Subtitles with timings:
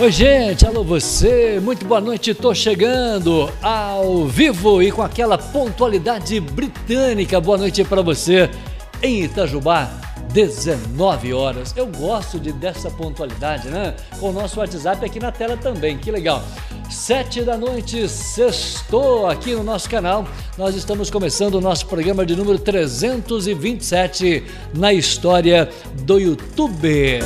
[0.00, 2.32] Oi, gente, alô você, muito boa noite.
[2.32, 7.38] Tô chegando ao vivo e com aquela pontualidade britânica.
[7.38, 8.48] Boa noite para você
[9.02, 9.90] em Itajubá,
[10.32, 11.74] 19 horas.
[11.76, 13.94] Eu gosto de dessa pontualidade, né?
[14.18, 16.42] Com o nosso WhatsApp aqui na tela também, que legal.
[16.88, 20.26] Sete da noite, sextou aqui no nosso canal.
[20.56, 25.68] Nós estamos começando o nosso programa de número 327 na história
[26.04, 27.20] do YouTube.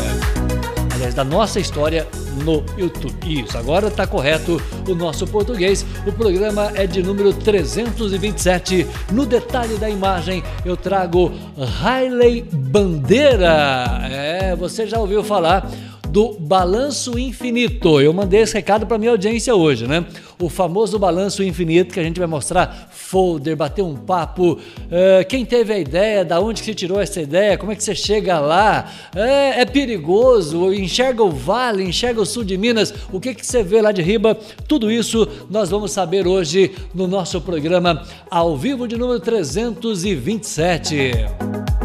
[1.12, 2.07] Da nossa história
[2.45, 3.14] no YouTube.
[3.26, 5.85] Isso, agora está correto o nosso português.
[6.07, 8.86] O programa é de número 327.
[9.13, 13.86] No detalhe da imagem, eu trago Riley Bandeira.
[14.11, 15.71] É, você já ouviu falar
[16.14, 18.00] do balanço infinito.
[18.00, 20.07] Eu mandei esse recado para minha audiência hoje, né?
[20.41, 24.57] O famoso balanço infinito que a gente vai mostrar folder, bater um papo.
[24.89, 27.82] É, quem teve a ideia, da onde que se tirou essa ideia, como é que
[27.82, 28.89] você chega lá?
[29.13, 33.64] É, é, perigoso, enxerga o vale, enxerga o sul de Minas, o que que você
[33.64, 34.39] vê lá de riba?
[34.69, 41.83] Tudo isso nós vamos saber hoje no nosso programa ao vivo de número 327.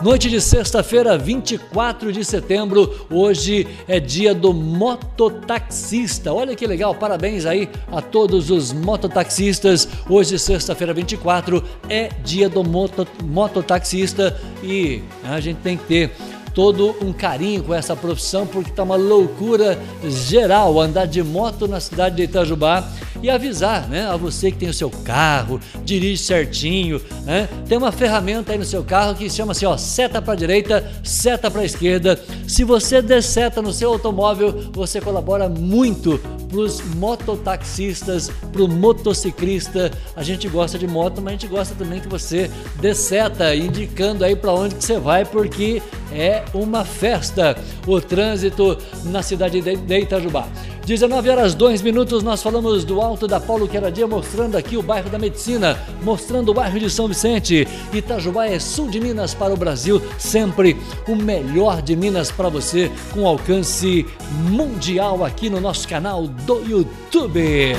[0.00, 6.32] Noite de sexta-feira, 24 de setembro, hoje é dia do mototaxista.
[6.32, 9.88] Olha que legal, parabéns aí a todos os mototaxistas.
[10.08, 16.12] Hoje, sexta-feira, 24, é dia do moto, mototaxista e a gente tem que ter
[16.58, 21.78] todo um carinho com essa profissão, porque está uma loucura geral andar de moto na
[21.78, 22.84] cidade de Itajubá
[23.22, 27.00] e avisar né, a você que tem o seu carro, dirige certinho.
[27.24, 27.48] Né?
[27.68, 31.48] Tem uma ferramenta aí no seu carro que chama assim: ó, seta para direita, seta
[31.48, 32.20] para esquerda.
[32.48, 38.68] Se você der seta no seu automóvel, você colabora muito para os mototaxistas, para o
[38.68, 39.92] motociclista.
[40.16, 42.50] A gente gosta de moto, mas a gente gosta também que você
[42.80, 48.76] dê seta, indicando aí para onde que você vai, porque é uma festa o trânsito
[49.04, 50.46] na cidade de Itajubá.
[50.84, 55.10] 19 horas 2 minutos, nós falamos do Alto da Paulo Queradia, mostrando aqui o bairro
[55.10, 57.68] da Medicina, mostrando o bairro de São Vicente.
[57.92, 62.90] Itajubá é sul de Minas para o Brasil, sempre o melhor de Minas para você,
[63.12, 64.06] com alcance
[64.48, 67.74] mundial aqui no nosso canal do YouTube.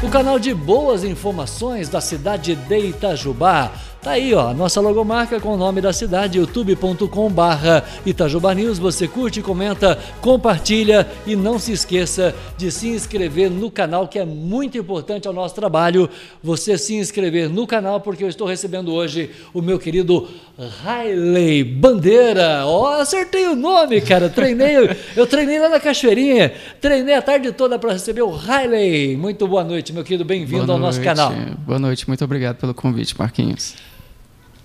[0.00, 5.54] O canal de boas informações da cidade de Itajubá Tá aí, ó, nossa logomarca com
[5.54, 8.78] o nome da cidade, youtube.com barra Itajuba News.
[8.78, 14.24] Você curte, comenta, compartilha e não se esqueça de se inscrever no canal, que é
[14.24, 16.08] muito importante ao nosso trabalho.
[16.40, 22.66] Você se inscrever no canal, porque eu estou recebendo hoje o meu querido Riley Bandeira.
[22.66, 24.28] Ó, oh, acertei o nome, cara.
[24.28, 24.76] Treinei,
[25.16, 29.16] eu treinei lá na Cachoeirinha, treinei a tarde toda para receber o Riley.
[29.16, 31.32] Muito boa noite, meu querido, bem-vindo ao nosso canal.
[31.66, 33.74] Boa noite, muito obrigado pelo convite, Marquinhos.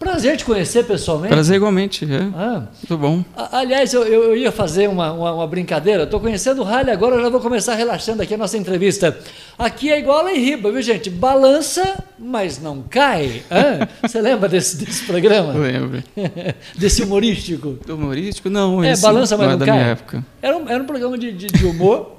[0.03, 1.33] Prazer te conhecer pessoalmente.
[1.33, 2.29] Prazer igualmente, é.
[2.35, 2.63] Ah.
[2.81, 3.23] Muito bom.
[3.51, 6.03] Aliás, eu, eu ia fazer uma, uma, uma brincadeira.
[6.03, 9.17] Estou conhecendo o Rally agora, eu já vou começar relaxando aqui a nossa entrevista.
[9.57, 11.09] Aqui é igual a em Riba, viu, gente?
[11.09, 13.43] Balança, mas não cai.
[14.01, 15.53] Você lembra desse, desse programa?
[15.53, 16.03] Lembro.
[16.77, 17.77] desse humorístico?
[17.85, 18.49] Do humorístico?
[18.49, 19.97] Não, É, balança, mas não, não cai.
[20.41, 22.17] Era um, era um programa de, de, de humor.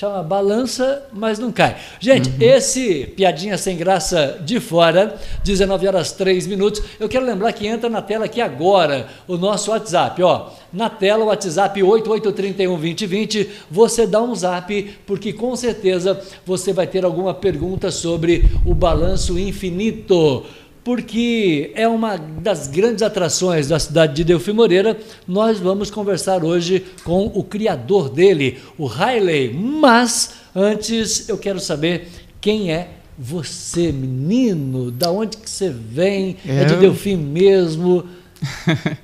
[0.00, 1.76] Chama Balança, mas não cai.
[2.00, 2.36] Gente, uhum.
[2.40, 6.82] esse piadinha sem graça de fora, 19 horas 3 minutos.
[6.98, 10.48] Eu quero lembrar que entra na tela aqui agora o nosso WhatsApp, ó.
[10.72, 17.04] Na tela o WhatsApp 88312020, você dá um zap, porque com certeza você vai ter
[17.04, 20.46] alguma pergunta sobre o balanço infinito
[20.82, 24.98] porque é uma das grandes atrações da cidade de Delfim Moreira.
[25.26, 29.52] Nós vamos conversar hoje com o criador dele, o Riley.
[29.52, 32.08] Mas antes eu quero saber
[32.40, 34.90] quem é você, menino.
[34.90, 36.36] Da onde que você vem?
[36.46, 38.04] É, é de Delfim mesmo?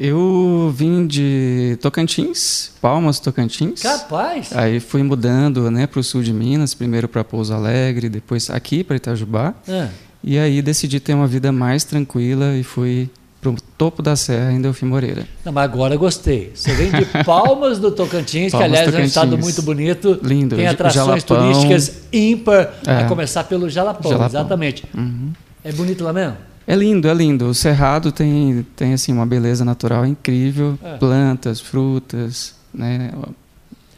[0.00, 3.82] Eu vim de Tocantins, Palmas, Tocantins.
[3.82, 4.56] Capaz!
[4.56, 8.84] Aí fui mudando né, para o sul de Minas, primeiro para Pouso Alegre, depois aqui
[8.84, 9.56] para Itajubá.
[9.66, 9.88] É.
[10.22, 13.08] E aí decidi ter uma vida mais tranquila e fui
[13.40, 15.26] para o topo da serra em Delfim Moreira.
[15.44, 16.50] Não, mas agora gostei.
[16.54, 19.16] Você vem de Palmas do Tocantins, Palmas, que aliás Tocantins.
[19.16, 20.18] é um estado muito bonito.
[20.22, 20.56] Lindo.
[20.56, 21.52] Tem atrações Jalapão.
[21.52, 22.96] turísticas ímpar, é.
[22.98, 24.28] a começar pelo Jalapão, Jalapão.
[24.28, 24.84] exatamente.
[24.96, 25.32] Uhum.
[25.62, 26.36] É bonito lá mesmo?
[26.66, 27.46] É lindo, é lindo.
[27.46, 30.78] O Cerrado tem, tem assim, uma beleza natural incrível.
[30.82, 30.96] É.
[30.96, 33.10] Plantas, frutas, né?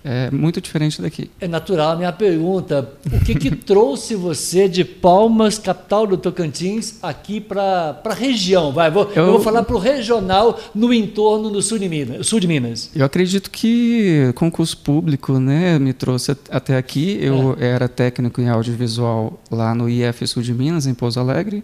[0.03, 1.31] É muito diferente daqui.
[1.41, 2.91] É natural a minha pergunta.
[3.13, 8.73] O que, que trouxe você de Palmas, capital do Tocantins, aqui para a região?
[8.73, 12.27] Vai, vou, eu, eu vou falar para o regional no entorno do sul de, Minas,
[12.27, 12.91] sul de Minas.
[12.95, 17.19] Eu acredito que concurso público né, me trouxe até aqui.
[17.21, 17.67] Eu é.
[17.67, 21.63] era técnico em audiovisual lá no IF Sul de Minas, em Pouso Alegre.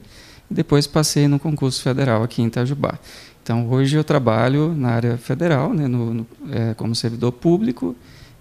[0.50, 2.98] E depois passei no concurso federal aqui em Itajubá.
[3.42, 7.94] Então, hoje eu trabalho na área federal, né, no, no é, como servidor público,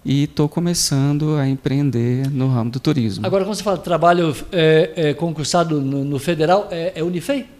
[0.06, 3.26] e estou começando a empreender no ramo do turismo.
[3.26, 7.55] Agora, quando você fala trabalho é, é, concursado no, no federal, é, é Unifei?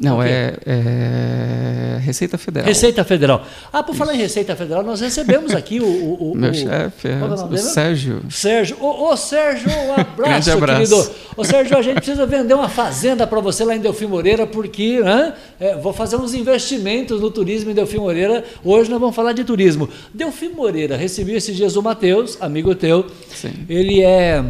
[0.00, 2.66] Não, é, é, Receita Federal.
[2.66, 3.46] Receita Federal.
[3.72, 3.98] Ah, por Isso.
[3.98, 5.86] falar em Receita Federal, nós recebemos aqui o.
[5.86, 8.22] o, o Meu o, chefe, é, o, o Sérgio.
[8.28, 8.76] Sérgio.
[8.80, 11.10] Ô, ô Sérgio, um abraço, abraço, querido.
[11.36, 15.00] Ô, Sérgio, a gente precisa vender uma fazenda para você lá em Delfim Moreira, porque
[15.00, 18.44] né, é, vou fazer uns investimentos no turismo em Delfim Moreira.
[18.64, 19.88] Hoje nós vamos falar de turismo.
[20.12, 23.06] Delfim Moreira, recebi esses dias o Matheus, amigo teu.
[23.32, 23.52] Sim.
[23.68, 24.42] Ele é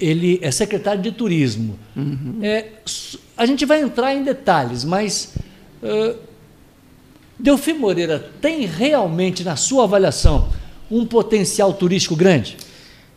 [0.00, 1.78] ele é secretário de turismo.
[1.96, 2.38] Uhum.
[2.42, 2.66] É,
[3.36, 5.34] a gente vai entrar em detalhes, mas
[5.82, 6.16] uh,
[7.38, 10.48] Delfim Moreira tem realmente, na sua avaliação,
[10.90, 12.56] um potencial turístico grande?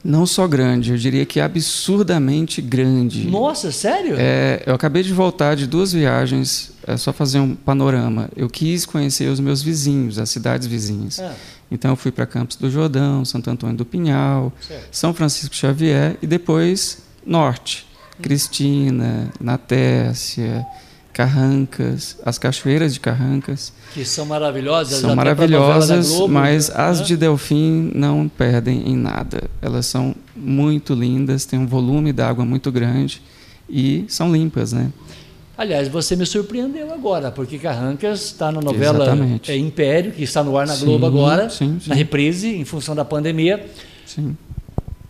[0.03, 3.27] Não só grande, eu diria que absurdamente grande.
[3.27, 4.15] Nossa, sério?
[4.17, 8.29] É, eu acabei de voltar de duas viagens, é só fazer um panorama.
[8.35, 11.19] Eu quis conhecer os meus vizinhos, as cidades vizinhas.
[11.19, 11.31] É.
[11.71, 14.87] Então eu fui para Campos do Jordão, Santo Antônio do Pinhal, certo.
[14.91, 17.87] São Francisco Xavier e depois norte.
[18.21, 20.65] Cristina, Natécia,
[21.13, 23.73] Carrancas, as cachoeiras de Carrancas.
[23.93, 24.99] Que são maravilhosas.
[24.99, 26.75] São maravilhosas, Globo, mas né?
[26.77, 29.49] as de Delfim não perdem em nada.
[29.61, 33.21] Elas são muito lindas, têm um volume d'água muito grande
[33.69, 34.91] e são limpas, né?
[35.57, 39.15] Aliás, você me surpreendeu agora, porque Carrancas está na novela
[39.47, 41.89] é, Império, que está no ar na sim, Globo agora, sim, sim.
[41.89, 43.65] na reprise, em função da pandemia.
[44.05, 44.35] Sim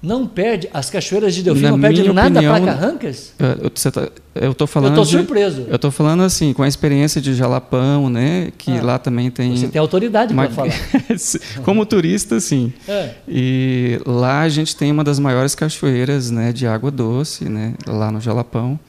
[0.01, 3.33] não perde, as cachoeiras de Delfim Na não perdem nada para Carrancas?
[3.37, 4.97] Eu estou tá, falando.
[4.97, 5.65] Eu estou surpreso.
[5.67, 8.51] Eu estou falando assim, com a experiência de Jalapão, né?
[8.57, 9.55] Que ah, lá também tem.
[9.55, 10.47] Você tem autoridade uma...
[10.47, 10.73] para falar.
[11.63, 12.73] Como turista, sim.
[12.87, 13.11] É.
[13.27, 17.75] E lá a gente tem uma das maiores cachoeiras né, de água doce, né?
[17.85, 18.79] Lá no Jalapão.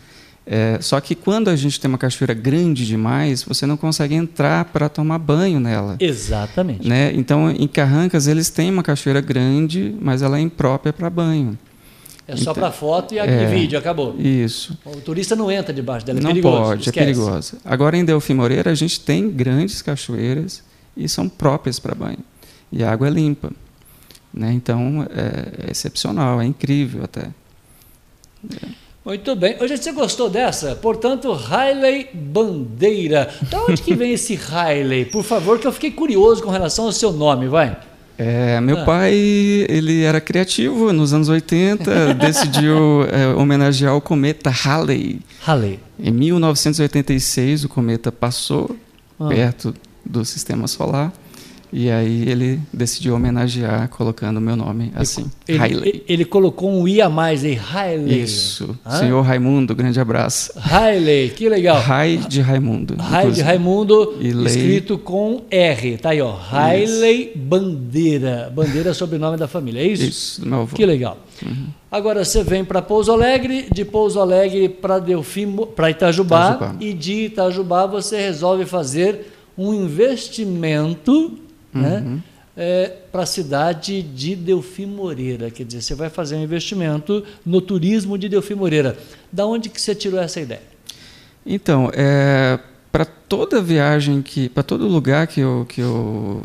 [0.45, 4.65] É, só que quando a gente tem uma cachoeira grande demais, você não consegue entrar
[4.67, 5.97] para tomar banho nela.
[6.01, 6.87] Exatamente.
[6.87, 7.13] Né?
[7.15, 11.57] Então, em Carrancas, eles têm uma cachoeira grande, mas ela é imprópria para banho.
[12.27, 14.17] É só então, para foto e, é, vídeo, acabou.
[14.19, 14.77] Isso.
[14.85, 16.57] O turista não entra debaixo dela, é não perigoso.
[16.57, 16.99] Não pode, é esquece.
[16.99, 17.57] é perigoso.
[17.65, 20.63] Agora, em Delfim Moreira, a gente tem grandes cachoeiras
[20.97, 22.19] e são próprias para banho.
[22.71, 23.51] E a água é limpa.
[24.33, 24.53] Né?
[24.53, 27.29] Então, é, é excepcional, é incrível até.
[28.51, 28.82] É.
[29.05, 29.57] Muito bem.
[29.61, 30.77] Hoje você gostou dessa?
[30.77, 33.29] Portanto, Riley Bandeira.
[33.51, 35.07] Da onde que vem esse Riley?
[35.07, 37.77] Por favor, que eu fiquei curioso com relação ao seu nome, vai.
[38.17, 38.85] É, meu ah.
[38.85, 39.13] pai,
[39.69, 45.21] ele era criativo nos anos 80, decidiu é, homenagear o cometa Halley.
[45.45, 45.81] Halley.
[45.99, 48.77] Em 1986, o cometa passou
[49.19, 49.27] ah.
[49.27, 49.75] perto
[50.05, 51.13] do sistema solar
[51.73, 56.05] e aí ele decidiu homenagear colocando o meu nome assim, ele, Hailey.
[56.07, 58.23] Ele, colocou um I a mais aí, Hailey.
[58.23, 58.79] Isso.
[58.85, 58.99] Hã?
[58.99, 60.53] Senhor Raimundo, grande abraço.
[60.57, 61.81] Hailey, que legal.
[61.81, 62.97] Rai de Raimundo.
[62.97, 66.37] Rai de Raimundo, escrito com R, tá aí, ó.
[66.51, 68.53] Hailey Bandeira.
[68.55, 70.05] Bandeira é sobrenome da família, é isso?
[70.05, 70.77] Isso, meu avô.
[70.77, 71.17] Que legal.
[71.45, 71.69] Uhum.
[71.91, 76.93] Agora você vem para Pouso Alegre, de Pouso Alegre para Delfim, para Itajubá, Itajubá, e
[76.93, 81.39] de Itajubá você resolve fazer um investimento?
[81.75, 81.83] Uhum.
[81.83, 82.23] né?
[82.55, 85.51] É, para a cidade de Delfim Moreira.
[85.51, 88.99] Quer dizer, você vai fazer um investimento no turismo de Delfim Moreira.
[89.33, 90.61] Da onde que você tirou essa ideia?
[91.47, 92.59] Então, é,
[92.91, 96.43] para toda viagem que, para todo lugar que eu, que eu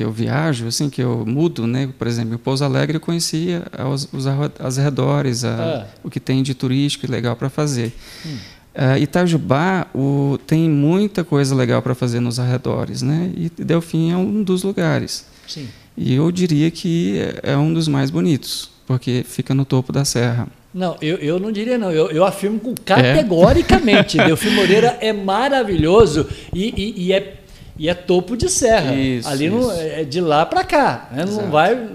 [0.00, 1.90] que eu viajo, assim, que eu mudo, né?
[1.98, 5.86] Por exemplo, em Pouso Alegre eu conhecia os, os arredores, a, ah.
[6.02, 7.92] o que tem de turístico e legal para fazer.
[8.24, 8.38] Hum.
[8.74, 13.32] Uh, Itajubá o, tem muita coisa legal para fazer nos arredores, né?
[13.36, 15.26] E Delfim é um dos lugares.
[15.46, 15.68] Sim.
[15.96, 20.46] E eu diria que é um dos mais bonitos, porque fica no topo da serra.
[20.72, 21.90] Não, eu, eu não diria não.
[21.90, 24.20] Eu, eu afirmo categoricamente.
[24.20, 24.26] É.
[24.26, 27.34] Delfim Moreira é maravilhoso e, e, e, é,
[27.76, 28.94] e é topo de serra.
[28.94, 29.56] Isso, Ali isso.
[29.56, 31.08] Não, é de lá para cá.
[31.10, 31.24] Né?
[31.24, 31.88] Não vai.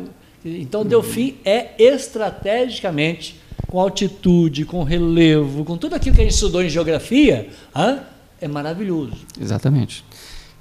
[0.44, 6.64] Então Delfim é estrategicamente com altitude, com relevo, com tudo aquilo que a gente estudou
[6.64, 8.00] em geografia, hein?
[8.42, 9.16] é maravilhoso.
[9.40, 10.04] Exatamente.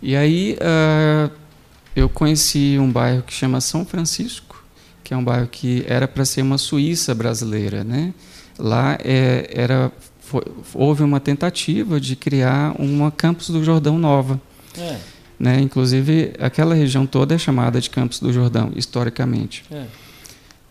[0.03, 1.31] E aí uh,
[1.95, 4.65] eu conheci um bairro que chama São Francisco,
[5.03, 8.15] que é um bairro que era para ser uma Suíça brasileira, né?
[8.59, 14.41] Lá é, era foi, houve uma tentativa de criar uma Campos do Jordão nova.
[14.77, 14.97] É.
[15.39, 15.61] Né?
[15.61, 19.65] Inclusive, aquela região toda é chamada de Campos do Jordão, historicamente.
[19.71, 19.85] É.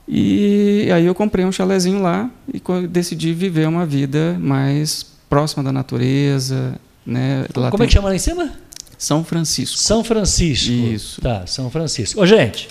[0.07, 5.71] E aí eu comprei um chalezinho lá e decidi viver uma vida mais próxima da
[5.71, 6.75] natureza.
[7.05, 7.45] Né?
[7.55, 7.85] Lá Como tem...
[7.85, 8.51] é que chama lá em cima?
[8.97, 9.77] São Francisco.
[9.77, 10.71] São Francisco.
[10.71, 11.21] Isso.
[11.21, 12.21] Tá, São Francisco.
[12.21, 12.69] Ô, gente,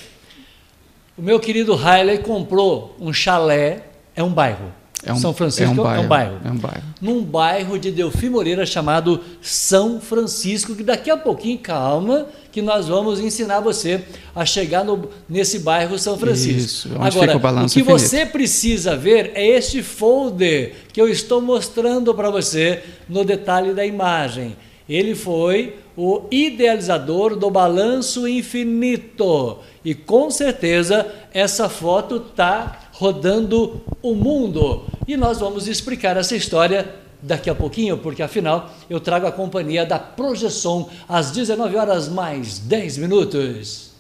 [1.17, 3.85] o meu querido Riley comprou um chalé,
[4.15, 4.73] é um bairro.
[5.05, 6.41] É um, São Francisco é um, bairro, é um bairro.
[6.45, 6.83] É um bairro.
[7.01, 12.87] Num bairro de Delfim Moreira chamado São Francisco, que daqui a pouquinho, calma, que nós
[12.87, 14.05] vamos ensinar você
[14.35, 16.61] a chegar no, nesse bairro São Francisco.
[16.61, 17.91] Isso, onde Agora, fica o, o que infinito.
[17.91, 23.85] você precisa ver é este folder que eu estou mostrando para você no detalhe da
[23.85, 24.57] imagem.
[24.89, 29.59] Ele foi o idealizador do balanço infinito.
[29.85, 34.85] E com certeza essa foto está rodando o mundo.
[35.07, 39.87] E nós vamos explicar essa história daqui a pouquinho, porque afinal eu trago a companhia
[39.87, 43.92] da Projeção às 19 horas mais 10 minutos.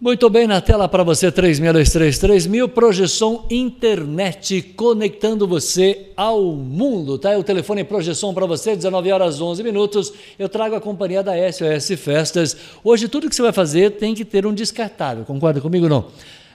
[0.00, 7.36] Muito bem, na tela para você 36233000, projeção internet conectando você ao mundo, tá?
[7.36, 10.12] O telefone projeção para você, 19 horas 11 minutos.
[10.38, 12.56] Eu trago a companhia da SOS Festas.
[12.84, 16.04] Hoje tudo que você vai fazer tem que ter um descartável, concorda comigo não?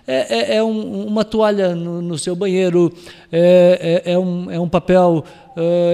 [0.08, 2.94] É, é, é um, uma toalha no, no seu banheiro,
[3.30, 5.22] é, é, é um, é um papel,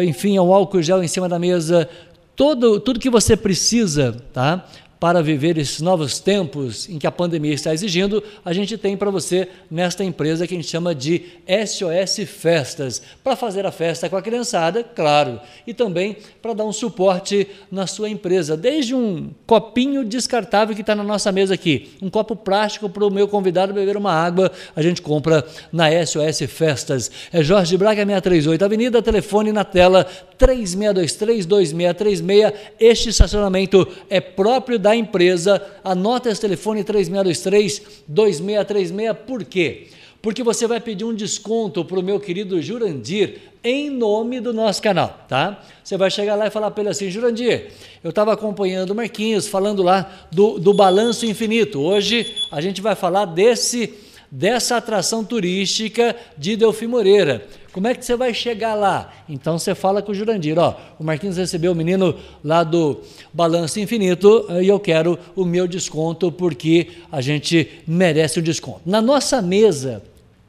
[0.03, 1.89] enfim, é um álcool gel em cima da mesa,
[2.35, 4.67] todo, tudo que você precisa, tá?
[4.99, 9.09] Para viver esses novos tempos em que a pandemia está exigindo, a gente tem para
[9.09, 14.17] você nesta empresa que a gente chama de SOS Festas, para fazer a festa com
[14.17, 20.03] a criançada, claro, e também para dar um suporte na sua empresa, desde um copinho
[20.03, 23.95] descartável que está na nossa mesa aqui, um copo plástico para o meu convidado beber
[23.95, 27.09] uma água, a gente compra na SOS Festas.
[27.31, 30.05] É Jorge Braga 638 Avenida, telefone na tela
[30.39, 32.53] 3623-2636.
[32.79, 35.61] Este estacionamento é próprio da empresa.
[35.83, 39.15] Anota esse telefone 3623-2636.
[39.15, 39.87] Por quê?
[40.21, 44.81] Porque você vai pedir um desconto para o meu querido Jurandir em nome do nosso
[44.81, 45.61] canal, tá?
[45.83, 47.67] Você vai chegar lá e falar para ele assim, Jurandir,
[48.03, 51.81] eu estava acompanhando o Marquinhos falando lá do, do balanço infinito.
[51.81, 53.93] Hoje a gente vai falar desse
[54.31, 57.45] dessa atração turística de Delfim Moreira.
[57.71, 59.13] Como é que você vai chegar lá?
[59.27, 63.79] Então você fala com o Jurandir, ó, o Marquinhos recebeu o menino lá do Balanço
[63.79, 68.81] Infinito e eu quero o meu desconto porque a gente merece o desconto.
[68.85, 70.01] Na nossa mesa,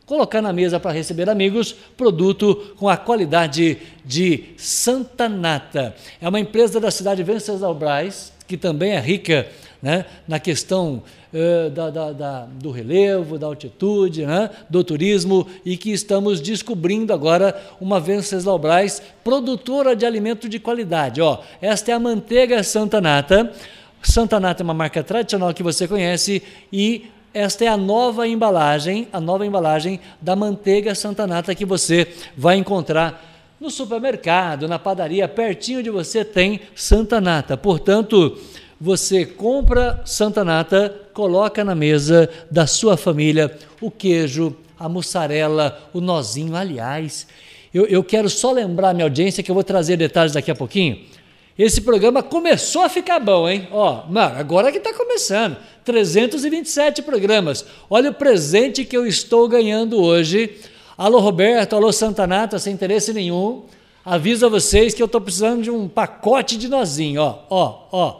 [0.06, 5.94] colocar na mesa para receber amigos, produto com a qualidade de Santa Nata.
[6.20, 9.46] É uma empresa da cidade de Venceslau Braz, que também é rica
[9.80, 15.76] né, na questão uh, da, da, da, do relevo, da altitude, né, do turismo, e
[15.76, 21.20] que estamos descobrindo agora uma Venceslau Braz produtora de alimento de qualidade.
[21.20, 23.52] Ó, esta é a manteiga Santa Nata.
[24.02, 29.06] Santa Nata é uma marca tradicional que você conhece e esta é a nova embalagem,
[29.12, 35.28] a nova embalagem da manteiga Santa Nata que você vai encontrar no supermercado, na padaria,
[35.28, 37.56] pertinho de você tem Santa Nata.
[37.56, 38.38] Portanto,
[38.80, 46.00] você compra Santa Nata, coloca na mesa da sua família o queijo, a mussarela, o
[46.00, 46.56] nozinho.
[46.56, 47.26] Aliás,
[47.74, 50.98] eu, eu quero só lembrar minha audiência que eu vou trazer detalhes daqui a pouquinho.
[51.58, 53.68] Esse programa começou a ficar bom, hein?
[53.70, 55.58] Ó, mano, agora que está começando.
[55.84, 57.66] 327 programas.
[57.90, 60.56] Olha o presente que eu estou ganhando hoje.
[60.96, 63.64] Alô, Roberto, alô, Santa Nata, sem interesse nenhum.
[64.02, 68.19] Aviso a vocês que eu estou precisando de um pacote de nozinho, ó, ó, ó.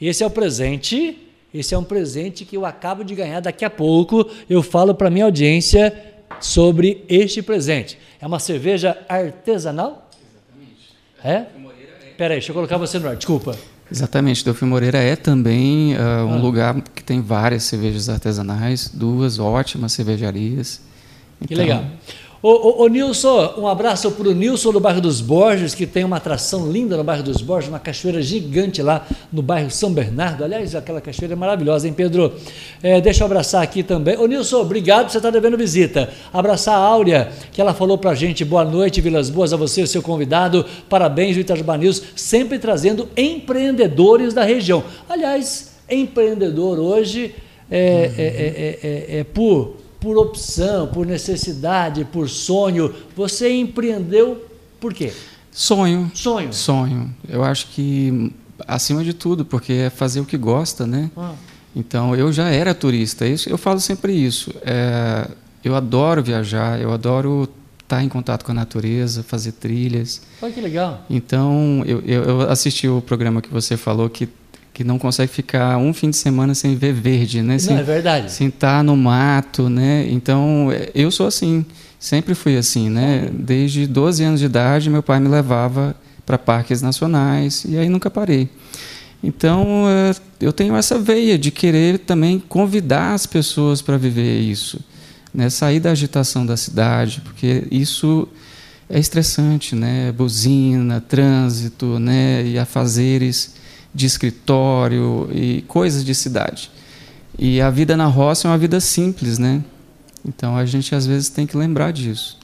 [0.00, 1.18] Esse é o presente,
[1.52, 3.40] esse é um presente que eu acabo de ganhar.
[3.40, 5.92] Daqui a pouco eu falo para minha audiência
[6.40, 7.98] sobre este presente.
[8.20, 10.08] É uma cerveja artesanal?
[10.22, 10.94] Exatamente.
[11.24, 12.10] É?
[12.10, 13.56] Espera aí, deixa eu colocar você no ar, desculpa.
[13.90, 16.36] Exatamente, Delfim Moreira é também uh, um ah.
[16.36, 20.82] lugar que tem várias cervejas artesanais, duas ótimas cervejarias.
[21.46, 21.84] Que então, legal.
[22.40, 26.04] Ô, ô, ô, Nilson, um abraço para o Nilson do bairro dos Borges, que tem
[26.04, 30.44] uma atração linda no bairro dos Borges, uma cachoeira gigante lá no bairro São Bernardo.
[30.44, 32.32] Aliás, aquela cachoeira é maravilhosa, hein, Pedro?
[32.80, 34.16] É, deixa eu abraçar aqui também.
[34.16, 36.10] Ô Nilson, obrigado, você está devendo visita.
[36.32, 39.84] Abraçar a Áurea, que ela falou para a gente, boa noite, Vilas Boas, a você,
[39.84, 40.64] seu convidado.
[40.88, 44.84] Parabéns, o Itajubá News, sempre trazendo empreendedores da região.
[45.08, 47.34] Aliás, empreendedor hoje
[47.68, 52.94] é, é, é, é por por opção, por necessidade, por sonho.
[53.16, 54.44] Você empreendeu
[54.80, 55.12] por quê?
[55.50, 56.10] Sonho.
[56.14, 56.52] Sonho.
[56.52, 57.14] Sonho.
[57.28, 58.32] Eu acho que
[58.66, 61.10] acima de tudo, porque é fazer o que gosta, né?
[61.16, 61.34] Ah.
[61.74, 63.26] Então eu já era turista.
[63.26, 64.52] Isso, eu falo sempre isso.
[64.62, 65.28] É,
[65.64, 66.80] eu adoro viajar.
[66.80, 67.48] Eu adoro
[67.82, 70.22] estar em contato com a natureza, fazer trilhas.
[70.42, 71.04] Olha que legal.
[71.08, 74.28] Então eu, eu, eu assisti o programa que você falou que
[74.78, 77.58] que não consegue ficar um fim de semana sem ver verde, né?
[77.58, 78.30] Sem, não, é verdade.
[78.30, 80.06] Sem estar no mato, né?
[80.08, 81.66] Então, eu sou assim,
[81.98, 83.28] sempre fui assim, né?
[83.32, 88.08] Desde 12 anos de idade, meu pai me levava para parques nacionais e aí nunca
[88.08, 88.48] parei.
[89.20, 94.78] Então, é, eu tenho essa veia de querer também convidar as pessoas para viver isso,
[95.34, 95.50] né?
[95.50, 98.28] sair da agitação da cidade, porque isso
[98.88, 100.12] é estressante, né?
[100.12, 102.46] Buzina, trânsito, né?
[102.46, 103.57] E afazeres
[103.94, 106.70] de escritório e coisas de cidade.
[107.38, 109.62] E a vida na roça é uma vida simples, né?
[110.26, 112.36] Então a gente às vezes tem que lembrar disso.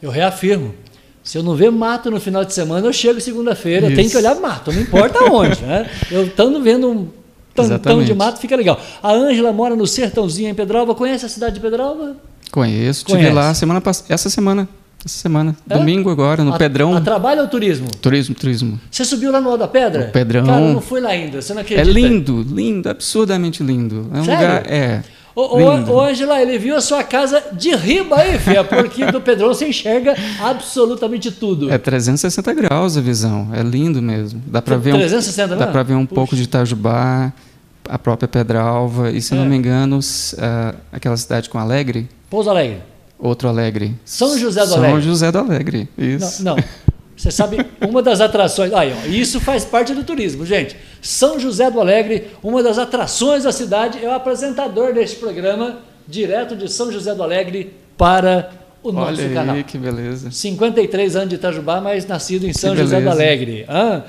[0.00, 0.74] Eu reafirmo.
[1.22, 4.34] Se eu não ver mato no final de semana, eu chego segunda-feira, tenho que olhar
[4.36, 5.60] mato, não importa onde.
[5.60, 5.90] Né?
[6.10, 7.08] Eu estando vendo um
[7.54, 8.80] tantão de mato, fica legal.
[9.02, 10.94] A Ângela mora no Sertãozinho, em Pedralva.
[10.94, 12.16] Conhece a cidade de Pedralva?
[12.50, 14.66] Conheço, estive lá semana essa semana.
[15.04, 15.56] Essa semana.
[15.68, 15.78] É?
[15.78, 16.94] Domingo agora, no a, Pedrão.
[16.94, 17.88] A trabalho ou turismo?
[18.00, 18.80] Turismo, turismo.
[18.90, 20.08] Você subiu lá no Alto da Pedra?
[20.08, 20.44] O Pedrão.
[20.44, 21.88] Cara, eu não fui lá ainda, você não acredita?
[21.88, 24.10] É lindo, lindo, absurdamente lindo.
[24.12, 24.46] É um Sério?
[24.46, 24.66] lugar.
[24.70, 25.02] É.
[25.38, 29.46] Ô, ô, Angela, ele viu a sua casa de riba aí, filha, porque do Pedrão
[29.46, 31.70] você enxerga absolutamente tudo.
[31.70, 34.42] É 360 graus a visão, é lindo mesmo.
[34.48, 36.14] Dá para ver 360, um, dá para ver um Puxa.
[36.16, 37.32] pouco de Itajubá,
[37.88, 39.36] a própria Pedralva e se é.
[39.36, 42.08] não me engano, uh, aquela cidade com Alegre.
[42.28, 42.80] Pouso Alegre.
[43.18, 43.94] Outro Alegre.
[44.04, 44.90] São José do Alegre.
[44.90, 46.44] São José do Alegre, isso.
[46.44, 46.64] Não, não.
[47.16, 48.72] Você sabe, uma das atrações.
[48.72, 50.76] Aí, ó, isso faz parte do turismo, gente.
[51.02, 56.54] São José do Alegre, uma das atrações da cidade, é o apresentador deste programa, direto
[56.54, 58.50] de São José do Alegre para
[58.84, 59.56] o Olha nosso aí, canal.
[59.64, 60.30] que beleza.
[60.30, 63.64] 53 anos de Itajubá, mas nascido em São José do Alegre.
[63.68, 64.02] Ah,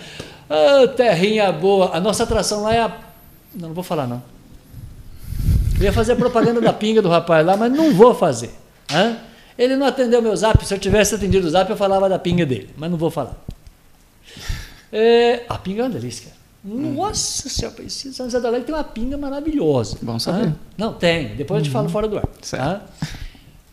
[0.48, 1.90] ah, terrinha boa.
[1.92, 2.92] A nossa atração lá é a.
[3.56, 4.22] Não, não vou falar, não.
[5.80, 8.52] Eu ia fazer propaganda da pinga do rapaz lá, mas não vou fazer.
[8.92, 9.18] Hã?
[9.58, 10.66] Ele não atendeu meu zap.
[10.66, 13.36] Se eu tivesse atendido o zap, eu falava da pinga dele, mas não vou falar.
[14.92, 16.40] É, a pinga é uma delícia, cara.
[16.64, 19.98] Nossa Senhora, São José da Alegre tem uma pinga maravilhosa.
[20.02, 20.54] Bom saber.
[20.78, 21.36] Não, tem.
[21.36, 21.92] Depois eu te falo uhum.
[21.92, 22.28] fora do ar.
[22.42, 22.82] Certo.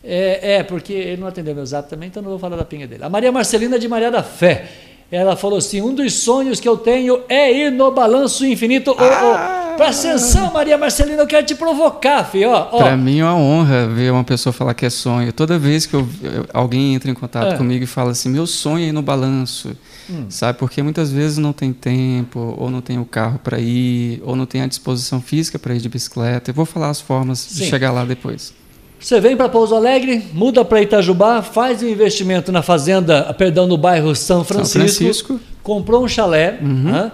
[0.05, 2.87] É, é, porque ele não atendeu meu zap também, então não vou falar da pinga
[2.87, 3.03] dele.
[3.03, 4.69] A Maria Marcelina de Maria da Fé.
[5.11, 8.95] Ela falou assim: um dos sonhos que eu tenho é ir no balanço infinito.
[8.99, 9.71] Ah!
[9.71, 12.51] Oh, oh, presta atenção, Maria Marcelina, eu quero te provocar, filho.
[12.51, 15.33] Oh, Para mim é uma honra ver uma pessoa falar que é sonho.
[15.33, 16.09] Toda vez que eu,
[16.53, 17.57] alguém entra em contato é.
[17.57, 19.77] comigo e fala assim: meu sonho é ir no balanço.
[20.11, 20.27] Hum.
[20.29, 20.59] Sabe?
[20.59, 24.47] Porque muitas vezes não tem tempo, ou não tem o carro para ir, ou não
[24.47, 26.51] tem a disposição física para ir de bicicleta.
[26.51, 27.65] Eu vou falar as formas Sim.
[27.65, 28.53] de chegar lá depois.
[28.99, 33.77] Você vem para Pouso Alegre, muda para Itajubá, faz um investimento na fazenda, perdão, no
[33.77, 35.41] bairro São Francisco, São Francisco.
[35.63, 36.59] comprou um chalé.
[36.61, 37.11] Uhum.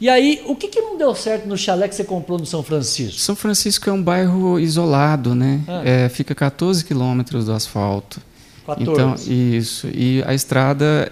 [0.00, 2.62] e aí, o que, que não deu certo no chalé que você comprou no São
[2.62, 3.18] Francisco?
[3.18, 5.60] São Francisco é um bairro isolado, né?
[5.68, 5.82] Ah.
[5.84, 8.20] É, fica 14 quilômetros do asfalto.
[8.66, 8.82] 14.
[8.90, 9.14] Então,
[9.56, 9.88] isso.
[9.92, 11.08] E a estrada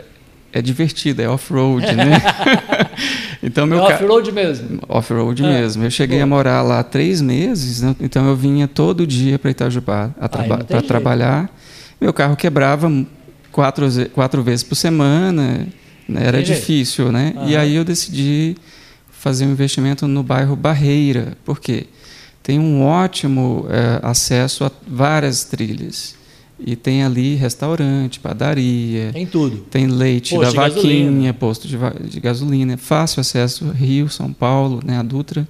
[0.52, 2.20] é divertida, é off-road, né?
[3.42, 4.80] então meu é off-road mesmo.
[4.88, 5.46] Off-road é.
[5.46, 5.84] mesmo.
[5.84, 6.24] Eu cheguei Boa.
[6.24, 7.94] a morar lá três meses, né?
[8.00, 11.50] então eu vinha todo dia para Itajubá traba para trabalhar.
[12.00, 12.90] Meu carro quebrava
[13.50, 15.66] quatro, quatro vezes por semana,
[16.08, 16.22] né?
[16.26, 17.34] era difícil, né?
[17.46, 18.56] E aí eu decidi
[19.11, 21.87] fazer um investimento no bairro Barreira, porque
[22.42, 26.17] tem um ótimo é, acesso a várias trilhas.
[26.59, 29.12] E tem ali restaurante, padaria.
[29.12, 29.59] Tem tudo.
[29.71, 31.35] Tem leite posto da vaquinha, gasolina.
[31.35, 31.79] posto de,
[32.11, 32.77] de, gasolina.
[32.77, 35.47] Fácil acesso Rio, São Paulo, né, a Dutra.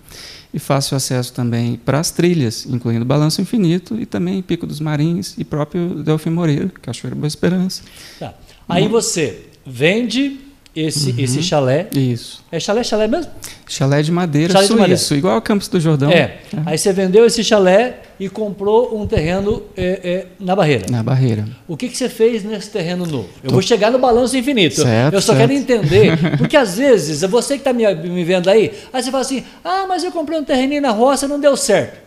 [0.53, 5.35] E fácil acesso também para as trilhas, incluindo Balanço Infinito e também Pico dos Marins
[5.37, 7.83] e próprio Delfim Moreira, Cachoeira Boa Esperança.
[8.19, 8.35] Tá.
[8.67, 10.48] Aí você vende
[10.81, 11.19] esse, uhum.
[11.19, 11.89] esse chalé.
[11.95, 12.45] Isso.
[12.53, 13.31] É chalé, chalé mesmo?
[13.67, 15.17] Chalé de madeira chalé suíço, de madeira.
[15.17, 16.11] igual ao Campos do Jordão.
[16.11, 16.17] É.
[16.17, 16.41] é.
[16.65, 20.87] Aí você vendeu esse chalé e comprou um terreno é, é, na barreira.
[20.89, 21.45] Na barreira.
[21.67, 23.29] O que, que você fez nesse terreno novo?
[23.43, 23.55] Eu Tô...
[23.55, 24.77] vou chegar no balanço infinito.
[24.83, 25.49] Certo, eu só certo.
[25.49, 29.23] quero entender, porque às vezes, você que está me, me vendo aí, aí você fala
[29.23, 31.99] assim, ah, mas eu comprei um terreninho na roça, não deu certo.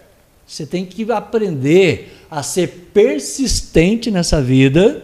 [0.47, 5.03] Você tem que aprender a ser persistente nessa vida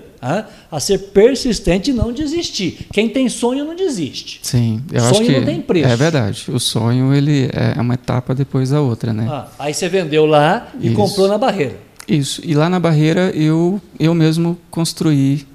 [0.71, 2.87] a ser persistente e não desistir.
[2.91, 4.39] Quem tem sonho não desiste.
[4.43, 5.87] Sim, eu sonho acho que não tem preço.
[5.87, 6.45] É verdade.
[6.49, 9.27] O sonho ele é uma etapa depois da outra, né?
[9.29, 10.95] Ah, aí você vendeu lá e Isso.
[10.95, 11.77] comprou na barreira.
[12.07, 12.41] Isso.
[12.43, 15.45] E lá na barreira eu eu mesmo construí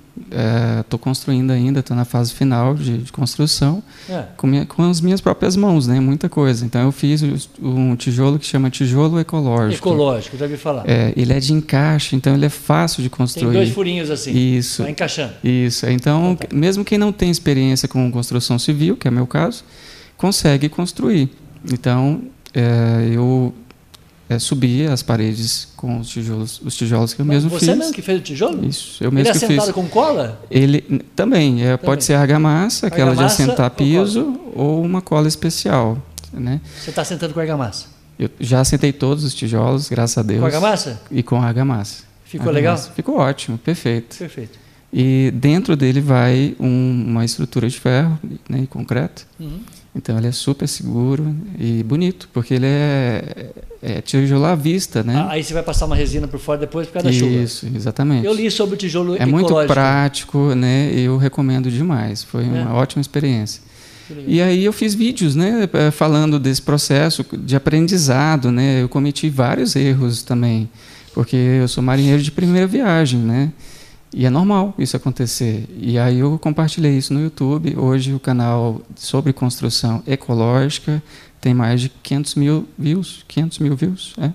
[0.80, 4.24] estou é, construindo ainda, estou na fase final de, de construção, é.
[4.36, 6.00] com, minha, com, as minhas próprias mãos, né?
[6.00, 6.64] Muita coisa.
[6.64, 7.22] Então eu fiz
[7.60, 9.88] um tijolo que chama tijolo ecológico.
[9.88, 10.84] Ecológico, já falar.
[10.86, 13.44] É, ele é de encaixe, então ele é fácil de construir.
[13.44, 14.32] Tem dois furinhos assim.
[14.32, 14.82] Isso.
[14.82, 15.32] Vai encaixando.
[15.42, 15.86] Isso.
[15.86, 16.48] Então, então tá.
[16.54, 19.64] mesmo quem não tem experiência com construção civil, que é meu caso,
[20.16, 21.30] consegue construir.
[21.72, 22.22] Então,
[22.54, 23.54] é, eu
[24.32, 27.68] é, subir as paredes com os tijolos, os tijolos que eu mesmo você fiz.
[27.68, 28.64] Você mesmo que fez o tijolo?
[28.64, 30.40] Isso, eu mesmo Ele que é assentado com cola?
[30.50, 30.80] Ele
[31.14, 31.78] também, é, também.
[31.78, 35.98] pode ser argamassa, aquela argamassa de assentar piso, ou, ou, uma cola especial.
[36.32, 36.60] Né?
[36.80, 37.86] Você está sentando com argamassa?
[38.18, 40.40] Eu já assentei todos os tijolos, graças a Deus.
[40.40, 41.00] Com argamassa?
[41.10, 42.04] E com argamassa.
[42.24, 42.84] Ficou argamassa.
[42.84, 42.94] legal?
[42.96, 44.16] Ficou ótimo, perfeito.
[44.16, 44.61] Perfeito.
[44.92, 49.26] E dentro dele vai um, uma estrutura de ferro né, e concreto.
[49.40, 49.60] Uhum.
[49.94, 53.50] Então ele é super seguro e bonito, porque ele é,
[53.82, 55.16] é tijolo à vista, né?
[55.16, 57.30] Ah, aí você vai passar uma resina por fora depois por causa da chuva.
[57.30, 58.24] Isso, exatamente.
[58.26, 59.72] Eu li sobre o tijolo É muito ecológico.
[59.74, 60.90] prático, né?
[60.94, 62.22] Eu recomendo demais.
[62.24, 62.46] Foi É.
[62.46, 63.62] uma ótima experiência.
[64.26, 68.82] E aí eu fiz vídeos, né, eh, falando desse processo de aprendizado, né?
[68.82, 70.68] Eu cometi vários erros também,
[71.14, 73.50] porque eu sou marinheiro de primeira viagem, né?
[74.14, 75.66] E é normal isso acontecer.
[75.78, 77.76] E aí eu compartilhei isso no YouTube.
[77.78, 81.02] Hoje o canal sobre construção ecológica
[81.40, 84.30] tem mais de 500 mil views, 500 mil views, é.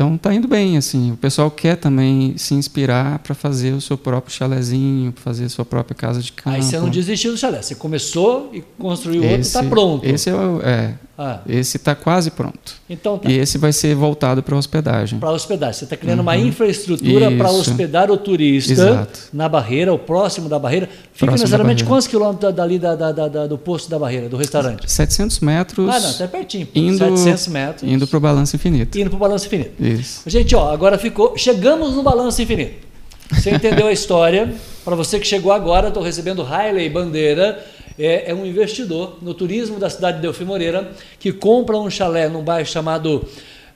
[0.00, 1.12] Então tá indo bem, assim.
[1.12, 5.48] O pessoal quer também se inspirar para fazer o seu próprio chalezinho, para fazer a
[5.50, 6.56] sua própria casa de campo.
[6.56, 7.60] Aí você não desistiu do chalé.
[7.60, 10.06] Você começou e construiu outro, está pronto.
[10.06, 10.32] Esse é,
[10.62, 12.76] é, Ah, esse está quase pronto.
[12.88, 13.28] então tá.
[13.30, 15.18] E esse vai ser voltado para hospedagem.
[15.18, 15.74] Para hospedar.
[15.74, 17.58] Você está criando uma infraestrutura para Uhum.
[17.60, 19.20] Hospedar o turista Exato.
[19.34, 20.88] na barreira, ou próximo da barreira.
[21.12, 24.90] Fica necessariamente quantos quilômetros dali da, da- da- do posto da barreira, do restaurante?
[24.90, 26.66] 700 metros Ah, não, está pertinho.
[26.74, 27.82] indo, 700 metros.
[27.92, 28.98] indo para o balanço infinito.
[28.98, 29.72] Indo para o balanço infinito.
[29.92, 30.22] Isso.
[30.28, 31.36] Gente, ó, agora ficou.
[31.36, 32.86] Chegamos no balanço infinito.
[33.32, 34.52] Você entendeu a história?
[34.84, 37.64] Para você que chegou agora, estou recebendo Riley Bandeira.
[37.98, 42.28] É, é um investidor no turismo da cidade de Delfim Moreira que compra um chalé
[42.28, 43.24] num bairro chamado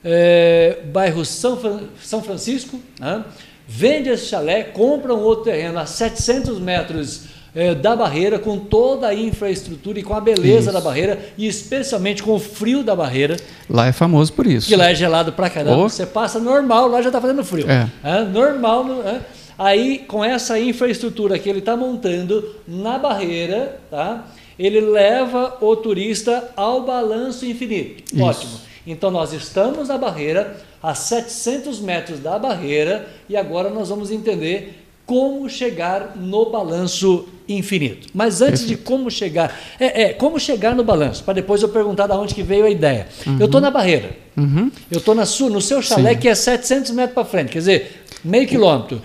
[0.03, 2.79] é, bairro São, Fran- São Francisco.
[2.99, 3.23] né?
[3.67, 7.21] Vende esse chalé, compra um outro terreno a 700 metros
[7.55, 10.71] é, da barreira, com toda a infraestrutura e com a beleza Isso.
[10.73, 13.37] da barreira, e especialmente com o frio da barreira.
[13.69, 14.67] Lá é famoso por isso.
[14.67, 15.77] Que lá é gelado pra caramba.
[15.77, 15.89] Oh.
[15.89, 17.65] Você passa normal, lá já tá fazendo frio.
[17.69, 17.87] É.
[18.25, 18.83] normal.
[18.83, 19.21] no- é.
[19.57, 24.25] Aí, com essa infraestrutura que ele está montando na barreira, tá?
[24.59, 28.03] ele leva o turista ao balanço infinito.
[28.13, 28.21] Isso.
[28.23, 28.51] Ótimo.
[28.85, 34.84] Então, nós estamos na barreira, a 700 metros da barreira, e agora nós vamos entender
[35.05, 38.07] como chegar no balanço infinito.
[38.13, 42.07] Mas antes de como chegar, é, é como chegar no balanço, para depois eu perguntar
[42.07, 43.07] da onde que veio a ideia.
[43.39, 44.17] Eu estou na barreira.
[44.35, 44.71] Uhum.
[44.89, 46.19] Eu estou no seu chalé Sim.
[46.19, 49.01] que é 700 metros para frente, quer dizer, meio quilômetro.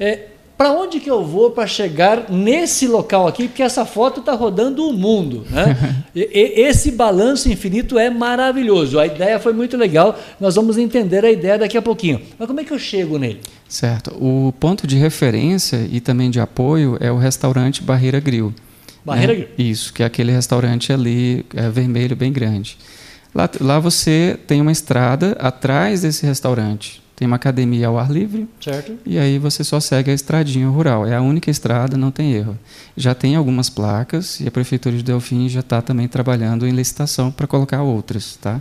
[0.00, 3.48] É, para onde que eu vou para chegar nesse local aqui?
[3.48, 5.44] Porque essa foto está rodando o mundo.
[5.50, 6.04] Né?
[6.14, 8.98] E- e- esse balanço infinito é maravilhoso.
[8.98, 10.18] A ideia foi muito legal.
[10.38, 12.20] Nós vamos entender a ideia daqui a pouquinho.
[12.38, 13.40] Mas como é que eu chego nele?
[13.66, 14.12] Certo.
[14.20, 18.54] O ponto de referência e também de apoio é o restaurante Barreira Grill.
[19.04, 19.38] Barreira né?
[19.56, 19.70] Grill.
[19.70, 22.76] Isso, que é aquele restaurante ali, é, vermelho, bem grande.
[23.34, 27.01] Lá, lá você tem uma estrada atrás desse restaurante.
[27.22, 28.98] Tem uma academia ao ar livre Certo?
[29.06, 31.06] e aí você só segue a estradinha rural.
[31.06, 32.58] É a única estrada, não tem erro.
[32.96, 37.30] Já tem algumas placas e a Prefeitura de Delfim já está também trabalhando em licitação
[37.30, 38.36] para colocar outras.
[38.42, 38.60] Tá?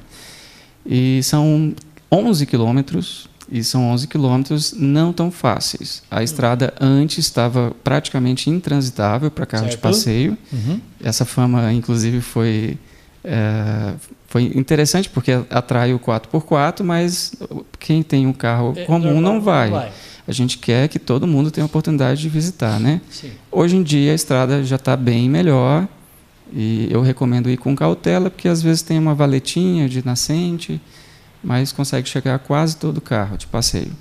[0.85, 1.73] E são
[2.11, 6.03] 11 quilômetros, e são 11 quilômetros não tão fáceis.
[6.11, 9.81] A estrada antes estava praticamente intransitável para carro de Certo.
[9.81, 10.37] passeio.
[10.53, 10.79] Uhum.
[11.03, 12.77] Essa fama, inclusive, foi,
[13.23, 13.93] é,
[14.31, 17.33] foi interessante porque atrai o 4x4, mas
[17.77, 19.91] quem tem um carro É, comum não vai.
[20.25, 23.01] A gente quer que todo mundo tenha a oportunidade de visitar, né?
[23.09, 23.31] Sim.
[23.51, 25.85] Hoje em dia a estrada já está bem melhor
[26.53, 30.79] e eu recomendo ir com cautela porque às vezes tem uma valetinha de nascente,
[31.43, 33.91] mas consegue chegar a quase todo o carro de passeio.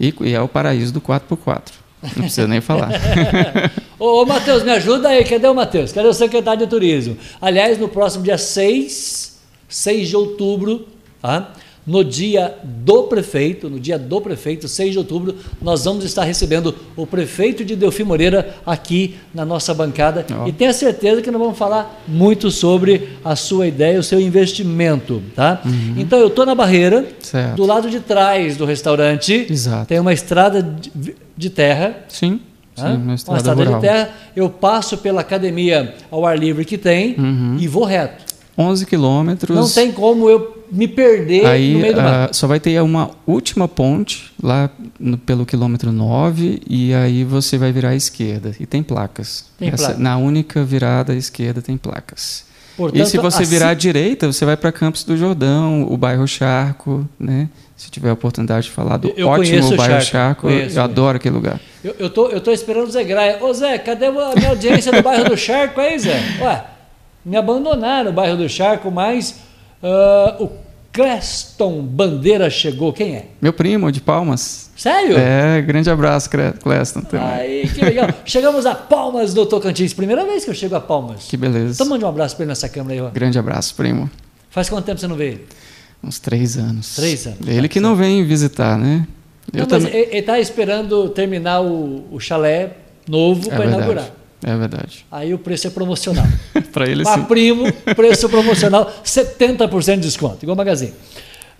[0.00, 1.72] E, e é o paraíso do 4x4.
[2.02, 2.88] Não precisa nem falar.
[3.98, 5.24] Ô, ô Matheus, me ajuda aí.
[5.24, 5.92] Cadê o Matheus?
[5.92, 7.18] Cadê o secretário de Turismo?
[7.38, 9.37] Aliás, no próximo dia 6,
[9.68, 10.86] 6 de outubro,
[11.20, 11.52] tá?
[11.86, 16.74] no dia do prefeito, no dia do prefeito, 6 de outubro, nós vamos estar recebendo
[16.94, 20.26] o prefeito de Delfim Moreira aqui na nossa bancada.
[20.38, 20.46] Ó.
[20.46, 25.22] E tenha certeza que nós vamos falar muito sobre a sua ideia, o seu investimento.
[25.34, 25.62] Tá?
[25.96, 27.56] Então, eu estou na barreira, Certo.
[27.56, 29.86] do lado de trás do restaurante, Exato.
[29.86, 32.40] tem uma estrada de, de terra, Sim,
[32.76, 32.96] sim, Hã?
[32.96, 33.80] uma estrada, estrada rural.
[33.80, 37.56] de terra, eu passo pela academia ao ar livre que tem Uhum.
[37.58, 38.27] e vou reto.
[38.58, 39.56] 11 quilômetros.
[39.56, 42.36] Não tem como eu me perder Aí no meio do ah, mato.
[42.36, 44.68] só vai ter uma última ponte lá
[44.98, 48.54] no- pelo quilômetro 9 e aí você vai virar à esquerda.
[48.58, 49.44] E tem placas.
[49.58, 50.00] Tem Essa- placa.
[50.00, 52.44] Na única virada à esquerda tem placas.
[52.76, 55.96] Portanto, e se você assim- virar à direita, você vai para Campos do Jordão, o
[55.96, 57.48] bairro Charco, né?
[57.76, 60.82] Se tiver a oportunidade de falar do Eu- ótimo bairro Charco, Charco, eu- conheço, eu
[60.82, 61.60] adoro aquele lugar.
[61.82, 63.42] Eu, eu, tô, eu tô esperando o Zé Graia.
[63.42, 66.20] Ô Zé, cadê a minha audiência do bairro do Charco aí, Zé?
[66.40, 66.64] Ué,
[67.24, 69.40] me abandonaram o bairro do Charco, mas
[69.82, 70.50] ah, o
[70.92, 72.92] Creston Bandeira chegou.
[72.92, 73.26] Quem é?
[73.40, 74.70] Meu primo de Palmas.
[74.76, 75.16] Sério?
[75.18, 77.02] É, grande abraço, Cleston.
[77.02, 77.26] também.
[77.26, 78.08] Aí, que legal.
[78.24, 79.92] Chegamos a Palmas do Tocantins.
[79.92, 81.26] Primeira vez que eu chego a Palmas.
[81.28, 81.74] Que beleza.
[81.74, 83.10] Então mande um abraço para ele nessa câmera aí, ó.
[83.10, 84.10] Grande abraço, primo.
[84.50, 85.46] Faz quanto tempo você não vê ele?
[86.02, 86.94] Uns três anos.
[86.96, 87.46] Três anos.
[87.46, 89.06] Ele que não vem visitar, né?
[89.52, 89.92] Eu Não, também.
[89.94, 92.72] ele está esperando terminar o, o chalé
[93.08, 94.10] novo É para inaugurar.
[94.44, 95.04] É verdade.
[95.10, 96.26] Aí o preço é promocional.
[96.72, 100.92] Para ele Para primo, preço promocional, 70% de desconto, igual Magazine.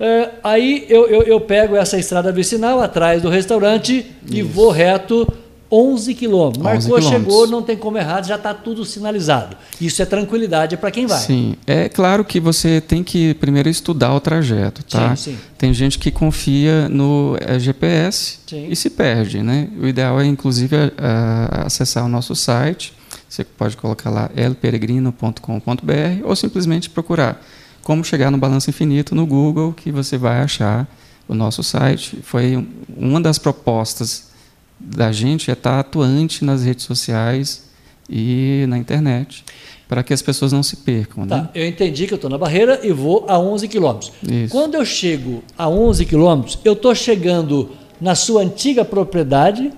[0.01, 5.27] É, aí eu, eu, eu pego essa estrada vicinal atrás do restaurante e vou reto
[5.71, 6.65] 11 quilômetros.
[6.65, 7.35] 11 Marcou, quilômetros.
[7.35, 9.57] chegou, não tem como errar, já está tudo sinalizado.
[9.81, 11.19] Isso é tranquilidade para quem vai.
[11.19, 15.15] Sim, é claro que você tem que primeiro estudar o trajeto, tá?
[15.15, 15.39] Sim, sim.
[15.59, 18.69] Tem gente que confia no eh, GPS Sim.
[18.71, 19.69] e se perde, né?
[19.81, 22.95] O ideal é inclusive ah, acessar o nosso site.
[23.29, 27.45] Você pode colocar lá elperegrino.com.br ou simplesmente procurar
[27.83, 30.87] como chegar no Balanço Infinito no Google que você vai achar
[31.27, 32.19] o nosso site.
[32.23, 34.28] Foi um- uma das propostas
[34.79, 37.69] da gente é estar atuante nas redes sociais
[38.09, 39.45] e na internet
[39.89, 41.37] para que as pessoas não se percam, né?
[41.37, 44.13] Tá, eu entendi que eu estou na barreira e vou a 11 quilômetros.
[44.51, 49.73] Quando eu chego a 11 quilômetros, eu estou chegando na sua antiga propriedade.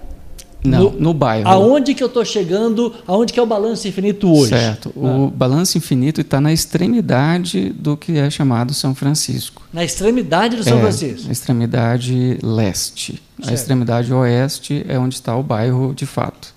[0.63, 1.49] Não, no bairro.
[1.49, 2.95] Aonde que eu estou chegando?
[3.07, 4.51] Aonde que é o balanço infinito hoje?
[4.51, 4.93] Certo.
[4.97, 5.01] Ah.
[5.17, 9.63] O balanço infinito está na extremidade do que é chamado São Francisco.
[9.73, 11.27] Na extremidade do São é, Francisco.
[11.27, 13.23] Na extremidade leste.
[13.39, 13.51] Certo.
[13.51, 16.53] A extremidade oeste é onde está o bairro de fato.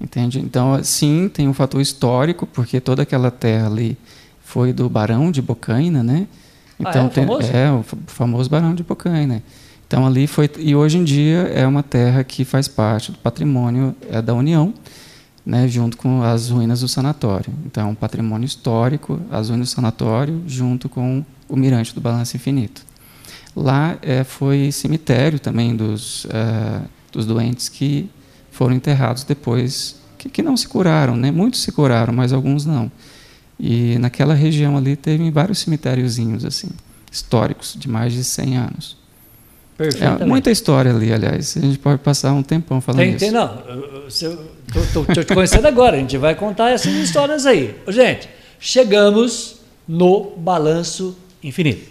[0.00, 0.38] Entende?
[0.40, 3.96] Então, sim, tem um fator histórico, porque toda aquela terra ali
[4.44, 6.26] foi do Barão de Bocaina, né?
[6.84, 7.50] Ah, Então é o tem- famoso?
[7.52, 9.42] é o fa- famoso Barão de Bocaina.
[9.92, 13.94] Então ali foi e hoje em dia é uma terra que faz parte do patrimônio
[14.08, 14.72] é, da União,
[15.44, 17.52] né, junto com as ruínas do sanatório.
[17.66, 22.80] Então, um patrimônio histórico, as ruínas do sanatório, junto com o mirante do Balanço Infinito.
[23.54, 26.80] Lá é, foi cemitério também dos, eh,
[27.12, 28.08] dos doentes que
[28.50, 31.30] foram enterrados depois, que, que não se curaram, né?
[31.30, 32.90] Muitos se curaram, mas alguns não.
[33.60, 36.70] E naquela região ali teve vários cemitériozinhos assim,
[37.10, 39.01] históricos, de mais de 100 anos.
[40.20, 41.56] É muita história ali, aliás.
[41.56, 43.18] A gente pode passar um tempão falando Tem, isso.
[43.18, 43.62] tem, não.
[44.92, 45.96] Tô te conhecendo agora.
[45.96, 47.74] A gente vai contar essas histórias aí.
[47.88, 48.28] Gente,
[48.60, 49.56] chegamos
[49.88, 51.90] no balanço infinito.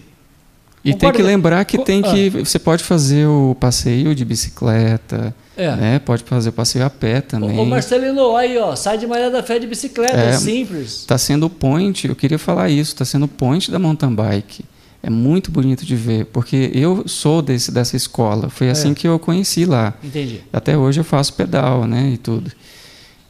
[0.84, 1.17] E tem Concorda?
[1.17, 2.12] que lembrar que Co- tem ah.
[2.12, 5.76] que você pode fazer o passeio de bicicleta, É.
[5.76, 6.00] né?
[6.00, 7.56] Pode fazer o passeio a pé também.
[7.56, 10.34] Ô, ô, Marcelino, aí, ó, sai de Maria da Fé de bicicleta, é, É.
[10.34, 11.02] simples.
[11.02, 14.65] Está sendo o point, eu queria falar isso, está sendo o point da mountain bike.
[15.03, 19.17] É muito bonito de ver, porque eu sou desse, dessa escola, foi assim que eu
[19.17, 19.95] conheci lá.
[20.03, 20.41] Entendi.
[20.53, 22.51] Até hoje eu faço pedal, né, e tudo.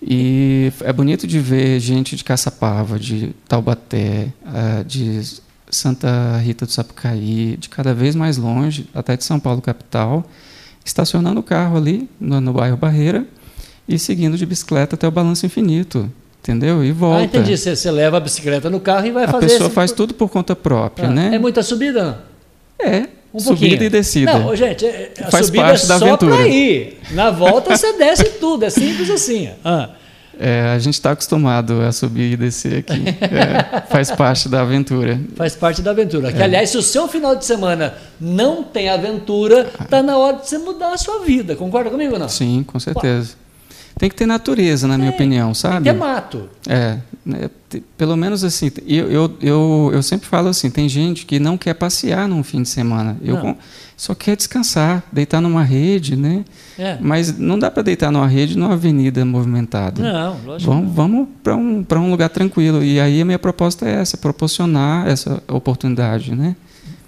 [0.01, 5.21] E é bonito de ver gente de Caçapava, de Taubaté, ah, de
[5.69, 10.29] Santa Rita do Sapucaí, de cada vez mais longe, até de São Paulo capital,
[10.83, 13.25] estacionando o carro ali no, no bairro Barreira
[13.87, 16.83] e seguindo de bicicleta até o Balanço Infinito, entendeu?
[16.83, 17.21] E volta.
[17.21, 17.57] Ah, entendi.
[17.57, 20.13] Você, você leva a bicicleta no carro e vai A fazer pessoa esse- faz tudo
[20.13, 21.31] por conta própria, Ah, né?
[21.33, 22.19] É muita subida?
[22.79, 23.83] É, Um subida pouquinho.
[23.83, 24.33] e descida.
[24.39, 26.47] Não, gente, é- é- a Faz subida parte é da só aventura.
[26.47, 26.97] ir.
[27.11, 29.49] Na volta você desce tudo, é simples assim.
[29.63, 29.89] Ah,
[30.43, 33.03] É, a gente está acostumado a subir e descer aqui.
[33.21, 35.19] É, faz parte da aventura.
[35.35, 36.29] faz parte da aventura.
[36.29, 36.31] É.
[36.31, 40.47] Que, aliás, se o seu final de semana não tem aventura, tá na hora de
[40.49, 41.55] você mudar a sua vida.
[41.55, 42.27] Concorda comigo ou não?
[42.29, 43.35] Sim, com certeza.
[44.01, 45.83] Tem que ter natureza, na minha opinião, sabe?
[45.83, 46.49] Tem mato.
[46.67, 47.51] É, né,
[47.95, 51.75] pelo menos assim, eu, eu, eu, eu sempre falo assim, tem gente que não quer
[51.75, 53.55] passear num fim de semana, eu Não.
[53.95, 56.43] só quer descansar, deitar numa rede, né?
[56.79, 56.97] É.
[56.99, 60.01] Mas não dá para deitar numa rede numa avenida movimentada.
[60.01, 60.71] Não, lógico.
[60.71, 62.83] Vamos, vamos para um, pra um lugar tranquilo.
[62.83, 66.55] E aí a minha proposta é essa, proporcionar essa oportunidade, né?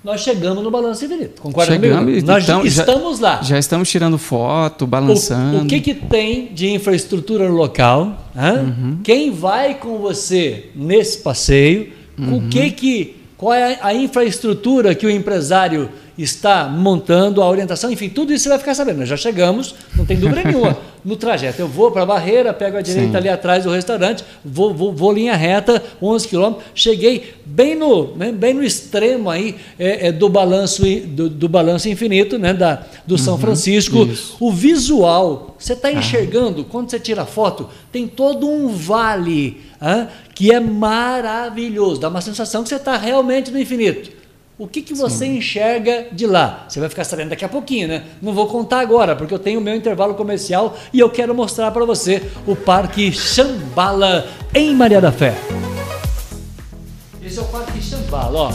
[0.03, 1.41] Nós chegamos no balanço infinito.
[1.41, 2.17] Concorda Chegamos comigo?
[2.17, 3.41] e Nós então já- estamos lá.
[3.41, 5.63] Já estamos tirando foto, O, balançando.
[5.63, 8.29] o que, que tem de infraestrutura local?
[8.35, 8.97] Uhum.
[9.01, 11.93] Quem vai com você nesse passeio?
[12.19, 12.37] Uhum.
[12.37, 18.07] O que que, qual é a infraestrutura que o empresário está montando, a orientação, enfim,
[18.07, 18.99] tudo isso você vai ficar sabendo.
[18.99, 21.59] Nós já chegamos, não tem dúvida nenhuma, no trajeto.
[21.59, 23.17] Eu vou para a barreira, pego a direita Sim.
[23.17, 28.31] ali atrás do restaurante, vou, vou, vou linha reta, 11 quilômetros, cheguei bem no, né,
[28.31, 33.17] bem no extremo aí é, é, do, balanço, do, do balanço infinito, né, da, do
[33.17, 33.97] São Francisco.
[33.97, 34.11] Uhum.
[34.13, 34.37] isso.
[34.39, 40.07] O visual, você está enxergando, quando você tira a foto, tem todo um vale hã,
[40.35, 44.23] que é maravilhoso, dá uma sensação que você está realmente no infinito.
[44.57, 46.65] O que, que você enxerga de lá?
[46.69, 48.03] Você vai ficar sabendo daqui a pouquinho, né?
[48.21, 51.71] Não vou contar agora, porque eu tenho o meu intervalo comercial e eu quero mostrar
[51.71, 55.35] para você o Parque Chambala em Maria da Fé.
[57.21, 58.51] Esse é o Parque Chambala, ó.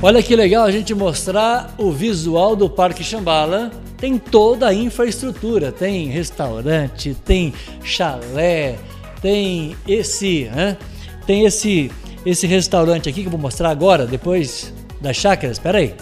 [0.00, 3.72] Olha que legal a gente mostrar o visual do Parque Chambala.
[3.96, 8.78] Tem toda a infraestrutura, tem restaurante, tem chalé,
[9.20, 10.48] tem esse,
[11.26, 11.90] tem esse,
[12.24, 15.56] esse restaurante aqui que eu vou mostrar agora, depois das chácaras.
[15.56, 15.92] Espera aí.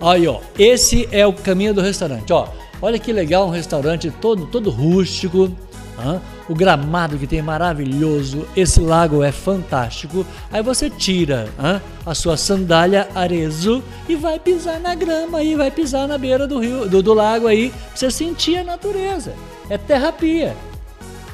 [0.00, 2.46] Aí, ó, esse é o caminho do restaurante, ó.
[2.80, 5.50] Olha que legal, um restaurante todo, todo rústico.
[5.98, 6.20] Hein?
[6.48, 10.26] O gramado que tem é maravilhoso, esse lago é fantástico.
[10.50, 15.70] Aí você tira hein, a sua sandália arezo e vai pisar na grama aí, vai
[15.70, 19.34] pisar na beira do rio, do, do lago aí, pra você sentir a natureza.
[19.68, 20.56] É terra pia.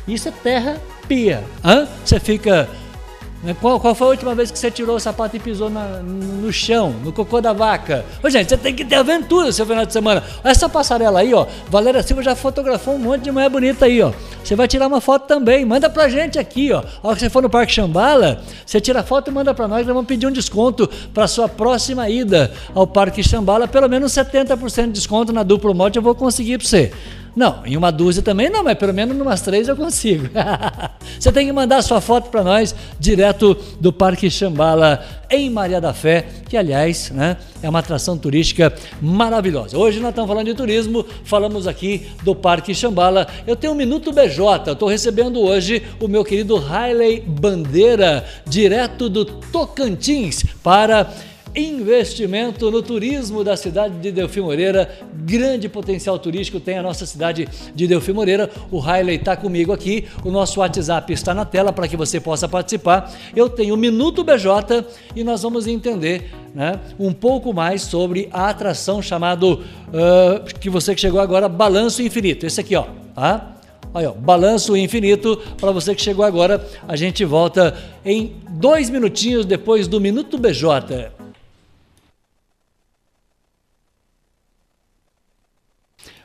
[0.07, 1.45] Isso é terra pia.
[1.65, 1.87] Hein?
[2.05, 2.69] Você fica?
[3.61, 6.51] Qual, qual foi a última vez que você tirou o sapato e pisou na, no
[6.51, 8.05] chão, no cocô da vaca?
[8.23, 10.23] Ô, gente, você tem que ter aventura seu final de semana.
[10.43, 11.47] Essa passarela aí, ó.
[11.69, 14.13] Valéria Silva já fotografou um monte de mulher bonita aí, ó.
[14.43, 15.65] Você vai tirar uma foto também.
[15.65, 16.79] Manda pra gente aqui, ó.
[17.03, 19.69] A hora que você for no Parque Xambala, você tira a foto e manda pra
[19.69, 19.87] nós.
[19.87, 23.69] Nós vamos pedir um desconto pra sua próxima ida ao Parque Xambala.
[23.69, 26.93] Pelo menos 70% de desconto na duplo mote eu vou conseguir pra você.
[27.35, 30.29] Não, em uma dúzia também não, mas pelo menos em umas três eu consigo.
[31.19, 35.93] Você tem que mandar sua foto para nós direto do Parque Xambala em Maria da
[35.93, 39.77] Fé, que aliás né, é uma atração turística maravilhosa.
[39.77, 43.27] Hoje nós estamos falando de turismo, falamos aqui do Parque Xambala.
[43.47, 49.25] Eu tenho um Minuto BJ, estou recebendo hoje o meu querido Riley Bandeira, direto do
[49.25, 51.11] Tocantins, para
[51.55, 54.91] investimento no turismo da cidade de Delfim Moreira.
[55.25, 58.51] Grande potencial turístico tem a nossa cidade de Delfim Moreira.
[58.71, 60.07] O Riley está comigo aqui.
[60.25, 63.13] O nosso WhatsApp está na tela para que você possa participar.
[63.35, 68.49] Eu tenho o Minuto BJ e nós vamos entender né, um pouco mais sobre a
[68.49, 72.47] atração chamado uh, que você que chegou agora, Balanço Infinito.
[72.47, 73.55] Esse aqui, ó, tá?
[73.95, 75.41] Aí, ó, balanço infinito.
[75.57, 81.14] Para você que chegou agora, a gente volta em dois minutinhos depois do Minuto BJ.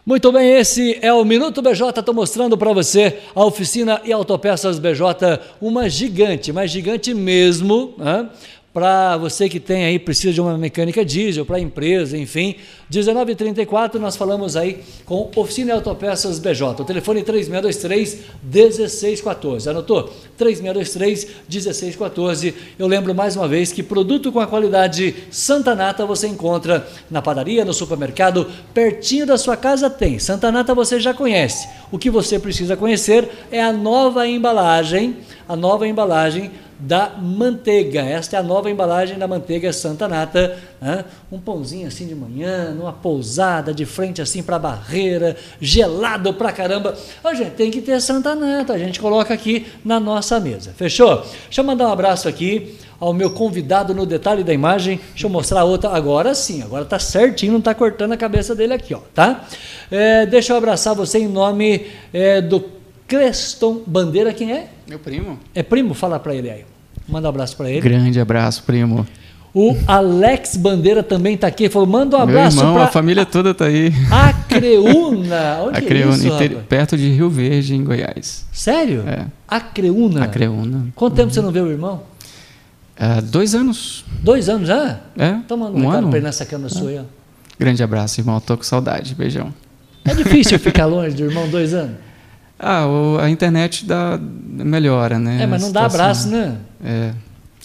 [0.09, 1.99] Muito bem, esse é o Minuto BJ.
[1.99, 7.93] Estou mostrando para você a oficina e autopeças BJ, uma gigante, mas gigante mesmo.
[7.95, 8.27] Né?
[8.73, 12.55] Para você que tem aí, precisa de uma mecânica diesel, para empresa, enfim.
[12.91, 16.81] 1934 nós falamos aí com Oficina Autopeças BJ.
[16.81, 19.69] O telefone 3623 1614.
[19.69, 20.13] Anotou?
[20.37, 22.53] 3623 1614.
[22.77, 27.23] Eu lembro mais uma vez que produto com a qualidade Santa Nata você encontra na
[27.23, 30.19] padaria, no supermercado, pertinho da sua casa tem.
[30.19, 31.67] Santa Nata você já conhece.
[31.91, 38.01] O que você precisa conhecer é a nova embalagem, a nova embalagem da manteiga.
[38.01, 40.57] Esta é a nova embalagem da manteiga Santa Nata.
[40.79, 41.03] Né?
[41.31, 46.51] Um pãozinho assim de manhã, numa pousada, de frente assim para a barreira, gelado pra
[46.51, 46.95] caramba.
[47.23, 50.71] A gente tem que ter Santa Nata, a gente coloca aqui na nossa mesa.
[50.75, 51.17] Fechou?
[51.45, 54.99] Deixa eu mandar um abraço aqui ao meu convidado no detalhe da imagem.
[55.11, 55.89] Deixa eu mostrar a outra.
[55.89, 59.45] Agora sim, agora tá certinho, não tá cortando a cabeça dele aqui, ó, tá?
[59.91, 62.78] É, deixa eu abraçar você em nome é, do
[63.09, 64.67] Creston Bandeira, quem é?
[64.87, 65.39] Meu primo.
[65.55, 65.95] É primo?
[65.95, 66.63] Fala para ele aí.
[67.07, 67.81] Manda um abraço para ele.
[67.81, 69.05] Grande abraço, primo.
[69.51, 71.67] O Alex Bandeira também está aqui.
[71.69, 72.65] Falou, manda um abraço para...
[72.65, 72.83] Meu irmão, pra...
[72.83, 73.91] a família toda está aí.
[74.11, 75.57] Acreúna.
[75.63, 76.57] Onde Acreúna, é isso, inter...
[76.69, 78.45] perto de Rio Verde, em Goiás.
[78.53, 79.03] Sério?
[79.07, 79.25] É.
[79.47, 80.25] Acreúna?
[80.25, 80.87] Acreúna.
[80.93, 82.03] Quanto tempo você não vê o irmão?
[82.95, 84.05] Uh, dois anos.
[84.21, 84.99] Dois anos já?
[85.17, 85.29] É.
[85.29, 86.09] Então manda um, um ano.
[86.09, 86.77] para ele nessa câmera é.
[86.77, 86.99] sua aí.
[86.99, 87.03] Ó.
[87.57, 88.39] Grande abraço, irmão.
[88.39, 89.15] Tô com saudade.
[89.15, 89.51] Beijão.
[90.05, 92.08] É difícil ficar longe do irmão dois anos?
[92.59, 95.43] Ah, o, a internet dá, melhora, né?
[95.43, 96.57] É, mas não dá abraço, né?
[96.83, 97.13] É.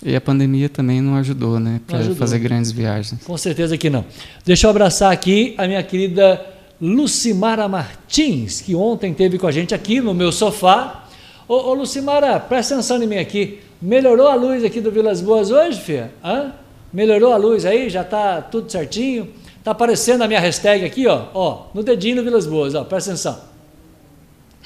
[0.04, 1.80] E a pandemia também não ajudou, né?
[1.86, 3.20] Para fazer grandes viagens.
[3.24, 4.04] Com certeza que não.
[4.44, 6.40] Deixa eu abraçar aqui a minha querida
[6.80, 11.06] Lucimara Martins, que ontem teve com a gente aqui no meu sofá.
[11.48, 13.60] Ô, ô Lucimara, presta atenção em mim aqui.
[13.80, 16.12] Melhorou a luz aqui do Vilas Boas hoje, filha?
[16.22, 16.52] Hã?
[16.92, 17.88] Melhorou a luz aí?
[17.88, 19.28] Já tá tudo certinho?
[19.62, 23.10] Tá aparecendo a minha hashtag aqui, ó, ó, no dedinho do Vilas Boas, ó, presta
[23.10, 23.53] atenção.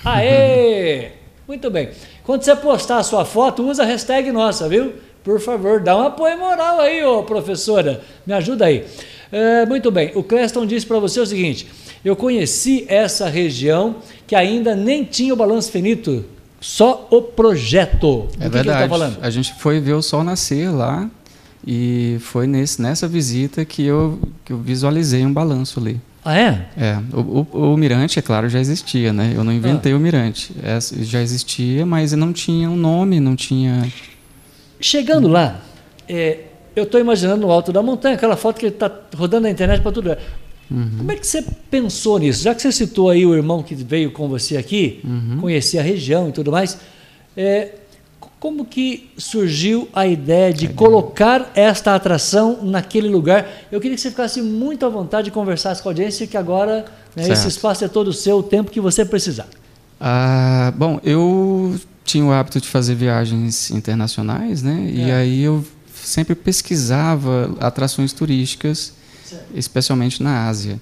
[0.05, 1.11] Aê!
[1.47, 1.91] Muito bem.
[2.25, 4.93] Quando você postar a sua foto, usa a hashtag nossa, viu?
[5.25, 8.01] Por favor, dá um apoio moral aí, ô professora.
[8.27, 8.85] Me ajuda aí.
[9.31, 10.13] É, muito bem.
[10.15, 11.67] O Creston disse para você o seguinte:
[12.05, 16.25] eu conheci essa região que ainda nem tinha o balanço finito,
[16.61, 18.29] só o projeto.
[18.41, 18.79] É verdade.
[18.79, 19.19] Que tá falando?
[19.21, 21.11] A gente foi ver o sol nascer lá
[21.67, 26.01] e foi nesse, nessa visita que eu, que eu visualizei um balanço ali.
[26.29, 26.67] Ah, é?
[26.77, 26.99] É.
[27.11, 29.33] O, o, o, mirante, é claro, já existia, né?
[29.35, 29.97] Eu não inventei ah.
[29.97, 30.55] o mirante.
[30.63, 33.91] É, já existia, mas não tinha um nome, não tinha.
[34.79, 35.59] Chegando lá,
[36.07, 36.41] é,
[36.77, 39.91] eu estou imaginando no alto da montanha, aquela foto que está rodando na internet para
[39.91, 40.19] tudo.
[40.71, 40.91] Uhum.
[40.99, 42.43] Como é que você pensou nisso?
[42.43, 45.39] Já que você citou aí o irmão que veio com você aqui, uhum.
[45.41, 46.79] conhecer a região e tudo mais,
[47.35, 47.71] é,
[48.41, 53.47] como que surgiu a ideia de colocar esta atração naquele lugar?
[53.71, 56.85] Eu queria que você ficasse muito à vontade de conversar com a audiência, que agora
[57.17, 59.47] né, esse espaço é todo seu, o tempo que você precisar.
[60.01, 61.75] Ah, bom, eu
[62.05, 64.89] tinha o hábito de fazer viagens internacionais, né?
[64.95, 65.15] E É.
[65.15, 65.65] aí eu
[65.95, 68.93] sempre pesquisava atrações turísticas,
[69.55, 70.81] especialmente na Ásia.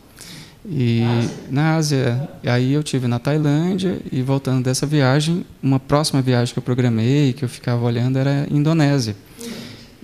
[0.69, 1.05] E
[1.49, 6.59] na Ásia, aí eu tive na Tailândia e voltando dessa viagem, uma próxima viagem que
[6.59, 9.17] eu programei, que eu ficava olhando era Indonésia.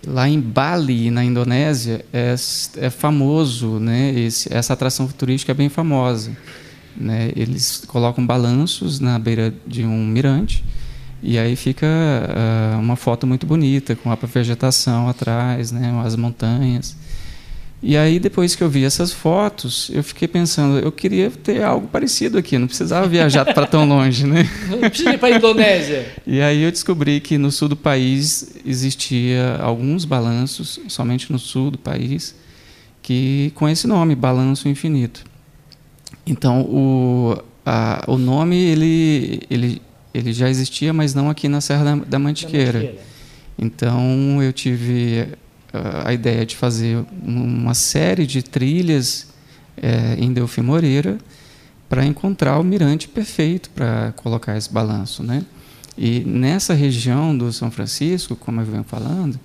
[0.06, 2.34] Lá em Bali, na Indonésia, é,
[2.76, 4.12] é famoso, né?
[4.18, 6.30] Esse, essa atração turística é bem famosa.
[6.96, 7.32] Né?
[7.34, 10.62] Eles colocam balanços na beira de um mirante
[11.22, 16.02] e aí fica ah, uma foto muito bonita com a vegetação atrás, né?
[16.04, 16.96] As montanhas.
[17.82, 21.88] E aí depois que eu vi essas fotos, eu fiquei pensando, eu queria ter algo
[21.88, 24.48] parecido aqui, não precisava viajar para tão longe, né?
[24.70, 26.06] Não precisa ir para a Indonésia.
[26.24, 31.72] E aí eu descobri que no sul do país existia alguns balanços, somente no sul
[31.72, 32.36] do país,
[33.02, 35.24] que com esse nome, Balanço Infinito.
[36.24, 39.82] Então o, a, o nome ele, ele,
[40.14, 42.78] ele já existia, mas não aqui na Serra da, da Mantiqueira.
[42.78, 43.12] Mantiqueira.
[43.58, 45.26] Então eu tive
[46.04, 49.28] a ideia de fazer uma série de trilhas
[49.76, 51.18] eh, em Delfim Moreira
[51.88, 55.44] para encontrar o mirante perfeito para colocar esse balanço, né?
[55.96, 59.38] E nessa região do São Francisco, como eu venho falando,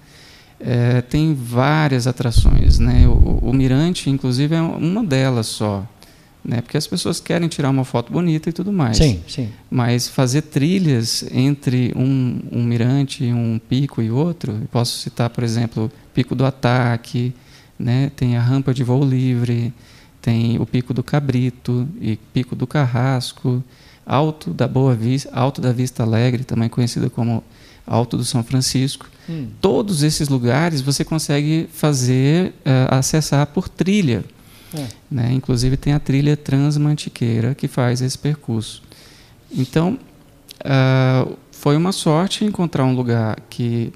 [0.60, 3.08] eh, tem várias atrações, né?
[3.08, 5.86] O, o mirante, inclusive, é uma delas só,
[6.48, 6.62] né?
[6.62, 8.96] Porque as pessoas querem tirar uma foto bonita e tudo mais.
[8.96, 9.50] Sim, sim.
[9.70, 15.92] Mas fazer trilhas entre um, um mirante, um pico e outro, posso citar, por exemplo,
[16.14, 17.34] Pico do Ataque,
[17.78, 18.10] né?
[18.16, 19.74] tem a rampa de voo livre,
[20.22, 23.62] tem o Pico do Cabrito e Pico do Carrasco,
[24.06, 27.44] Alto da Boa Vista, Alto da Vista Alegre, também conhecido como
[27.86, 29.06] Alto do São Francisco.
[29.30, 29.48] Hum.
[29.60, 34.24] Todos esses lugares você consegue fazer, eh, acessar por trilha.
[34.74, 34.88] É.
[35.10, 35.34] Né?
[35.34, 38.84] Inclusive tem a trilha Transmantiqueira que faz esse percurso.
[39.52, 39.98] Então,
[40.64, 43.92] ah, foi uma sorte encontrar um lugar que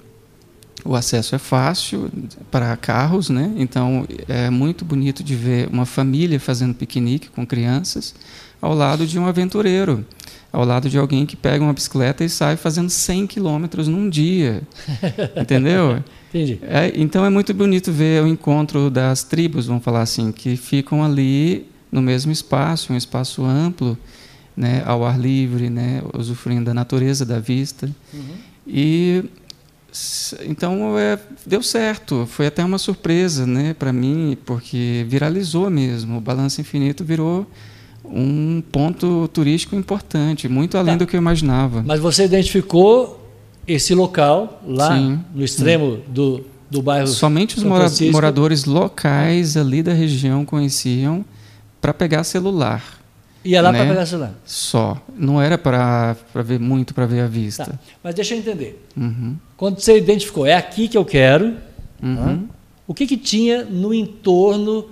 [0.84, 2.10] o acesso é fácil
[2.50, 3.54] para carros, né?
[3.56, 8.16] Então é muito bonito de ver uma família fazendo piquenique com crianças
[8.60, 10.06] ao lado de um aventureiro,
[10.52, 14.62] ao lado de alguém que pega uma bicicleta e sai fazendo 100 quilômetros num dia,
[15.40, 16.04] entendeu?
[16.30, 16.60] Entendi.
[16.64, 21.04] É, então é muito bonito ver o encontro das tribos, vamos falar assim, que ficam
[21.04, 23.98] ali no mesmo espaço, um espaço amplo,
[24.56, 27.90] né, ao ar livre, né, usufruindo da natureza, da vista.
[28.68, 29.24] E
[29.92, 36.18] s- então é, deu certo, foi até uma surpresa, né, para mim, porque viralizou mesmo.
[36.18, 37.46] O Balanço Infinito virou
[38.14, 41.00] um ponto turístico importante, muito além Tá.
[41.00, 41.84] do que eu imaginava.
[41.86, 43.18] Mas você identificou
[43.68, 45.20] esse local lá Sim.
[45.34, 48.12] no extremo do, do bairro Somente os mora- Francisco?
[48.12, 51.24] moradores locais ali da região conheciam
[51.80, 52.84] para pegar celular
[53.44, 53.90] Ia lá para né?
[53.90, 54.34] pegar celular.
[54.46, 54.98] só.
[55.18, 57.66] Não era para ver muito para ver a vista.
[57.66, 57.80] Tá.
[58.04, 58.86] Mas deixa eu entender.
[58.96, 61.54] Uhum, Quando você identificou, é aqui que eu quero,
[62.04, 62.20] uhum.
[62.20, 62.40] Hã?
[62.88, 64.86] o que, que tinha no entorno,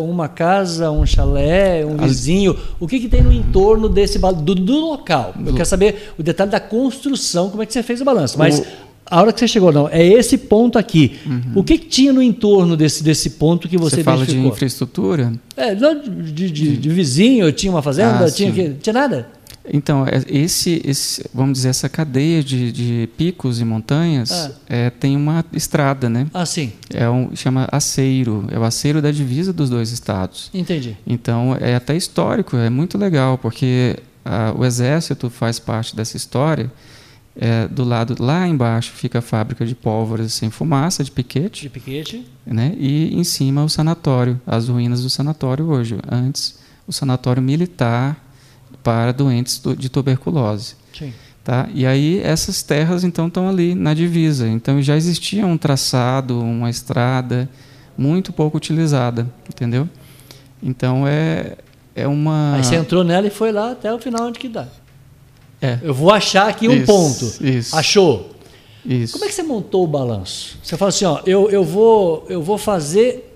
[0.00, 4.80] uma casa, um chalé, um vizinho, o que, que tem no entorno desse do, do
[4.80, 5.34] local?
[5.46, 8.38] Eu quero saber o detalhe da construção, como é que você fez o balanço.
[8.38, 8.64] Mas O-
[9.12, 11.18] a hora que você chegou, não, é esse ponto aqui.
[11.54, 15.32] O que, que tinha no entorno desse, desse ponto que você, Você fala de infraestrutura?
[15.56, 19.26] É, não, de, de- de vizinho, tinha uma fazenda, Ah, tinha, tinha nada?
[19.72, 24.50] Então, é- esse, esse, vamos dizer, essa cadeia de, de picos e montanhas Ah.
[24.68, 26.26] é, tem uma estrada, né?
[26.34, 30.50] Ah, sim, É um, chama aceiro, é o aceiro da divisa dos dois estados.
[30.52, 30.96] entendi.
[31.06, 36.70] Então é até histórico, é muito legal, porque ah, o exército faz parte dessa história.
[37.42, 41.68] É, do lado lá embaixo fica a fábrica de pólvoras sem fumaça, de piquete, De
[41.70, 42.26] piquete.
[42.44, 42.74] né?
[42.76, 45.96] e em cima o sanatório, as ruínas do sanatório hoje.
[46.10, 46.58] Antes,
[46.88, 48.16] o sanatório militar
[48.82, 50.74] para doentes do- de tuberculose.
[50.96, 51.12] Sim.
[51.44, 51.68] Tá?
[51.74, 54.46] E aí essas terras então estão ali na divisa.
[54.48, 57.48] Então já existia um traçado, uma estrada
[57.96, 59.88] muito pouco utilizada, entendeu?
[60.62, 61.56] Então é
[61.94, 64.68] é uma Aí você entrou nela e foi lá até o final onde que dá.
[65.60, 67.44] é Eu vou achar aqui um Isso, ponto.
[67.46, 67.74] isso.
[67.76, 68.30] Achou?
[68.84, 69.12] isso.
[69.14, 70.58] Como é que você montou o balanço?
[70.62, 73.29] Você fala assim, ó, eu, eu, vou, eu vou fazer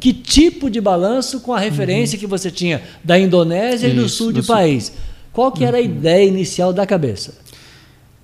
[0.00, 4.06] que tipo de balanço com a referência que você tinha da Indonésia e do Uhum.
[4.06, 4.54] Isso, sul do do sul.
[4.54, 4.92] país?
[5.32, 7.34] Qual que era a ideia inicial da cabeça?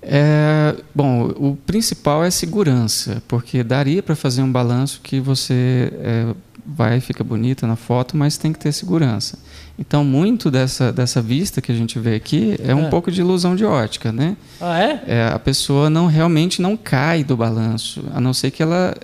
[0.03, 6.27] É, bom, o principal é segurança, porque daria para fazer um balanço que você é,
[6.65, 9.39] vai fica bonita na foto, mas tem que ter segurança.
[9.79, 12.89] Então, muito dessa, dessa vista que a gente vê aqui é um É.
[12.89, 14.37] pouco de ilusão de ótica, né?
[14.61, 15.03] Ah, é?
[15.07, 18.95] É, a pessoa não realmente não cai do balanço, a não ser que ela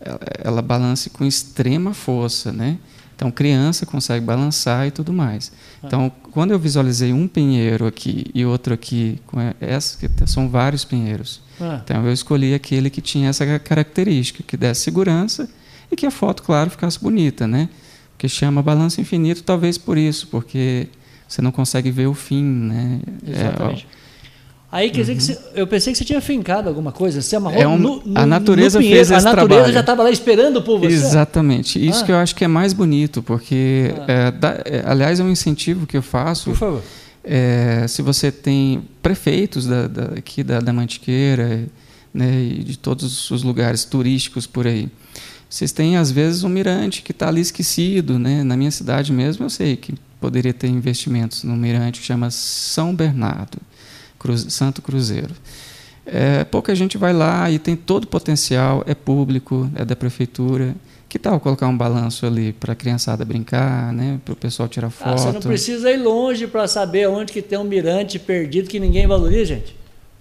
[0.00, 2.78] ela, ela balance com extrema força, né?
[3.18, 5.50] Então, criança consegue balançar e tudo mais.
[5.82, 5.86] Ah.
[5.86, 10.84] Então, quando eu visualizei um pinheiro aqui e outro aqui, com essa, que são vários
[10.84, 11.42] pinheiros.
[11.60, 11.80] Ah.
[11.82, 15.50] Então, eu escolhi aquele que tinha essa característica, que desse segurança
[15.90, 17.68] e que a foto, claro, ficasse bonita, né?
[18.16, 20.86] Que chama balanço infinito, talvez por isso, porque
[21.26, 23.00] você não consegue ver o fim, né?
[23.26, 23.88] Exatamente.
[23.92, 23.97] É,
[24.70, 25.18] Aí quer dizer uhum.
[25.18, 28.02] que você, eu pensei que você tinha fincado alguma coisa, você amarrou é um, no,
[28.04, 29.72] no, A natureza pinheiro, fez esse A natureza trabalho.
[29.72, 30.92] já estava lá esperando por você.
[30.92, 31.84] Exatamente.
[31.84, 32.04] Isso ah.
[32.04, 34.04] que eu acho que é mais bonito, porque, ah.
[34.12, 36.50] é, da, é, aliás, é um incentivo que eu faço.
[36.50, 36.82] Por favor.
[37.24, 41.66] É, se você tem prefeitos da, da, aqui da, da Mantiqueira
[42.12, 44.88] né, e de todos os lugares turísticos por aí,
[45.48, 48.18] vocês têm, às vezes, um mirante que está ali esquecido.
[48.18, 48.42] Né?
[48.42, 52.94] Na minha cidade mesmo, eu sei que poderia ter investimentos no mirante que chama São
[52.94, 53.58] Bernardo.
[54.36, 55.34] Santo Cruzeiro.
[56.04, 60.74] É, pouca gente vai lá e tem todo o potencial, é público, é da prefeitura.
[61.08, 64.20] Que tal colocar um balanço ali para a criançada brincar, né?
[64.24, 65.08] para o pessoal tirar foto?
[65.08, 68.78] Ah, você não precisa ir longe para saber onde que tem um mirante perdido que
[68.78, 69.78] ninguém valoriza, gente.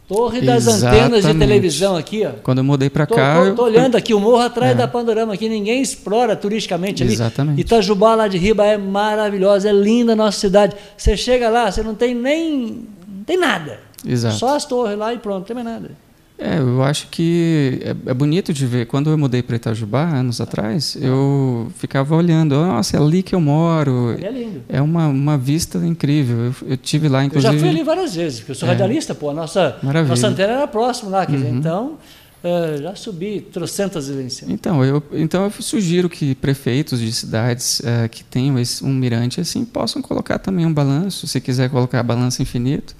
[0.07, 1.03] Torre das Exatamente.
[1.03, 2.31] antenas de televisão aqui, ó.
[2.41, 3.45] Quando eu mudei para cá.
[3.49, 4.75] Estou olhando aqui, o morro atrás é.
[4.75, 7.11] da Panorama aqui, ninguém explora turisticamente ali.
[7.11, 7.59] Exatamente.
[7.59, 10.77] Itajubá lá de Riba é maravilhosa, é linda a nossa cidade.
[10.95, 12.87] Você chega lá, você não tem nem.
[13.05, 13.86] não tem nada.
[14.05, 14.35] Exato.
[14.35, 15.91] Só as torres lá e pronto, não tem mais nada.
[16.39, 18.85] É, eu acho que é, é bonito de ver.
[18.85, 22.55] Quando eu mudei para Itajubá, anos atrás, eu ficava olhando.
[22.55, 24.15] Nossa, é ali que eu moro.
[24.21, 24.61] é lindo.
[24.69, 26.37] É uma, uma vista incrível.
[26.37, 27.51] Eu, eu tive lá, inclusive.
[27.51, 28.71] Eu já fui ali várias vezes, porque eu sou é.
[28.71, 29.31] radialista, pô.
[29.31, 31.57] A nossa, nossa antena era próxima lá, uhum.
[31.57, 31.97] então.
[32.43, 38.07] Uh, já subi trocentas vezes Então eu, então eu sugiro que prefeitos de cidades uh,
[38.09, 42.39] que tenham esse, um mirante assim possam colocar também um balanço, se quiser colocar balanço
[42.39, 42.95] infinito.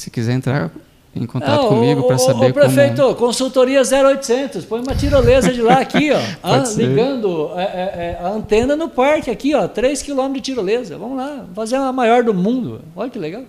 [0.00, 0.70] Se quiser entrar
[1.14, 3.14] em contato comigo para saber o prefeito, como...
[3.16, 8.18] consultoria 0800, põe uma tirolesa de lá aqui, ó, ah, ligando a, é, é, é,
[8.24, 10.96] a, antena no parque aqui, ó, 3 km de tirolesa.
[10.96, 12.80] Vamos lá, fazer a maior do mundo.
[12.96, 13.42] Olha que legal.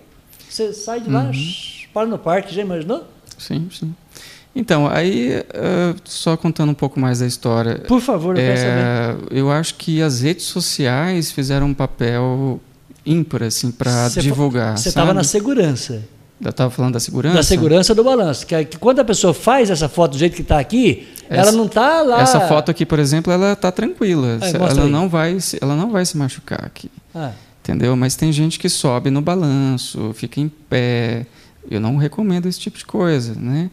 [0.46, 1.32] Você sai de lá, uhum.
[1.94, 3.06] para no parque, já imaginou?
[3.38, 3.94] Sim, sim.
[4.54, 7.78] Então, aí, uh, só contando um pouco mais da história.
[7.88, 9.38] Por favor, eu é, quero saber.
[9.38, 12.60] Eu acho que as redes sociais fizeram um papel
[13.06, 14.76] ímpar, assim, para divulgar.
[14.76, 16.02] Você estava na segurança.
[16.50, 17.36] Estava falando da segurança.
[17.36, 18.46] Da segurança do balanço.
[18.46, 21.52] Que, que quando a pessoa faz essa foto do jeito que está aqui, essa, ela
[21.52, 22.20] não está lá.
[22.20, 24.38] Essa foto aqui, por exemplo, ela está tranquila.
[24.40, 26.90] É, ela, não vai se, ela não vai se machucar aqui.
[27.14, 27.32] Ah.
[27.62, 27.94] Entendeu?
[27.96, 31.26] Mas tem gente que sobe no balanço, fica em pé.
[31.70, 33.70] Eu não recomendo esse tipo de coisa, né?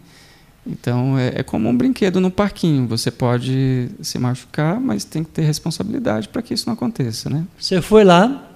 [0.66, 2.88] Então é, é como um brinquedo no parquinho.
[2.88, 7.46] Você pode se machucar, mas tem que ter responsabilidade para que isso não aconteça, né?
[7.58, 8.48] Você foi lá,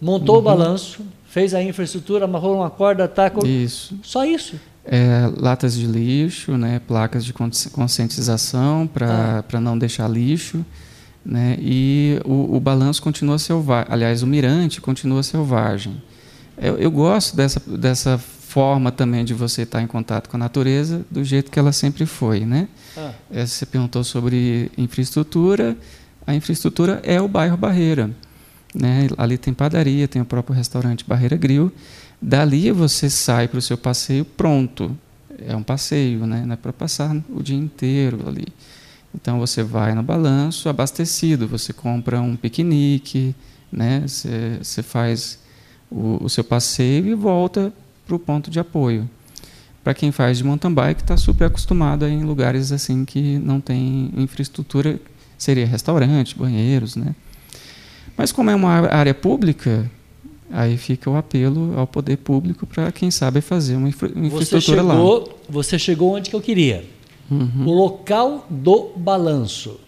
[0.00, 0.40] montou uhum.
[0.40, 1.02] o balanço,
[1.36, 3.30] fez a infraestrutura, amarrou uma corda, tá?
[3.44, 3.94] Isso.
[4.02, 4.58] Só isso.
[4.82, 9.60] É, latas de lixo, né, placas de conscientização para ah.
[9.60, 10.64] não deixar lixo.
[11.22, 13.86] Né, e o, o balanço continua selvagem.
[13.92, 16.02] Aliás, o mirante continua selvagem.
[16.56, 21.04] Eu, eu, gosto dessa, dessa forma também de você estar em contato com a natureza
[21.10, 22.46] do jeito que ela sempre foi.
[22.46, 22.66] Né?
[22.96, 23.12] Ah.
[23.30, 25.76] É, você perguntou sobre infraestrutura.
[26.26, 28.10] A infraestrutura é o bairro Barreira.
[28.78, 29.08] Né?
[29.16, 31.72] Ali tem padaria, tem o próprio restaurante Barreira Grill.
[32.20, 34.96] Dali você sai para o seu passeio pronto.
[35.46, 36.44] É um passeio, né?
[36.44, 38.46] não é para passar o dia inteiro ali.
[39.14, 43.34] Então você vai no balanço abastecido, você compra um piquenique,
[43.72, 44.02] né?
[44.06, 45.38] você, você faz
[45.90, 47.72] o, o seu passeio e volta
[48.06, 49.08] para o ponto de apoio.
[49.82, 54.10] Para quem faz de mountain bike, está super acostumado em lugares assim que não tem
[54.16, 54.98] infraestrutura,
[55.38, 57.14] seria restaurante, banheiros, né?
[58.16, 59.90] Mas como é uma área pública,
[60.50, 64.88] aí fica o apelo ao poder público para quem sabe fazer uma, infra infraestrutura você
[64.88, 65.34] chegou, lá.
[65.48, 66.84] Você chegou onde que eu queria.
[67.30, 67.66] Uhum.
[67.66, 69.80] O local do balanço.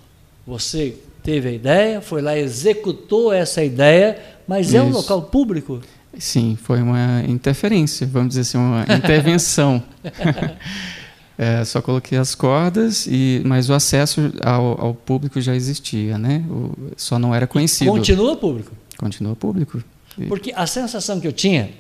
[0.47, 4.77] Você teve a ideia, foi lá, executou essa ideia, mas Isso.
[4.77, 5.81] é um local público?
[6.19, 9.83] Sim, foi uma interferência, vamos dizer assim, uma intervenção.
[11.39, 16.45] É, só coloquei as cordas, e, mas o acesso ao, ao público já existia, né?
[16.51, 17.93] O, só não era conhecido.
[17.93, 18.73] Continua público?
[18.99, 19.81] Continua público.
[20.27, 21.71] Porque a sensação que eu tinha,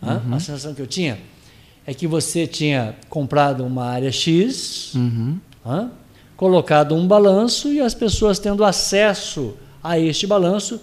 [0.00, 0.34] uhum.
[0.34, 1.18] a sensação que eu tinha
[1.84, 5.38] é que você tinha comprado uma área X, uhum.
[6.36, 10.80] colocado um balanço e as pessoas tendo acesso a este balanço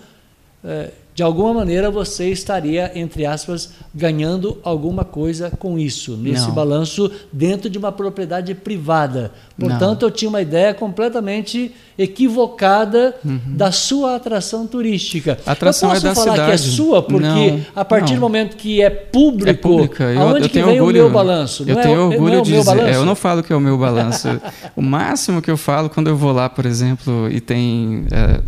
[0.64, 6.54] é, de alguma maneira você estaria, entre aspas, ganhando alguma coisa com isso, nesse Não.
[6.56, 9.32] balanço dentro de uma propriedade privada.
[9.60, 15.38] Portanto, eu tinha uma ideia completamente equivocada da sua atração turística.
[15.46, 16.76] A atração eu posso é da falar que é cidade.
[16.76, 18.20] sua, porque Não, a partir não.
[18.20, 20.04] do momento que é público, É pública.
[20.06, 21.64] Eu, aonde eu que tenho vem orgulho, o meu balanço?
[21.68, 22.66] Eu Não é tenho não orgulho é de dizer.
[22.66, 22.88] balanço?
[22.88, 24.28] é, eu não falo que é o meu balanço.
[24.76, 28.42] o máximo que eu falo quando eu vou lá, por exemplo, e tem é,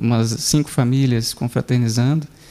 [0.00, 1.32] umas cinco famílias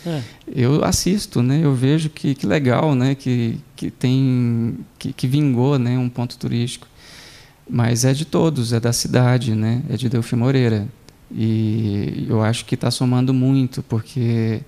[0.05, 0.21] É.
[0.47, 1.59] eu assisto, né?
[1.63, 3.13] Eu vejo que, que legal, né?
[3.13, 5.97] Que, que tem que, que vingou, né?
[5.97, 6.87] Um ponto turístico,
[7.69, 9.83] mas é de todos, é da cidade, né?
[9.89, 10.87] É de Delfim Moreira
[11.33, 14.61] e eu acho que está somando muito porque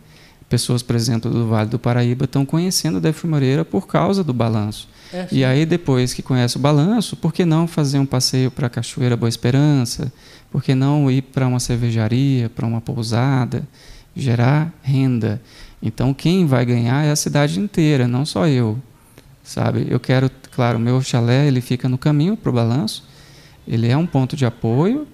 [0.47, 4.87] pessoas, por exemplo, do Vale do Paraíba estão conhecendo Delfim Moreira por causa do balanço.
[5.11, 8.67] É, E aí, depois que conhece o balanço, por que não fazer um passeio para
[8.67, 10.11] a Cachoeira Boa Esperança?
[10.51, 13.67] Por que não ir para uma cervejaria, para uma pousada?
[14.15, 15.41] Gerar renda.
[15.81, 18.77] Então, quem vai ganhar é a cidade inteira, não só eu.
[19.43, 19.87] Sabe?
[19.89, 23.03] Eu quero, claro, o meu chalé ele fica no caminho para o balanço.
[23.67, 25.05] Ele é um ponto de apoio,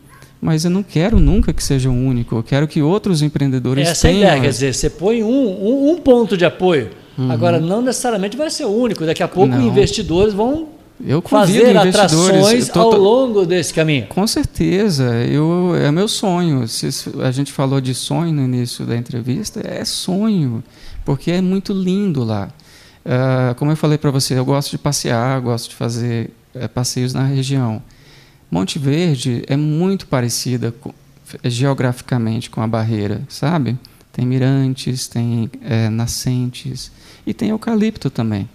[0.42, 2.36] mas eu não quero nunca que seja o único.
[2.36, 4.28] Eu quero que outros empreendedores Essa é tenham.
[4.28, 6.90] ideia, quer dizer, você põe um, um, um ponto de apoio.
[7.30, 9.06] Agora, não necessariamente vai ser o único.
[9.06, 9.60] Daqui a pouco, Uhum.
[9.62, 9.68] Não.
[9.68, 10.70] investidores vão
[11.06, 11.96] eu fazer investidores.
[11.96, 14.08] atrações tô- ao longo desse caminho.
[14.08, 16.68] Com certeza, eu, é meu sonho.
[16.68, 16.90] Se
[17.24, 20.64] a gente falou de sonho no início da entrevista, é sonho,
[21.06, 22.50] porque é muito lindo lá.
[23.06, 27.14] Ah, como eu falei para você, eu gosto de passear, gosto de fazer eh, passeios
[27.14, 27.82] na região.
[28.52, 30.94] Monte Verde é muito parecida com-
[31.44, 33.78] geograficamente com a Barreira, sabe?
[34.12, 36.92] Tem mirantes, tem eh, nascentes
[37.26, 38.50] e tem eucalipto também.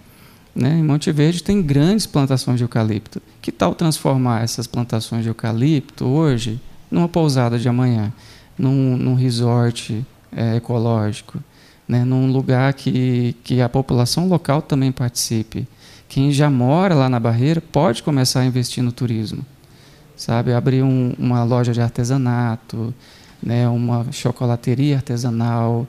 [0.55, 0.79] Né?
[0.79, 3.21] Em Monte Verde tem grandes plantações de eucalipto.
[3.41, 8.13] Que tal transformar essas plantações de eucalipto hoje numa pousada de amanhã,
[8.57, 11.43] num, num resort eh, ecológico,
[11.85, 12.05] né?
[12.05, 15.67] num lugar que, que a população local também participe?
[16.07, 19.45] Quem já mora lá na Barreira pode começar a investir no turismo,
[20.15, 20.53] sabe?
[20.53, 22.93] Abrir um, uma loja de artesanato,
[23.43, 23.67] né?
[23.67, 25.85] uma chocolateria artesanal.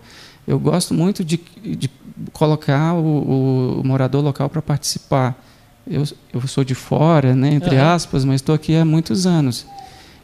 [0.47, 1.89] Eu gosto muito de, de
[2.33, 5.35] colocar o, o morador local para participar.
[5.89, 6.05] Eu,
[6.35, 7.95] eu sou de fora, né, entre Aham.
[7.95, 9.67] aspas, mas estou aqui há muitos anos.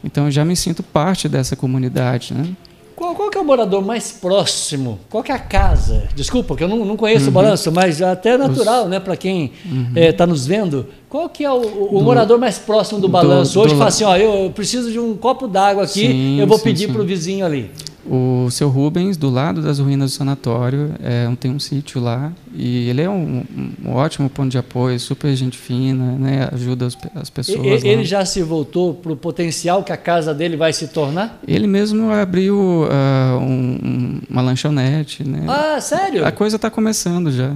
[0.03, 2.33] Então eu já me sinto parte dessa comunidade.
[2.33, 2.49] Né?
[2.95, 4.99] Qual, qual que é o morador mais próximo?
[5.09, 6.09] Qual que é a casa?
[6.13, 7.29] Desculpa, porque eu não, não conheço Uhum.
[7.31, 9.53] o balanço, mas até é natural, né, para quem
[9.95, 10.87] está nos vendo.
[11.13, 13.59] Qual que é o, o Do- morador mais próximo do do- balanço?
[13.59, 16.47] Hoje do fala la- assim, ó, eu preciso de um copo d'água aqui, Sim, eu
[16.47, 17.69] vou sim, pedir para o vizinho ali.
[18.05, 22.89] O seu Rubens, do lado das ruínas do sanatório, é, tem um sítio lá e
[22.89, 23.45] ele é um,
[23.85, 27.81] um ótimo ponto de apoio, super gente fina, né, ajuda as, as pessoas.
[27.81, 27.93] e- lá.
[27.93, 31.39] ele já se voltou para o potencial que a casa dele vai se tornar?
[31.47, 35.45] Ele mesmo abriu ah, um- um- uma lanchonete, né?
[35.47, 36.25] Ah, sério?
[36.25, 37.53] A coisa está começando já.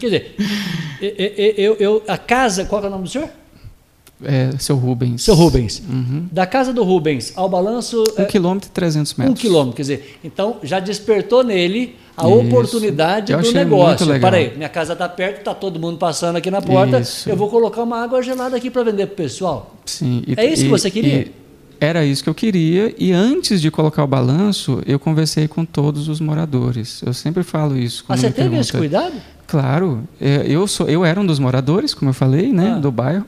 [0.00, 0.34] Quer dizer,
[1.56, 3.28] eu, eu- a casa, qual que é o nome do senhor?
[4.24, 5.22] É, seu Rubens.
[5.22, 5.80] Seu Rubens.
[5.88, 6.26] Uhum.
[6.32, 9.40] Da casa do Rubens ao balanço, Um é, quilômetro e 300 um metros.
[9.40, 9.76] quilômetro.
[9.76, 12.36] Quer dizer, então já despertou nele a Isso.
[12.36, 13.86] oportunidade Eu do negócio.
[13.86, 14.30] muito legal.
[14.32, 16.98] Peraí, minha casa está perto, está todo mundo passando aqui na porta.
[16.98, 17.30] Isso.
[17.30, 19.76] Eu vou colocar uma água gelada aqui para vender para o pessoal.
[19.86, 20.24] Sim.
[20.26, 21.20] e- É isso que e- você queria?
[21.20, 21.32] e
[21.80, 22.92] era isso que eu queria.
[22.98, 27.02] E antes de colocar o balanço, eu conversei com todos os moradores.
[27.06, 28.04] Eu sempre falo isso.
[28.08, 28.98] Ah, você teve esse perguntam.
[29.08, 29.22] cuidado?
[29.48, 32.78] Claro, é, eu sou, eu era um dos moradores, como eu falei, né, Ah.
[32.78, 33.24] do bairro,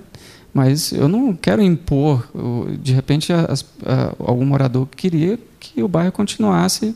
[0.54, 2.28] mas eu não quero impor.
[2.34, 6.94] o- De repente, as- a- algum morador queria que o bairro continuasse,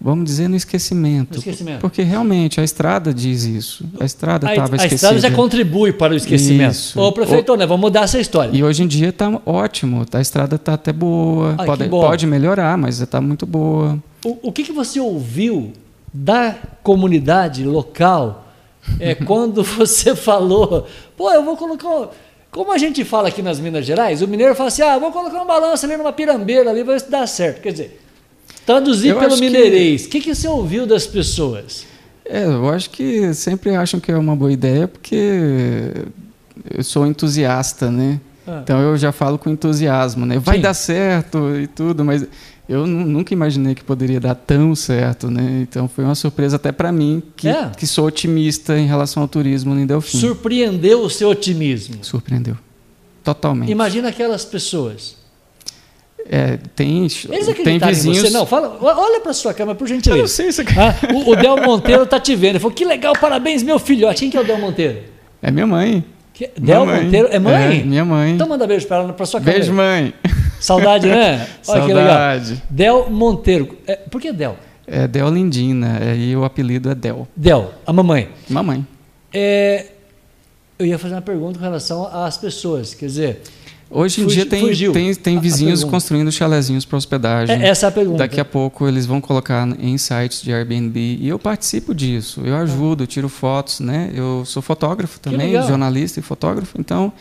[0.00, 1.80] vamos dizer, no esquecimento, No esquecimento.
[1.80, 3.84] porque realmente a estrada diz isso.
[4.00, 4.94] A estrada A, estava a esquecida.
[4.94, 6.72] estrada já contribui para o esquecimento.
[6.72, 6.98] Isso.
[6.98, 8.50] Ô, prefeito, né, vamos mudar essa história.
[8.56, 12.78] E hoje em dia está ótimo, a estrada está até boa, Ai, pode, pode melhorar,
[12.78, 13.98] mas está muito boa.
[14.24, 15.72] O, o que, que você ouviu
[16.12, 18.40] da comunidade local
[19.00, 21.88] é, quando você falou, pô, eu vou colocar.
[21.88, 22.08] um-"
[22.50, 25.36] Como a gente fala aqui nas Minas Gerais, o mineiro fala assim: ah, vou colocar
[25.36, 27.60] uma balança ali numa pirambeira ali, vai dar certo.
[27.60, 28.00] Quer dizer,
[28.64, 31.84] traduzir Eu pelo que- mineirês, o que, que você ouviu das pessoas?
[32.24, 35.90] É, eu acho que sempre acham que é uma boa ideia porque
[36.72, 38.20] eu sou entusiasta, né?
[38.46, 38.60] Ah.
[38.62, 40.38] Então eu já falo com entusiasmo, né?
[40.38, 40.62] Vai Sim.
[40.62, 42.24] dar certo e tudo, mas
[42.68, 45.60] eu nu- nunca imaginei que poderia dar tão certo, né?
[45.62, 47.70] Então foi uma surpresa até para mim, que, É.
[47.76, 50.18] que sou otimista em relação ao turismo em Delfim.
[50.18, 51.96] Surpreendeu o seu otimismo.
[52.02, 52.56] Surpreendeu.
[53.22, 53.70] Totalmente.
[53.70, 55.16] Imagina aquelas pessoas.
[56.26, 57.06] É, tem,
[57.62, 58.18] tem vizinhos.
[58.18, 58.30] em você?
[58.30, 60.26] Não, fala, olha para sua câmera, por Eu não gentileza.
[60.28, 62.52] sei se Ah, o, o Del Monteiro tá te vendo.
[62.52, 64.20] Ele falou: que legal, parabéns, meu filhote.
[64.20, 65.00] Quem que é o Del Monteiro?
[65.42, 66.02] é minha mãe.
[66.32, 67.04] Que- Del mãe.
[67.04, 67.80] Monteiro é mãe?
[67.80, 68.32] É, minha mãe.
[68.32, 69.58] Então manda beijo para ela, para sua câmera.
[69.58, 70.14] Beijo, mãe.
[70.60, 71.46] Saudade, né?
[71.66, 71.86] Olha.
[71.86, 72.62] Saudade.
[72.68, 73.76] Del Monteiro.
[73.86, 74.56] É, por que Del?
[74.86, 77.26] É Deolindina, e o apelido é Del.
[77.34, 78.28] Del, a mamãe.
[78.48, 78.86] Mamãe.
[79.32, 79.86] É,
[80.78, 83.42] eu ia fazer uma pergunta com relação às pessoas, quer dizer,
[83.90, 87.62] Hoje em dia tem, tem, tem vizinhos construindo chalezinhos para hospedagem.
[87.62, 88.18] É, essa é a pergunta.
[88.18, 92.40] Daqui a pouco eles vão colocar em sites de Airbnb e eu participo disso.
[92.44, 94.10] Eu ajudo, eu tiro fotos, né?
[94.12, 96.76] Eu sou fotógrafo também, jornalista e fotógrafo.
[96.76, 97.12] Então,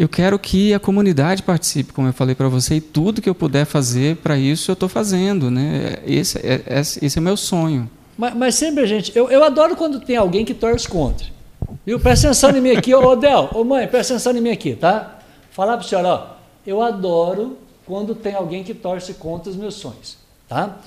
[0.00, 3.34] eu quero que a comunidade participe, como eu falei para você, e tudo que eu
[3.34, 5.98] puder fazer para isso eu estou fazendo, né?
[6.06, 7.88] Esse é, esse é meu sonho.
[8.16, 11.26] Mas, mas sempre gente, eu, eu adoro quando tem alguém que torce contra.
[11.84, 12.00] Viu?
[12.00, 15.18] Presta atenção em mim aqui, ô Del, ô mãe, presta atenção em mim aqui, tá?
[15.50, 16.26] falar para a senhora, ó,
[16.66, 20.16] eu adoro quando tem alguém que torce contra os meus sonhos,
[20.48, 20.78] tá?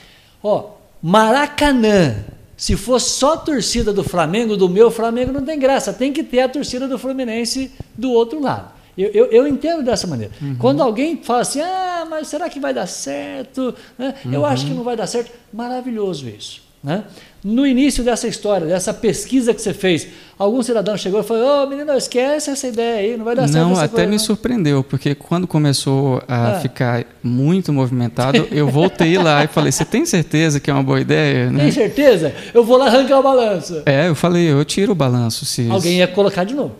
[0.41, 2.15] Ó, Maracanã,
[2.57, 6.23] se for só a torcida do Flamengo, do meu Flamengo, não tem graça, tem que
[6.23, 8.81] ter a torcida do Fluminense do outro lado.
[8.97, 10.31] Eu, eu, eu entendo dessa maneira.
[10.41, 10.55] Uhum.
[10.55, 13.73] Quando alguém fala assim, ah, mas será que vai dar certo?
[13.97, 14.13] Né?
[14.25, 14.33] Uhum.
[14.33, 15.31] Eu acho que não vai dar certo.
[15.51, 16.61] Maravilhoso isso.
[16.83, 17.01] Né?
[17.41, 20.05] No início dessa história, dessa pesquisa que você fez,
[20.37, 23.47] algum cidadão chegou e falou: Ô oh, menino, esquece essa ideia aí, não vai dar
[23.47, 23.65] certo.
[23.65, 24.19] Não, até coisa, me não.
[24.19, 26.59] surpreendeu, porque quando começou a ah.
[26.59, 30.99] ficar muito movimentado, eu voltei lá e falei: Você tem certeza que é uma boa
[30.99, 31.49] ideia?
[31.49, 31.63] Né?
[31.63, 32.35] Tem certeza?
[32.53, 33.81] Eu vou lá arrancar o balanço.
[33.85, 35.45] É, eu falei: Eu tiro o balanço.
[35.45, 36.75] Se Alguém ia colocar de novo.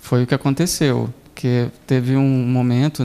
[0.00, 1.12] Foi o que aconteceu.
[1.38, 3.04] Porque teve um momento,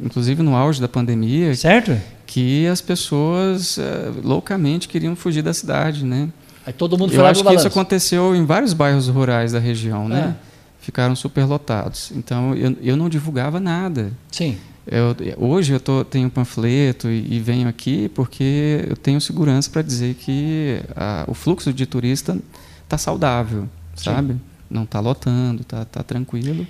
[0.00, 2.00] inclusive no auge da pandemia, certo?
[2.24, 3.82] que as pessoas uh,
[4.22, 6.28] loucamente queriam fugir da cidade, né?
[6.64, 10.08] Aí todo mundo foi Eu acho que isso aconteceu em vários bairros rurais da região,
[10.08, 10.36] né?
[10.38, 10.46] É.
[10.80, 12.12] Ficaram superlotados.
[12.14, 14.12] Então eu, eu não divulgava nada.
[14.30, 14.56] Sim.
[14.86, 19.68] Eu, hoje eu tô, tenho um panfleto e, e, venho aqui porque eu tenho segurança
[19.68, 22.38] para dizer que a, o fluxo de turista
[22.84, 23.62] está saudável,
[23.96, 24.04] Sim.
[24.04, 24.36] sabe?
[24.70, 26.64] Não está lotando, está tá tranquilo.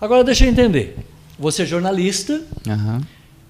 [0.00, 0.96] Agora deixa eu entender.
[1.38, 2.42] Você é jornalista.
[2.66, 3.00] Uhum.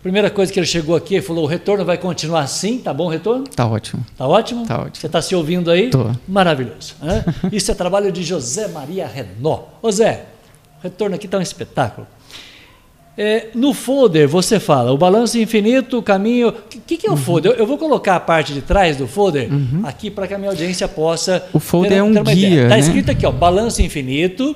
[0.02, 3.08] Primeira coisa que ele chegou aqui, falou: o retorno vai continuar assim, tá bom o
[3.08, 3.44] retorno?
[3.44, 4.06] Tá ótimo.
[4.16, 4.64] Tá ótimo?
[4.64, 4.96] Tá ótimo.
[4.96, 5.90] Você está se ouvindo aí?
[5.90, 6.12] Tô.
[6.28, 6.94] Maravilhoso.
[7.02, 7.24] Né?
[7.50, 9.64] Isso é trabalho de José Maria Renó.
[9.82, 10.26] Ô Zé,
[10.78, 12.06] o retorno aqui está um espetáculo.
[13.18, 16.50] É, no folder você fala o balanço infinito, o caminho.
[16.50, 17.18] O que, que, é o uhum.
[17.18, 17.52] folder?
[17.52, 19.80] Eu, eu, vou colocar a parte de trás do folder uhum.
[19.84, 21.44] aqui para que a minha audiência possa.
[21.52, 22.64] O folder ter, é um guia.
[22.64, 22.78] Está né?
[22.78, 24.54] escrito aqui, ó, balanço infinito,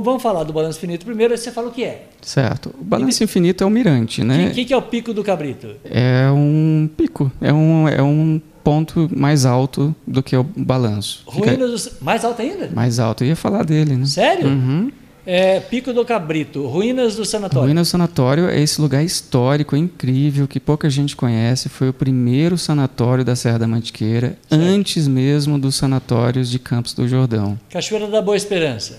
[0.00, 2.06] Vamos falar do balanço infinito primeiro, aí você fala o que é.
[2.20, 2.74] Certo.
[2.80, 4.48] O balanço infinito é o mirante, né?
[4.48, 5.68] O que, que, é o pico do cabrito?
[5.84, 11.22] É um pico, é um, é um ponto mais alto do que o balanço.
[11.26, 11.96] Ruínas Fica...
[11.98, 12.04] do...
[12.04, 12.70] Mais alto ainda?
[12.72, 14.06] Mais alto, eu ia falar dele, né?
[14.06, 14.48] Sério?
[14.48, 14.90] Uhum.
[15.24, 17.66] É, Pico do Cabrito, Ruínas do Sanatório.
[17.66, 21.68] Ruínas do Sanatório é esse lugar histórico, incrível, que pouca gente conhece.
[21.68, 24.60] Foi o primeiro sanatório da Serra da Mantiqueira, certo.
[24.60, 27.58] antes mesmo dos sanatórios de Campos do Jordão.
[27.70, 28.98] Cachoeira da Boa Esperança.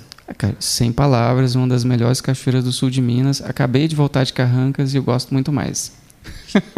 [0.59, 3.41] Sem palavras, uma das melhores cachoeiras do sul de Minas.
[3.41, 5.91] Acabei de voltar de Carrancas e eu gosto muito mais.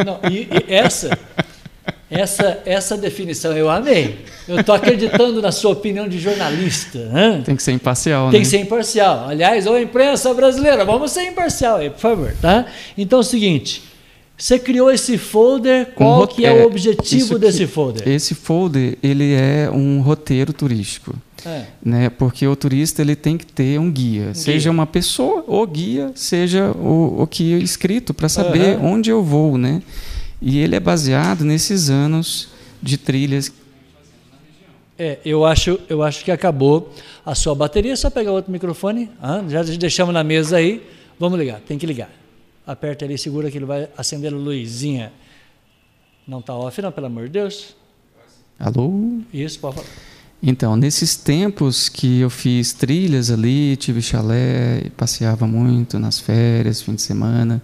[0.05, 1.17] Não, e, e essa,
[2.09, 4.25] essa, essa definição eu amei.
[4.47, 6.97] Eu estou acreditando na sua opinião de jornalista.
[6.97, 7.43] Hein?
[7.43, 8.43] Tem que ser imparcial, Tem né?
[8.45, 9.29] que ser imparcial.
[9.29, 12.33] Aliás, ô imprensa brasileira, vamos ser imparcial aí, por favor.
[12.41, 12.65] Tá?
[12.97, 13.83] Então é o seguinte.
[14.37, 18.05] Você criou esse folder, qual um que é, é o objetivo desse folder?
[18.07, 21.15] Esse folder, ele é um roteiro turístico.
[21.45, 21.67] É.
[21.83, 22.09] Né?
[22.09, 24.33] Porque o turista ele tem que ter um guia, guia.
[24.33, 28.93] seja uma pessoa ou guia, seja o, o que é escrito para saber uhum.
[28.93, 29.81] onde eu vou, né?
[30.41, 32.49] E ele é baseado nesses anos
[32.81, 33.51] de trilhas.
[34.97, 36.93] É, eu acho, eu acho que acabou
[37.25, 37.93] a sua bateria.
[37.93, 39.09] É só pegar outro microfone.
[39.21, 40.85] Ah, já deixamos na mesa aí.
[41.19, 41.59] Vamos ligar.
[41.61, 42.09] Tem que ligar.
[42.65, 45.11] Aperta ali, segura que ele vai acender a luzinha.
[46.27, 47.75] Não está off, não, pelo amor de Deus.
[48.57, 49.19] Alô?
[49.33, 50.14] Isso, pode falar.
[50.47, 56.93] Então, nesses tempos que eu fiz trilhas ali, tive chalé, passeava muito nas férias, fim
[56.93, 57.59] de semana.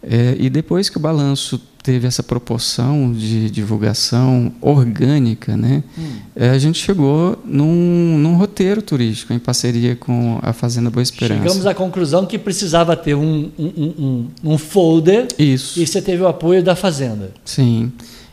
[0.00, 6.04] É, e depois que o balanço teve essa proporção de divulgação orgânica, né, hum.
[6.36, 11.42] é, a gente chegou num, num, roteiro turístico em parceria com a Fazenda Boa Esperança.
[11.42, 15.26] Chegamos à conclusão que precisava ter um, um, um, um folder.
[15.36, 15.80] Isso.
[15.80, 17.32] E você teve o apoio da Fazenda.
[17.44, 17.90] Sim.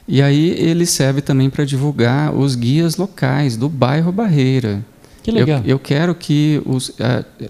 [0.07, 4.83] E aí ele serve também para divulgar os guias locais do bairro Barreira.
[5.21, 5.61] Que legal.
[5.63, 6.93] Eu, eu quero que os,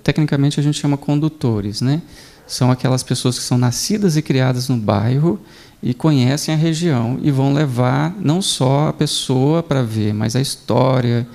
[0.03, 2.01] tecnicamente a gente chama condutores, né?
[2.45, 5.39] São aquelas pessoas que são nascidas e criadas no bairro
[5.81, 10.39] e conhecem a região e vão levar não só a pessoa para ver, mas a
[10.39, 11.27] história,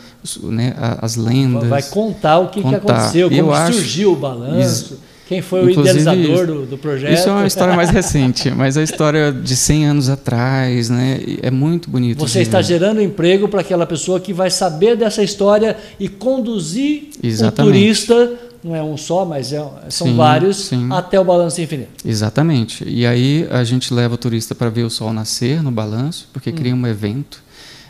[0.44, 1.68] né, as lendas.
[1.68, 2.80] Vai contar o que, contar.
[2.80, 4.98] que aconteceu, como eu surgiu acho, o balanço.
[5.28, 7.12] Quem foi o idealizador do, do, projeto?
[7.12, 11.20] Isso é uma história mais recente, mas a história de 100 anos atrás, né?
[11.42, 12.18] É muito bonito.
[12.20, 17.60] Você está gerando emprego para aquela pessoa que vai saber dessa história e conduzir Exatamente.
[17.60, 18.32] o turista,
[18.64, 19.58] não é um só, mas é,
[19.90, 20.88] são sim, vários, sim.
[20.90, 21.90] até o balanço infinito.
[22.06, 22.82] Exatamente.
[22.88, 26.48] E aí a gente leva o turista para ver o sol nascer no balanço, porque
[26.48, 26.54] hum.
[26.54, 27.42] cria um evento.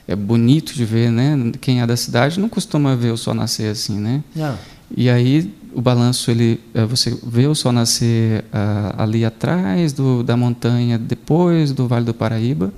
[0.08, 1.52] é bonito de ver, né?
[1.60, 4.24] Quem é da cidade não costuma ver o sol nascer assim, né?
[4.34, 4.58] Não.
[4.96, 10.22] E aí o balanço ele é, você vê o sol nascer uh, ali atrás do,
[10.22, 12.72] da montanha, depois do Vale do Paraíba.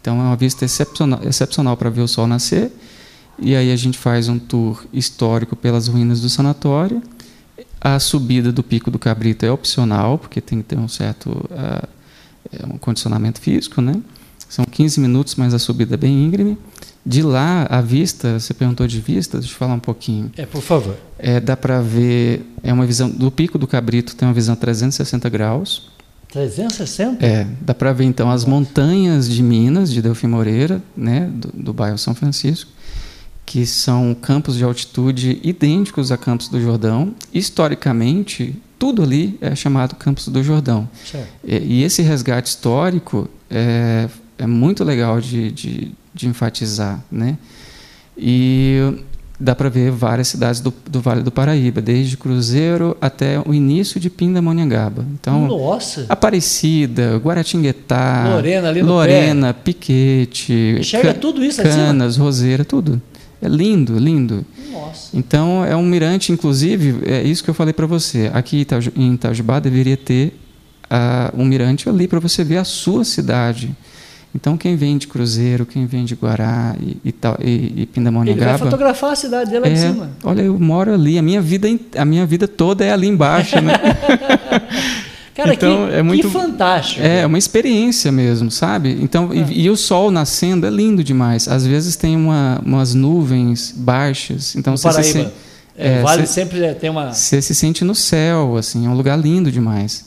[0.00, 2.72] Então é uma vista excepcional, excepcional para ver o sol nascer.
[3.38, 7.02] E aí a gente faz um tour histórico pelas ruínas do sanatório.
[7.80, 11.88] A subida do Pico do Cabrito é opcional, porque tem que ter um certo uh,
[12.72, 14.00] um condicionamento físico, né?
[14.48, 16.56] São 15 minutos, mas a subida é bem íngreme.
[17.06, 20.32] De lá, a vista, você perguntou de vista, deixa eu falar um pouquinho.
[20.36, 20.96] É, por favor.
[21.16, 25.28] É, dá para ver, é uma visão, do Pico do Cabrito tem uma visão 360
[25.28, 25.88] graus.
[26.32, 27.24] 360?
[27.24, 31.72] É, dá para ver então as montanhas de Minas, de Delfim Moreira, né, do, do
[31.72, 32.72] bairro São Francisco,
[33.46, 37.14] que são campos de altitude idênticos a Campos do Jordão.
[37.32, 40.88] Historicamente, tudo ali é chamado Campos do Jordão.
[41.44, 47.38] E, e, esse resgate histórico é, é muito legal de, de, de enfatizar, né?
[48.16, 48.98] E
[49.38, 54.00] dá para ver várias cidades do, do, Vale do Paraíba, desde Cruzeiro até o início
[54.00, 55.04] de Pindamonhangaba.
[55.12, 56.06] Então, Nossa.
[56.08, 59.60] Aparecida, Guaratinguetá, Lorena, ali Lorena, pé.
[59.64, 63.00] Piquete, Enxerga tudo isso Canas, Roseira, tudo.
[63.40, 64.44] É lindo, lindo.
[64.72, 65.10] Nossa.
[65.14, 68.30] Então, é um mirante, inclusive, é isso que eu falei para você.
[68.32, 70.32] Aqui em Itajubá deveria ter
[70.90, 73.76] uh, um mirante ali para você ver a sua cidade.
[74.36, 78.50] Então, quem vem de Cruzeiro, quem vem de Guará e, e, e, e Pindamonhangaba...
[78.50, 80.10] Ele vai fotografar a cidade dela é, de cima.
[80.22, 81.66] Olha, eu moro ali, a minha vida,
[81.96, 83.72] a minha vida toda é ali embaixo, né?
[85.34, 87.02] Cara, então, que, é muito, que fantástico.
[87.02, 88.98] É, uma experiência mesmo, sabe?
[89.00, 89.36] Então, é.
[89.36, 91.48] e, e, o sol nascendo é lindo demais.
[91.48, 94.54] Às vezes tem uma, umas nuvens baixas.
[94.54, 95.30] Então, no você Paraíba.
[95.30, 95.32] Se,
[95.78, 97.14] é, vale sempre tem uma...
[97.14, 100.04] Você se sente no céu, assim, é um lugar lindo demais.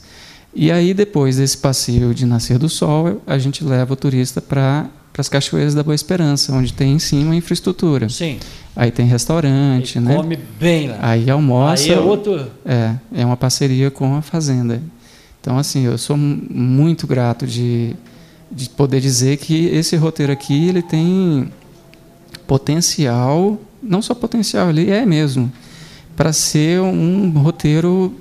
[0.54, 4.88] E aí, depois desse passeio de nascer do sol, a gente leva o turista para
[5.16, 8.08] as cachoeiras da Boa Esperança, onde tem em cima a infraestrutura.
[8.08, 8.38] Sim.
[8.74, 10.16] Aí tem restaurante, e né?
[10.16, 10.98] Come bem lá.
[11.00, 11.84] Aí almoça.
[11.84, 12.50] Aí é outro.
[12.64, 14.82] É, é uma parceria com a fazenda.
[15.40, 17.94] Então, assim, eu sou muito grato de,
[18.50, 21.50] de poder dizer que esse roteiro aqui ele tem
[22.46, 25.50] potencial, não só potencial, ele é mesmo,
[26.16, 28.14] para ser um roteiro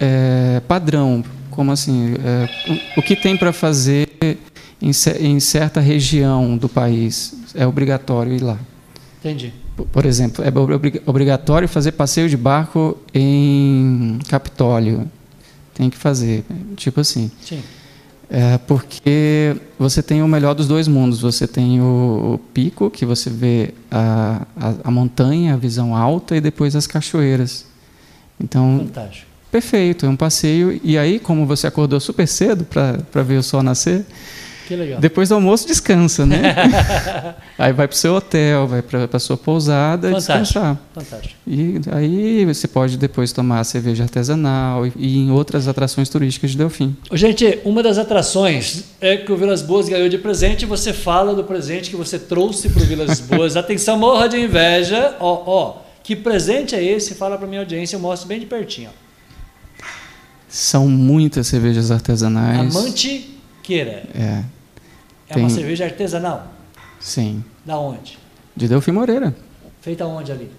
[0.00, 2.48] é, padrão, como assim, é,
[2.96, 4.08] o, que tem para fazer
[4.80, 4.90] em,
[5.20, 8.58] em, certa região do país é obrigatório ir lá.
[9.20, 9.52] Entendi.
[9.92, 10.48] Por, exemplo, é
[11.06, 15.10] obrigatório fazer passeio de barco em Capitólio.
[15.74, 16.44] Tem que fazer,
[16.76, 17.30] tipo assim.
[17.42, 17.62] Sim.
[18.28, 21.20] É porque você tem o melhor dos dois mundos.
[21.20, 26.36] Você tem o, o pico, que você vê a, a, a, montanha, a visão alta,
[26.36, 27.66] e depois as cachoeiras.
[28.40, 29.25] Então, Fantástico.
[29.50, 30.80] Perfeito, é um passeio.
[30.82, 34.04] E aí, como você acordou super cedo para ver o sol nascer,
[34.66, 35.00] que legal.
[35.00, 36.54] depois do almoço descansa, né?
[37.56, 40.32] aí vai para o seu hotel, vai para a sua pousada Fantástico.
[40.32, 40.78] e descansar.
[40.92, 41.34] Fantástico.
[41.46, 46.58] E aí você pode depois tomar cerveja artesanal e, e em outras atrações turísticas de
[46.58, 46.96] Delfim.
[47.12, 50.66] Gente, uma das atrações é que o Vilas Boas ganhou de presente.
[50.66, 53.54] Você fala do presente que você trouxe para o Vilas Boas.
[53.56, 55.14] Atenção, morra de inveja.
[55.20, 57.14] Ó, ó, que presente é esse?
[57.14, 58.90] Fala para minha audiência, eu mostro bem de pertinho.
[58.92, 59.05] Ó.
[60.48, 62.72] São muitas cervejas artesanais.
[62.72, 64.08] Mantiqueira.
[64.14, 64.44] É.
[65.28, 65.42] É Tem...
[65.42, 66.52] uma cerveja artesanal?
[67.00, 67.44] Sim.
[67.64, 68.18] Da onde?
[68.54, 69.34] De Delfim Moreira.
[69.80, 70.50] Feita onde ali?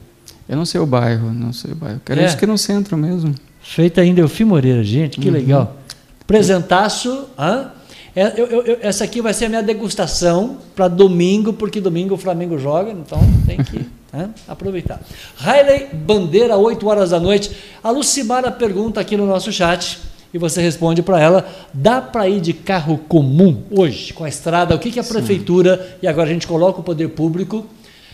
[0.47, 1.97] Eu não sei o bairro, não sei o bairro.
[1.97, 2.35] Acredito é.
[2.35, 3.33] que no centro mesmo.
[3.61, 5.33] Feita em Delfim Moreira, gente, que uhum.
[5.33, 5.77] legal.
[6.25, 7.29] Presentaço.
[7.37, 7.71] Hã?
[8.17, 12.17] É, eu, eu, essa aqui vai ser a minha degustação para domingo, porque domingo o
[12.17, 14.99] Flamengo joga, então tem que né, aproveitar.
[15.37, 17.51] Riley Bandeira, 8 horas da noite.
[17.83, 19.99] A Lucimara pergunta aqui no nosso chat
[20.33, 24.73] e você responde para ela: dá para ir de carro comum hoje com a estrada?
[24.73, 25.97] O que, que a prefeitura, Sim.
[26.01, 27.67] e agora a gente coloca o poder público.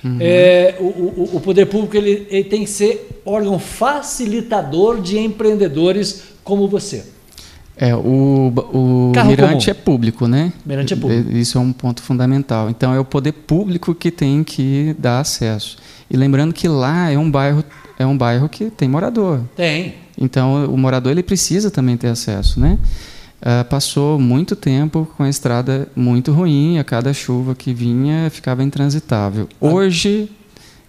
[0.04, 0.18] Uhum.
[0.20, 6.24] É, o, o, o, poder público ele, ele tem que ser órgão facilitador de empreendedores
[6.44, 7.06] como você.
[7.76, 9.72] É, o, o mirante comum.
[9.72, 10.54] é público, né?
[10.66, 11.32] Mirante é público.
[11.32, 12.70] Isso é um ponto fundamental.
[12.70, 15.78] Então é o poder público que tem que dar acesso.
[16.10, 17.64] E lembrando que lá é um bairro
[17.98, 19.42] é um bairro que tem morador.
[19.56, 19.96] Tem.
[20.18, 22.78] Então o morador ele precisa também ter acesso, né?
[23.42, 28.64] Uh, passou muito tempo com a estrada muito ruim, a cada chuva que vinha ficava
[28.64, 29.50] intransitável.
[29.60, 29.66] Ah.
[29.66, 30.30] Hoje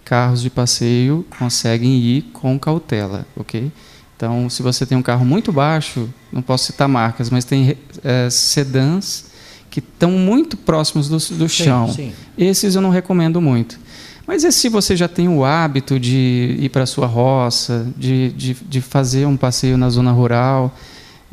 [0.05, 3.71] carros de passeio conseguem ir com cautela, ok?
[4.15, 8.29] Então, se você tem um carro muito baixo, não posso citar marcas, mas tem é,
[8.29, 9.25] sedãs
[9.69, 11.87] que estão muito próximos do, do chão.
[11.89, 12.13] Sim, sim.
[12.37, 13.77] Esses eu não recomendo muito.
[14.25, 18.31] Mas e se você já tem o hábito de ir para a sua roça, de,
[18.31, 20.75] de, de, fazer um passeio na zona rural,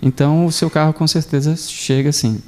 [0.03, 2.43] então o seu carro com certeza chega assim.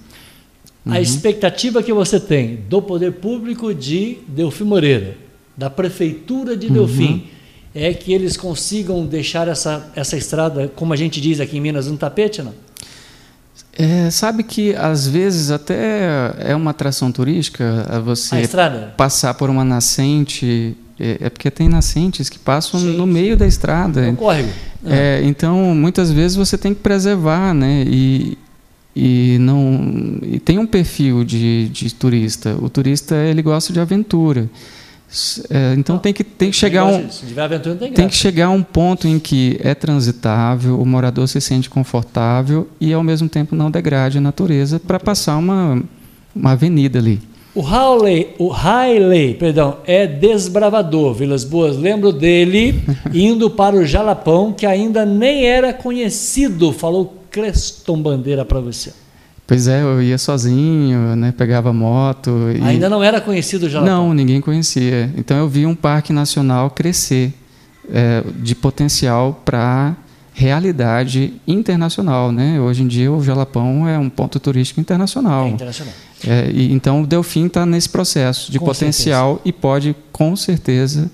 [0.84, 5.16] a expectativa que você tem do poder público de Delfim Moreira,
[5.56, 7.24] da prefeitura de Delfim,
[7.74, 11.88] é que eles consigam deixar essa, essa estrada, como a gente diz aqui em Minas,
[11.88, 12.52] no tapete, não?
[13.76, 17.64] É, sabe que às vezes até é uma atração turística
[18.04, 18.48] você
[18.96, 20.76] passar por uma nascente.
[20.98, 23.12] É, é porque tem nascentes que passam Sim, no sim.
[23.12, 24.06] meio da estrada.
[24.06, 24.48] É um córrego.
[24.86, 27.84] É, então, muitas vezes você tem que preservar, né?
[27.84, 28.38] E,
[28.94, 32.56] e não e tem um perfil de, de turista.
[32.60, 34.48] O turista ele gosta de aventura.
[35.50, 38.62] É, então tem que tem que chegar um aventura, tem tem que chegar a um
[38.62, 43.70] ponto em que é transitável, o morador se sente confortável e ao mesmo tempo não
[43.70, 45.82] degrade a natureza para passar uma
[46.34, 47.20] uma avenida ali.
[47.54, 51.76] O Hawley, o Hailey, perdão, é desbravador, Vilas Boas.
[51.76, 52.82] Lembro dele
[53.14, 56.72] indo para o Jalapão, que ainda nem era conhecido.
[56.72, 58.92] Falou Creston Bandeira para você.
[59.46, 61.32] Pois é, eu ia sozinho, né?
[61.36, 62.30] Pegava moto.
[62.56, 62.62] E...
[62.62, 64.06] Ainda não era conhecido Jalapão.
[64.06, 65.10] Não, ninguém conhecia.
[65.16, 67.34] Então eu vi um parque nacional crescer
[67.92, 69.94] é, de potencial para
[70.32, 72.60] realidade internacional, né?
[72.60, 75.46] Hoje em dia o Jalapão é um ponto turístico internacional.
[75.46, 75.94] É internacional.
[76.26, 81.10] É, e, então o Delfim está nesse processo de Com potencial e pode com certeza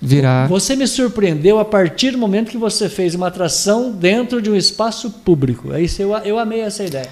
[0.00, 0.48] virar.
[0.48, 4.56] Você me surpreendeu a partir do momento que você fez uma atração dentro de um
[4.56, 5.72] espaço público.
[5.72, 7.08] Aí eu, eu amei essa ideia.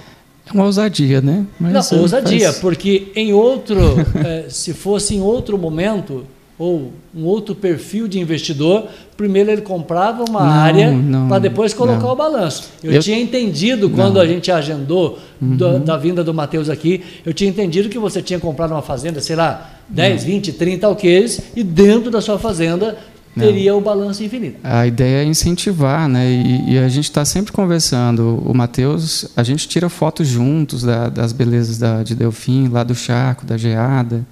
[0.48, 1.44] É uma ousadia, né?
[1.60, 3.78] Mas, Não, ousadia, faz- porque em outro,
[4.24, 6.24] eh, se fosse em outro momento,
[6.58, 8.86] ou um outro perfil de investidor,
[9.16, 12.12] primeiro ele comprava uma Não, área não, para depois colocar não.
[12.12, 12.70] o balanço.
[12.82, 17.32] Eu, Eu- tinha entendido quando a gente agendou da, da vinda do Matheus aqui, eu
[17.32, 21.62] tinha entendido que você tinha comprado uma fazenda, sei lá, 10, 20, 30 alqueires, e
[21.62, 22.96] dentro da sua fazenda
[23.38, 24.58] teria o balanço infinito.
[24.64, 26.28] A ideia é incentivar, né?
[26.30, 28.42] E, e a gente está sempre conversando.
[28.44, 32.94] O Matheus, a gente tira fotos juntos da- das belezas da, de Delfim, lá do
[32.94, 34.26] charco, da geada.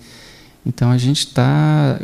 [0.64, 1.98] Então a gente está.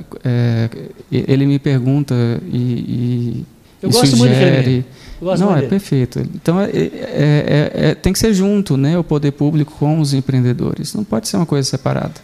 [1.10, 2.14] ele me pergunta
[2.50, 3.46] e, e,
[3.82, 4.84] Eu e gosto muito de sugere.
[5.20, 5.70] Eu gosto Não, muito é dele.
[5.70, 6.20] perfeito.
[6.34, 8.98] Então é, é- é- é- tem que ser junto, né?
[8.98, 10.94] O poder público com os empreendedores.
[10.94, 12.14] Não pode ser uma coisa separada.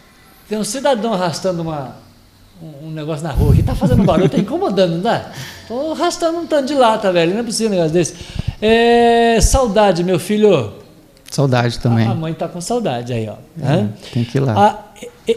[0.47, 1.95] Tem um cidadão arrastando uma,
[2.61, 5.25] um, um negócio na rua que tá fazendo barulho, tá incomodando, não dá?
[5.67, 7.33] Tô arrastando um tanto de lata, velho.
[7.33, 8.15] Não é possível um negócio desse.
[8.61, 10.73] É, saudade, meu filho.
[11.29, 12.07] Saudade também.
[12.07, 13.35] A, a mãe tá com saudade aí, ó.
[13.63, 14.53] É, tem que ir lá.
[14.57, 14.79] A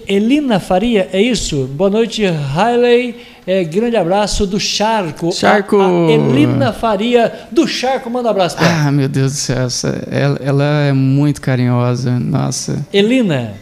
[0.09, 1.67] Elina Faria, é isso?
[1.67, 3.17] Boa noite, Riley.
[3.47, 5.29] É, grande abraço do Charco.
[5.29, 5.77] A- Charco!
[5.79, 8.89] A, Elina Faria do Charco, manda um abraço pra ela.
[8.89, 9.67] Ah, meu Deus do céu.
[9.67, 12.19] essa- ela, ela é muito carinhosa.
[12.19, 12.87] Nossa.
[12.93, 13.53] Elina,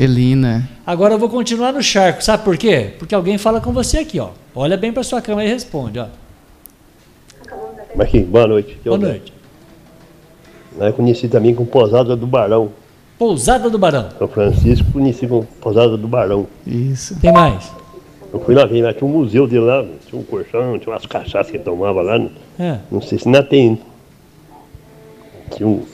[0.00, 0.66] Elina.
[0.86, 2.24] agora eu vou continuar no Charco.
[2.24, 2.94] Sabe por quê?
[2.98, 4.30] Porque alguém fala com você aqui, ó.
[4.54, 6.06] Olha bem pra sua câmera e responde, ó.
[7.94, 8.78] Marquinhos, boa noite.
[8.82, 9.30] Boa noite.
[10.78, 12.70] Eu conheci também com Posada do Barão.
[13.18, 14.08] Pousada do Barão.
[14.18, 16.46] São Francisco conheci com Posada do Barão.
[16.66, 17.20] Isso.
[17.20, 17.70] Tem mais?
[18.32, 21.04] Eu fui lá ver, lá tinha um museu dele lá, tinha um colchão, tinha umas
[21.04, 22.16] cachaças que ele tomava lá.
[22.58, 22.78] É.
[22.90, 23.78] Não sei se ainda tem.
[25.54, 25.84] Tinha um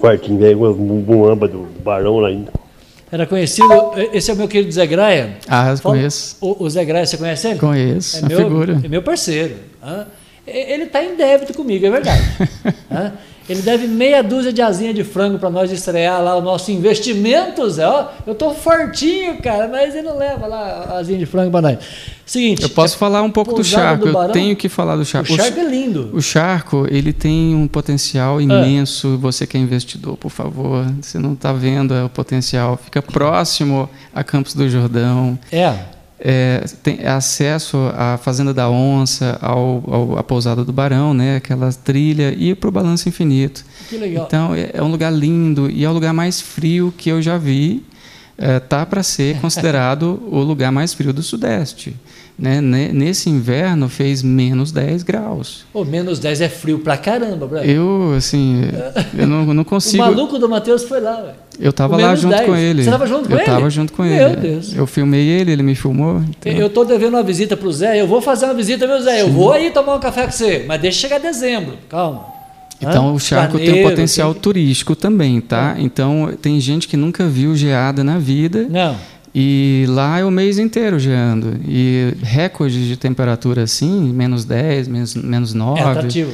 [0.00, 0.72] quartinho velho, uma
[1.02, 2.50] buamba do, do Barão lá ainda.
[3.10, 3.68] Era conhecido.
[4.12, 5.36] Esse é o meu querido Zé Graia.
[5.48, 6.36] Ah, Fala- conheço.
[6.40, 7.58] O, o Zé Graia, você conhece ele?
[7.58, 8.18] Conheço.
[8.18, 8.80] É meu, figura.
[8.84, 9.56] é meu parceiro.
[10.46, 12.22] Ele está em débito comigo, é verdade.
[13.48, 17.68] Ele deve meia dúzia de asinha de frango para nós estrear lá o nosso investimento,
[17.70, 17.86] Zé.
[17.86, 21.62] Ó, eu tô fortinho, cara, mas ele não leva lá a asinha de frango para
[21.62, 21.78] nós.
[22.26, 22.62] Seguinte.
[22.62, 24.02] Eu posso falar um pouco do charco.
[24.04, 24.32] do Eu Barão?
[24.32, 25.34] tenho que falar do O charco.
[25.34, 26.10] charco é lindo.
[26.12, 29.16] O charco, ele tem um potencial imenso.
[29.16, 32.76] Você que é investidor, por favor, você não está vendo é, o potencial.
[32.76, 35.38] Fica próximo a Campos do Jordão.
[35.50, 35.74] É.
[36.20, 41.36] É, tem acesso à Fazenda da Onça, ao, ao- à Pousada do Barão, né?
[41.36, 43.64] aquela trilha, e para o Balanço Infinito.
[43.88, 44.24] Que legal.
[44.26, 47.38] Então, é, é um lugar lindo e é o lugar mais frio que eu já
[47.38, 47.84] vi.
[48.40, 51.96] É, tá para ser considerado o lugar mais frio do Sudeste.
[52.38, 52.60] Né?
[52.60, 55.64] Ne- Nesse inverno fez menos 10 graus.
[55.72, 57.68] Pô, menos 10 é frio pra caramba, brother.
[57.68, 58.62] Eu, assim,
[59.16, 60.04] eu não, não O consigo.
[60.04, 61.34] maluco do Matheus foi lá, velho.
[61.60, 62.46] Eu estava o lá junto 10.
[62.46, 62.84] com ele.
[62.84, 63.42] Você tava junto com eu ele?
[63.48, 64.36] estava junto com Meu ele.
[64.36, 64.74] Deus.
[64.76, 66.22] Eu filmei ele, ele me filmou.
[66.28, 69.22] então- Eu tô devendo uma visita pro Zé, eu vou fazer uma visita, meu Zé.
[69.22, 72.24] Eu vou aí tomar um café com você, mas deixa chegar dezembro, calma.
[72.80, 73.12] Então Hã?
[73.12, 75.74] o charco tem um potencial tem- turístico também, tá?
[75.78, 78.94] Então tem gente que nunca viu geada na vida Não,
[79.34, 81.56] e lá é o mês inteiro geando.
[81.66, 85.80] E recordes de temperatura assim, menos 10, menos, menos 9.
[85.80, 86.30] é atrativo.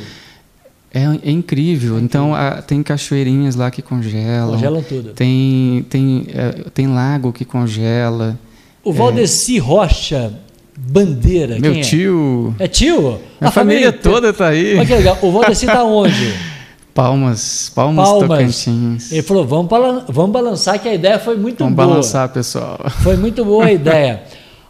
[0.95, 1.99] É, é incrível.
[1.99, 4.51] Então a- tem cachoeirinhas lá que congelam.
[4.53, 5.11] Congelam tudo.
[5.13, 8.39] Tem, tem, é, tem lago que congela.
[8.85, 10.33] O Valdeci Rocha
[10.77, 11.81] Bandeira, Meu é?
[11.81, 12.55] tio.
[12.59, 13.19] É tio?
[13.41, 14.77] A família toda tá aí.
[14.77, 15.19] Olha que legal.
[15.23, 16.33] O Valdeci tá onde?
[16.95, 18.29] Palmas, palmas, palmas.
[18.29, 19.11] Tocantins.
[19.11, 19.69] Ele falou: vamos,
[20.09, 21.87] vamos balançar, que a ideia foi muito vamos boa.
[21.89, 22.79] Vamos balançar, pessoal.
[23.03, 24.23] Foi muito boa a ideia.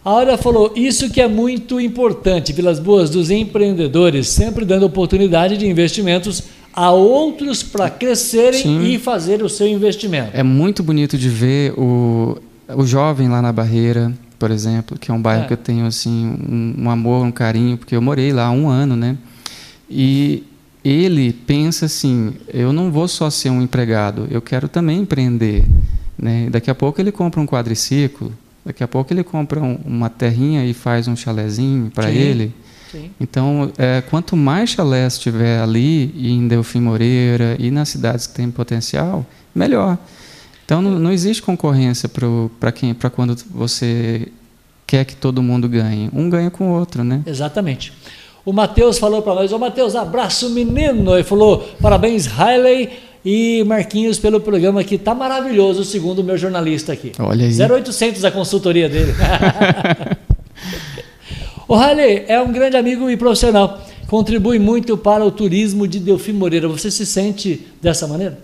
[0.05, 5.57] A Áurea falou: isso que é muito importante, Vilas Boas, dos empreendedores, sempre dando oportunidade
[5.57, 8.83] de investimentos a outros para crescerem Sim.
[8.83, 10.29] e fazer o seu investimento.
[10.33, 12.37] É muito bonito de ver o,
[12.75, 15.47] o jovem lá na Barreira, por exemplo, que é um bairro é.
[15.47, 18.67] que eu tenho assim um, um, amor, um carinho, porque eu morei lá há um
[18.67, 19.17] ano, né?
[19.89, 20.43] E
[20.83, 25.65] ele pensa assim: eu não vou só ser um empregado, eu quero também empreender.
[26.15, 26.47] Né?
[26.51, 28.31] Daqui a pouco ele compra um quadriciclo,
[28.65, 32.53] daqui a pouco ele compra um, uma terrinha e faz um chalezinho para ele.
[32.91, 33.11] Sim.
[33.19, 38.49] Então, é, quanto mais chalés tiver ali, em Delfim Moreira e nas cidades que têm
[38.49, 39.97] potencial, melhor.
[40.65, 42.09] Então, não, não existe concorrência
[42.59, 44.29] para quem, para quando você
[44.87, 46.09] quer que todo mundo ganhe.
[46.13, 47.21] Um ganha com o outro, né?
[47.25, 47.93] Exatamente.
[48.45, 52.91] O Matheus falou para nós, ô Matheus, abraço menino, ele falou, parabéns Riley
[53.25, 57.11] e Marquinhos pelo programa que tá maravilhoso, segundo o meu jornalista aqui.
[57.17, 57.51] Olha aí.
[57.59, 59.11] 0800 a consultoria dele.
[61.67, 66.33] o Riley é um grande amigo e profissional, contribui muito para o turismo de Delfim
[66.33, 66.67] Moreira.
[66.67, 68.37] Você se sente dessa maneira?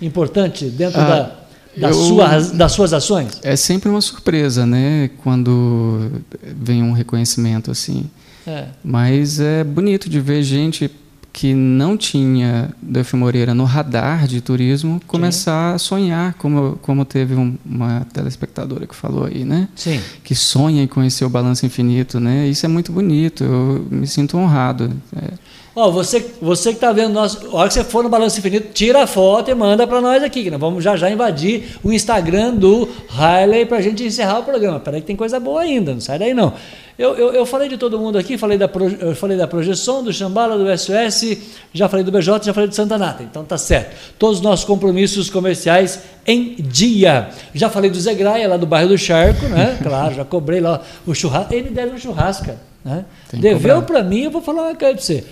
[0.00, 3.40] Importante dentro ah, da, das, eu, suas, das suas ações?
[3.42, 5.10] É sempre uma surpresa, né?
[5.24, 8.08] Quando vem um reconhecimento assim.
[8.46, 8.66] É.
[8.82, 10.88] Mas é bonito de ver gente
[11.32, 15.74] que não tinha Delfim Moreira no radar de turismo começar Sim.
[15.74, 19.68] a sonhar, como, como teve um, uma telespectadora que falou aí, né?
[19.74, 20.00] Sim.
[20.24, 22.46] Que sonha em conhecer o Balanço Infinito, né?
[22.48, 24.92] Isso é muito bonito, eu me sinto honrado.
[25.16, 25.34] É.
[25.74, 28.72] Ó, você, você que está vendo nós, a hora que você for no Balanço Infinito,
[28.72, 31.92] tira a foto e manda para nós aqui, que nós vamos já já invadir o
[31.92, 34.80] Instagram do Riley para a gente encerrar o programa.
[34.80, 36.52] Peraí que tem coisa boa ainda, não sai daí não.
[37.00, 38.68] Eu, eu, eu, falei de todo mundo aqui, falei da,
[39.00, 41.38] eu falei da projeção, do Chambala, do SOS,
[41.72, 43.22] já falei do BJ, já falei do Santa Nata.
[43.22, 43.96] Então tá certo.
[44.18, 47.30] Todos os nossos compromissos comerciais em dia.
[47.54, 49.78] Já falei do Zé Graia, lá do bairro do Charco, né?
[49.82, 51.54] Claro, já cobrei lá o churrasco.
[51.54, 52.50] Ele deve um churrasco,
[52.84, 53.06] né?
[53.32, 55.24] Deveu para mim, eu vou falar uma coisa para você.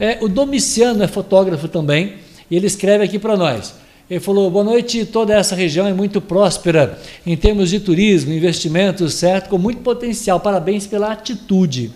[0.00, 2.14] É, o Domiciano é fotógrafo também,
[2.50, 3.72] e ele escreve aqui para nós.
[4.08, 9.14] Ele falou: boa noite, toda essa região é muito próspera em termos de turismo, investimentos,
[9.14, 9.48] certo?
[9.48, 10.38] Com muito potencial.
[10.40, 11.90] Parabéns pela atitude.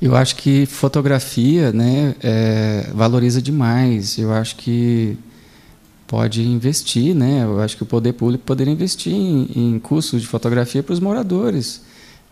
[0.00, 4.18] Eu acho que fotografia né, é, valoriza demais.
[4.18, 5.16] Eu acho que
[6.06, 7.44] pode investir, né?
[7.44, 11.00] Eu acho que o poder público poderia investir em, em cursos de fotografia para os
[11.00, 11.80] moradores.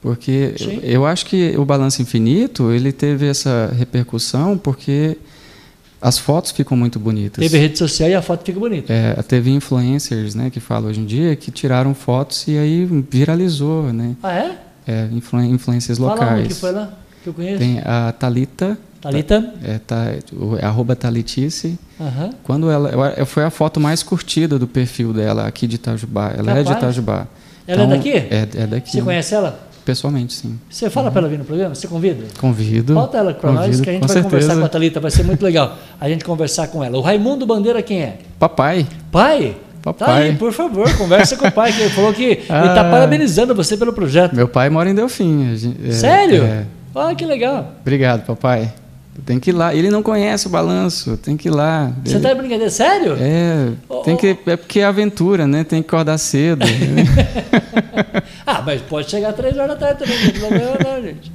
[0.03, 5.17] Porque eu, eu acho que o Balanço Infinito ele teve essa repercussão porque
[6.05, 7.43] as fotos ficam muito bonitas.
[7.43, 8.93] Teve rede social e a foto fica bonita.
[8.93, 13.91] É, teve influencers, né, que falam hoje em dia, que tiraram fotos e aí viralizou,
[13.91, 14.15] né?
[14.23, 14.59] Ah, é?
[14.87, 16.29] É, influ influências locais.
[16.29, 16.93] Fala um que foi lá,
[17.23, 17.59] que eu conheço.
[17.59, 18.77] Tem a Talita.
[19.01, 19.55] Talita?
[19.63, 20.09] É, tá,
[20.61, 21.79] é arroba Talitice.
[21.99, 22.31] Uhum.
[22.43, 26.33] Quando ela, foi a foto mais curtida do perfil dela aqui de Itajubá.
[26.37, 26.59] Ela Capaz.
[26.59, 27.27] é de Itajubá.
[27.67, 28.13] Ela é então, é daqui?
[28.13, 28.91] É, é daqui.
[28.91, 29.64] Você conhece ela?
[29.85, 30.59] Pessoalmente, sim.
[30.71, 31.13] Você fala uhum.
[31.13, 31.75] para ela vir no programa?
[31.75, 32.25] Você convida?
[32.41, 32.95] Convido.
[32.95, 34.25] Falta ela para nós, que a gente vai certeza.
[34.31, 35.01] conversar com a Thalita.
[35.01, 36.97] Vai ser muito legal a gente conversar com ela.
[36.97, 38.19] O Raimundo Bandeira, quem é?
[38.39, 38.87] Papai.
[39.13, 39.57] Pai?
[39.83, 40.07] Papai.
[40.07, 42.85] Tá aí, por favor, conversa com o pai, que ele falou que ah, ele está
[42.85, 44.35] parabenizando você pelo projeto.
[44.35, 45.55] Meu pai mora em Delfim.
[45.87, 46.43] É, Sério?
[46.43, 46.65] É...
[46.95, 47.73] Ah, que legal.
[47.83, 48.73] Obrigado, papai.
[49.25, 49.75] Tem que ir lá.
[49.75, 51.93] Ele não conhece o balanço, tem que ir lá.
[52.05, 52.71] Você está de brincadeira?
[52.71, 53.17] Sério?
[53.19, 55.63] É, oh, tem que, é porque é aventura, né?
[55.63, 56.65] Tem que acordar cedo.
[58.47, 61.33] ah, mas pode chegar três horas da tarde também, não tem problema não, gente.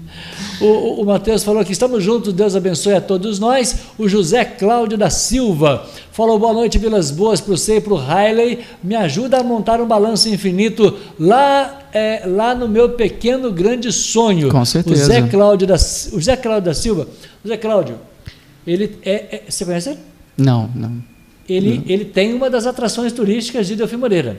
[0.61, 3.75] O, o, o Matheus falou que estamos juntos, Deus abençoe a todos nós.
[3.97, 7.97] O José Cláudio da Silva falou boa noite, Vilas Boas, para você e para o
[7.97, 8.59] Riley.
[8.83, 14.49] Me ajuda a montar um balanço infinito lá, é, lá no meu pequeno grande sonho.
[14.49, 15.03] Com certeza.
[15.03, 17.07] O Zé Cláudio da, o Zé Cláudio da Silva.
[17.43, 17.95] O Zé Cláudio,
[18.67, 19.99] ele é, é você conhece ele?
[20.37, 20.91] Não, não.
[21.47, 21.83] Ele, não.
[21.87, 24.37] ele tem uma das atrações turísticas de Delfim Moreira.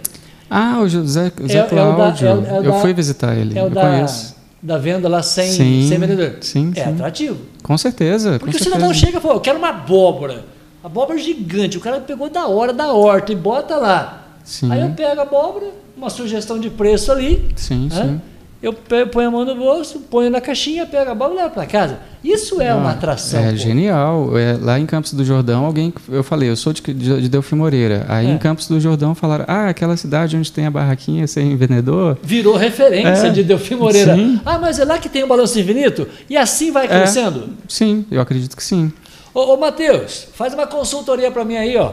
[0.51, 2.27] Ah, o José, José é, Cláudio.
[2.27, 3.59] É o da, é, é eu da, fui visitar ele.
[3.59, 6.37] É o eu da, conheço da venda lá sem, sim, sem vendedor.
[6.41, 6.91] Sim, é sim.
[6.91, 7.39] atrativo.
[7.63, 8.39] Com certeza.
[8.39, 10.45] Porque com o cidadão chega e fala, eu quero uma abóbora.
[10.83, 11.79] Abóbora gigante.
[11.79, 14.27] O cara pegou da hora da horta e bota lá.
[14.45, 14.71] Sim.
[14.71, 17.51] Aí eu pego a abóbora, uma sugestão de preço ali.
[17.57, 18.03] Sim, né?
[18.03, 18.21] sim.
[18.63, 21.65] Eu ponho a mão no bolso, ponho na caixinha, pego a abóbora e levo para
[21.65, 21.99] casa.
[22.23, 23.41] Isso é uma atração.
[23.41, 23.57] É pô.
[23.57, 24.37] genial.
[24.37, 25.95] É, lá em Campos do Jordão, alguém.
[26.11, 28.05] Eu falei, eu sou de, de, de Delfim Moreira.
[28.07, 28.31] Aí é.
[28.31, 32.19] em Campos do Jordão falaram: ah, aquela cidade onde tem a barraquinha sem vendedor.
[32.23, 33.31] Virou referência é.
[33.31, 34.15] de Delfim Moreira.
[34.15, 34.39] Sim.
[34.45, 36.07] Ah, mas é lá que tem o balanço infinito?
[36.29, 36.89] E assim vai é.
[36.89, 37.49] crescendo?
[37.67, 38.93] Sim, eu acredito que sim.
[39.33, 41.93] Ô, ô Matheus, faz uma consultoria para mim aí, ó.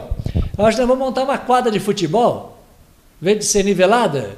[0.58, 2.62] Eu acho que nós vamos montar uma quadra de futebol,
[3.22, 4.36] em vez de ser nivelada.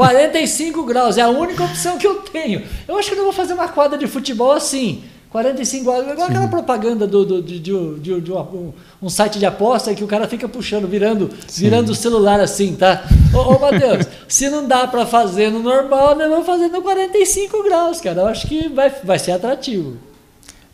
[0.00, 2.62] 45 graus, é a única opção que eu tenho.
[2.88, 6.28] Eu acho que eu não vou fazer uma quadra de futebol assim 45 graus, igual
[6.28, 8.72] aquela propaganda do, do, de, de, de, de um,
[9.02, 13.04] um, site de aposta que o cara fica puxando, virando, virando o celular assim, tá?
[13.34, 17.62] Ô, ô Matheus, se não dá para fazer no normal, nós vamos fazer no 45
[17.62, 18.22] graus, cara.
[18.22, 19.98] Eu acho que vai, vai ser atrativo.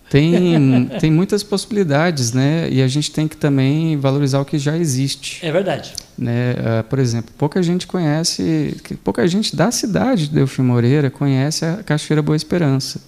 [0.08, 2.68] Tem, tem muitas possibilidades, né?
[2.70, 5.44] E a gente tem que também valorizar o que já existe.
[5.44, 5.94] É verdade.
[6.16, 6.52] Né?
[6.52, 11.82] Uh, por exemplo, pouca gente conhece, pouca gente da cidade de Delfim Moreira conhece a
[11.82, 13.00] Cachoeira Boa Esperança.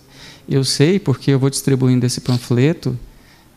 [0.48, 2.98] Eu sei porque eu vou distribuindo esse panfleto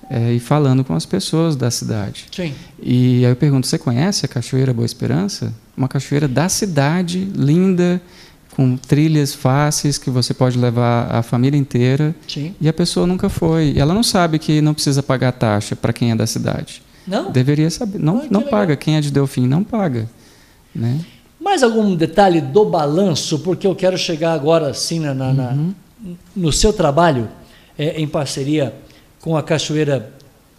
[0.09, 2.26] é, e falando com as pessoas da cidade.
[2.35, 2.53] Sim.
[2.81, 5.53] E aí eu pergunto: você conhece a Cachoeira Boa Esperança?
[5.76, 8.01] Uma cachoeira da cidade, linda,
[8.56, 12.15] com trilhas fáceis que você pode levar a família inteira.
[12.28, 12.53] Sim.
[12.60, 13.73] E a pessoa nunca foi.
[13.76, 16.82] E ela não sabe que não precisa pagar taxa para quem é da cidade.
[17.07, 17.32] Não?
[17.32, 17.99] Deveria saber.
[17.99, 18.76] Não, não paga.
[18.76, 20.10] Quem é de Delfim não paga.
[20.73, 20.99] Né?
[21.40, 23.40] Mais algum detalhe do balanço?
[23.40, 25.73] Porque eu quero chegar agora assim na, na, uhum
[26.36, 27.30] no seu trabalho,
[27.78, 28.73] é, em parceria
[29.19, 30.11] com a Cachoeira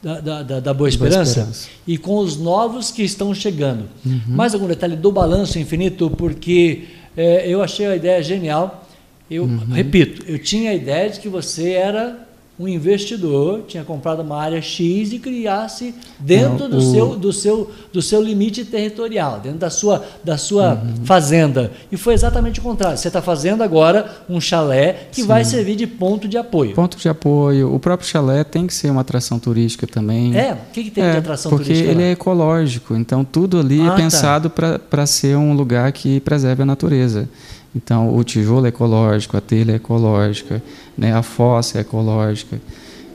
[0.03, 3.89] da, da, da Boa, Esperança, Boa, Esperança, e com os novos que estão chegando.
[4.05, 4.21] Uhum.
[4.29, 6.85] Mais algum detalhe do balanço infinito, porque
[7.17, 8.89] é, eu achei a ideia genial.
[9.31, 9.73] Eu uhum.
[9.73, 12.19] repito, eu tinha a ideia de que você era
[12.63, 16.81] um investidor tinha comprado uma área X e criasse dentro Não, do, o...
[16.81, 21.05] seu, do, seu, do seu limite territorial, dentro da sua, da sua uhum.
[21.05, 21.73] fazenda.
[21.91, 22.97] E foi exatamente o contrário.
[22.97, 25.27] Você está fazendo agora um chalé que Sim.
[25.27, 26.73] vai servir de ponto de apoio.
[26.73, 27.75] Ponto de apoio.
[27.75, 30.37] O próprio chalé tem que ser uma atração turística também.
[30.37, 30.53] É?
[30.53, 31.89] O que, que tem é, de atração porque turística?
[31.91, 32.95] Porque ele é ecológico.
[32.95, 34.79] Então, tudo ali é ah, é pensado tá.
[34.79, 37.29] para ser um lugar que preserve a natureza.
[37.75, 40.63] Então, o tijolo é ecológico, a telha é ecológica,
[40.97, 42.61] né, a fossa é ecológica.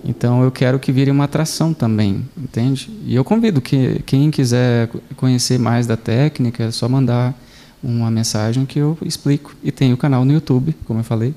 [0.04, 2.90] Então, eu quero que vire uma atração também, entende?
[3.06, 7.36] E eu convido que quem quiser conhecer mais da técnica, é só mandar
[7.84, 9.56] uma mensagem que eu explico.
[9.64, 11.34] E tem o canal no YouTube, como eu falei.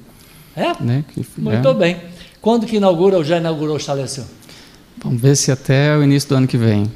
[0.57, 0.83] É?
[0.83, 1.75] Né, que, Muito é.
[1.75, 1.97] bem.
[2.41, 4.07] Quando que inaugura ou já inaugurou o chalé
[5.03, 6.91] Vamos ver se até o início do ano que vem.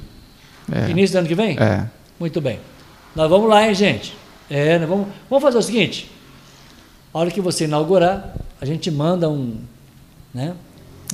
[0.71, 0.91] É.
[0.91, 1.59] Início do ano que vem?
[1.59, 1.85] É.
[2.19, 2.59] Muito bem.
[3.15, 4.17] Nós vamos lá, hein, gente?
[4.49, 6.11] É, vamos, vamos fazer o seguinte.
[7.15, 9.59] A hora que você inaugurar, a gente manda um.
[10.35, 10.53] Né,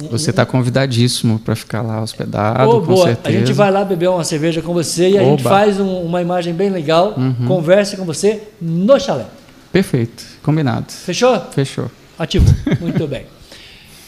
[0.02, 3.06] um você está convidadíssimo para ficar lá hospedado, oh, com boa.
[3.08, 3.36] certeza.
[3.36, 5.30] A gente vai lá beber uma cerveja com você e a Oba.
[5.30, 7.46] gente faz um, uma imagem bem legal, uhum.
[7.46, 9.26] conversa com você no chalé.
[9.70, 10.90] Perfeito, combinado.
[10.90, 11.38] Fechou?
[11.52, 11.90] Fechou.
[12.18, 12.46] Ativo.
[12.80, 13.26] Muito bem.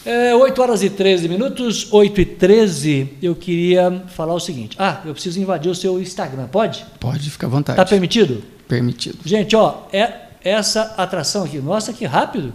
[0.03, 4.75] É, 8 horas e 13 minutos, 8 e 13, eu queria falar o seguinte.
[4.79, 6.83] Ah, eu preciso invadir o seu Instagram, pode?
[6.99, 7.79] Pode, fica à vontade.
[7.79, 8.43] Está permitido?
[8.67, 9.19] Permitido.
[9.23, 11.59] Gente, ó, é, essa atração aqui.
[11.59, 12.53] Nossa, que rápido!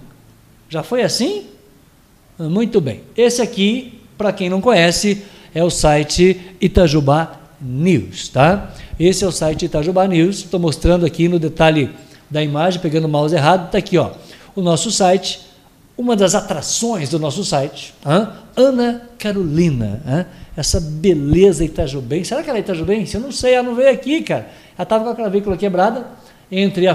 [0.69, 1.47] Já foi assim?
[2.39, 3.03] Muito bem.
[3.17, 5.25] Esse aqui, para quem não conhece,
[5.55, 8.71] é o site Itajubá News, tá?
[9.01, 10.39] Esse é o site Itajubá News.
[10.41, 11.91] Estou mostrando aqui no detalhe
[12.31, 13.67] da imagem, pegando o mouse errado.
[13.67, 14.11] Está aqui, ó.
[14.55, 15.41] O nosso site,
[15.97, 18.29] uma das atrações do nosso site, hein?
[18.55, 20.27] Ana Carolina, hein?
[20.57, 22.29] essa beleza Itajubense.
[22.29, 23.15] Será que ela é Itajubense?
[23.15, 24.49] Eu não sei, ela não veio aqui, cara.
[24.77, 26.07] Ela estava com a clavícula quebrada,
[26.51, 26.87] entre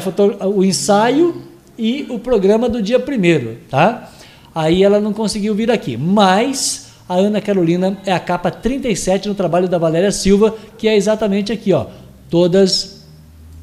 [0.41, 1.41] o ensaio
[1.77, 4.11] e o programa do dia primeiro, tá?
[4.53, 9.35] Aí ela não conseguiu vir aqui, mas a Ana Carolina é a capa 37 no
[9.35, 11.87] trabalho da Valéria Silva, que é exatamente aqui, ó.
[12.29, 13.03] Todas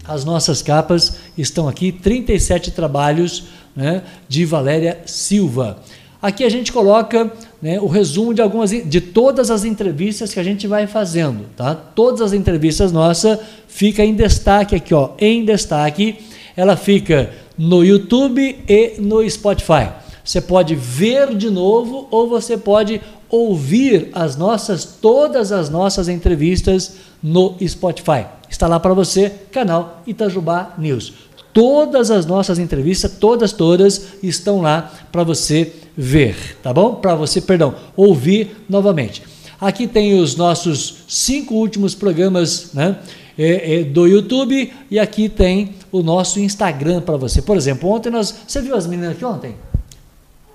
[0.07, 3.45] as nossas capas estão aqui, 37 trabalhos
[3.75, 5.79] né, de Valéria Silva.
[6.21, 10.43] Aqui a gente coloca né, o resumo de algumas de todas as entrevistas que a
[10.43, 11.75] gente vai fazendo, tá?
[11.75, 13.39] Todas as entrevistas nossas
[13.69, 16.19] fica em destaque aqui, ó, em destaque.
[16.57, 19.91] Ela fica no YouTube e no Spotify.
[20.25, 26.95] Você pode ver de novo ou você pode ouvir as nossas todas as nossas entrevistas
[27.23, 28.27] no Spotify.
[28.49, 31.13] Está lá para você, canal Itajubá News.
[31.53, 36.95] Todas as nossas entrevistas, todas, todas, estão lá para você ver, tá bom?
[36.95, 39.23] Para você, perdão, ouvir novamente.
[39.61, 42.97] Aqui tem os nossos cinco últimos programas né,
[43.39, 47.43] é, é, do YouTube e aqui tem o nosso Instagram para você.
[47.43, 48.35] Por exemplo, ontem nós.
[48.47, 49.55] Você viu as meninas aqui ontem?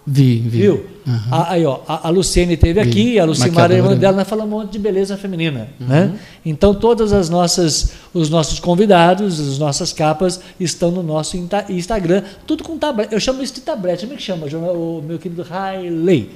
[0.08, 0.62] Vi, vi.
[0.62, 0.86] Viu?
[1.06, 1.20] Uhum.
[1.32, 4.54] A, aí, ó, a, a Luciene esteve aqui, a Lucimar, a irmã dela, nós falamos
[4.54, 5.70] um monte de beleza feminina.
[5.80, 5.88] Uhum.
[5.88, 6.20] Né?
[6.46, 11.38] Então, todas as nossas, os nossos convidados, as nossas capas estão no nosso
[11.70, 13.14] Instagram, tudo com tablete.
[13.14, 14.02] Eu chamo isso de tablete.
[14.02, 16.30] Como é que chama, o meu querido Riley?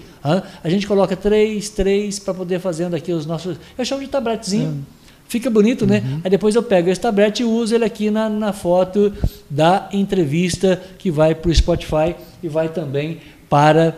[0.64, 3.58] A gente coloca três, três, para poder fazendo aqui os nossos.
[3.78, 4.70] Eu chamo de tabletezinho.
[4.70, 4.82] Uhum.
[5.28, 6.02] Fica bonito, né?
[6.04, 6.16] uhum.
[6.16, 6.22] né?
[6.24, 9.14] Aí depois eu pego esse tablete e uso ele aqui na, na foto
[9.48, 13.20] da entrevista que vai para o Spotify e vai também
[13.50, 13.98] para,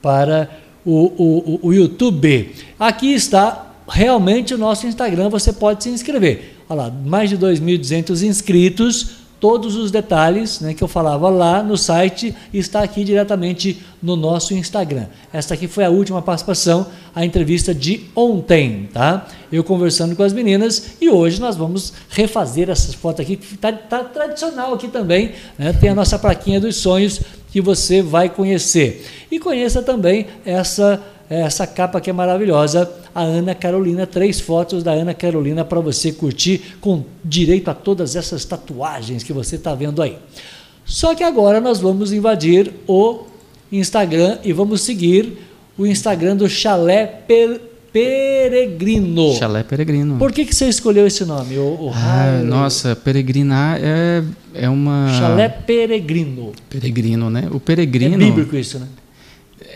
[0.00, 0.50] para
[0.84, 2.54] o, o, o YouTube.
[2.78, 6.56] Aqui está realmente o nosso Instagram, você pode se inscrever.
[6.68, 11.76] Olha lá, mais de 2.200 inscritos todos os detalhes né, que eu falava lá no
[11.76, 15.06] site está aqui diretamente no nosso Instagram.
[15.32, 19.26] Esta aqui foi a última participação, a entrevista de ontem, tá?
[19.50, 23.72] Eu conversando com as meninas e hoje nós vamos refazer essas fotos aqui, que está
[23.72, 25.72] tá tradicional aqui também, né?
[25.72, 27.20] Tem a nossa plaquinha dos sonhos
[27.50, 29.06] que você vai conhecer.
[29.30, 34.90] E conheça também essa essa capa que é maravilhosa, a Ana Carolina, três fotos da
[34.90, 40.02] Ana Carolina para você curtir com direito a todas essas tatuagens que você está vendo
[40.02, 40.18] aí.
[40.84, 43.20] Só que agora nós vamos invadir o
[43.70, 45.38] Instagram e vamos seguir
[45.78, 47.60] o Instagram do Chalé per
[47.92, 49.34] Peregrino.
[49.34, 50.16] Chalé Peregrino.
[50.16, 51.58] Por que, que você escolheu esse nome?
[51.58, 54.22] O, o ah, nossa, peregrinar é,
[54.54, 55.08] é uma.
[55.18, 56.52] Chalé Peregrino.
[56.68, 57.48] Peregrino, né?
[57.50, 58.14] O peregrino.
[58.14, 58.86] É bíblico isso, né?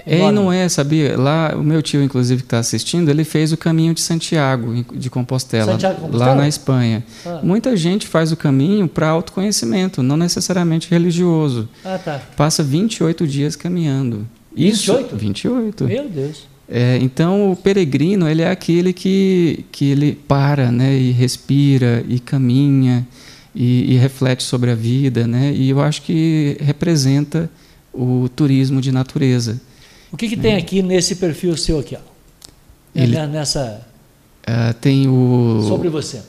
[0.06, 1.16] É e não é, sabia?
[1.16, 5.08] Lá, o meu tio, inclusive, que está assistindo, ele fez o caminho de Santiago, de
[5.08, 6.32] Compostela, Santiago, Compostela?
[6.32, 7.02] lá na Espanha.
[7.24, 7.40] Ah.
[7.42, 11.68] Muita gente faz o caminho para autoconhecimento, não necessariamente religioso.
[11.84, 12.20] Ah, tá.
[12.36, 14.26] Passa 28 dias caminhando.
[14.54, 15.06] 28?
[15.06, 15.84] Isso, 28.
[15.84, 16.53] Meu Deus.
[16.76, 22.18] É, então, o peregrino, ele é aquele que, que ele para, né, e respira, e
[22.18, 23.06] caminha,
[23.54, 25.52] e, e reflete sobre a vida, né?
[25.54, 27.48] E eu acho que representa
[27.92, 29.60] o turismo de natureza.
[30.10, 31.94] O que, que tem aqui nesse perfil seu aqui?
[31.94, 32.00] Ó?
[32.92, 33.86] Ele, Nessa.
[34.42, 35.64] Uh, tem o.
[35.68, 36.22] Sobre você.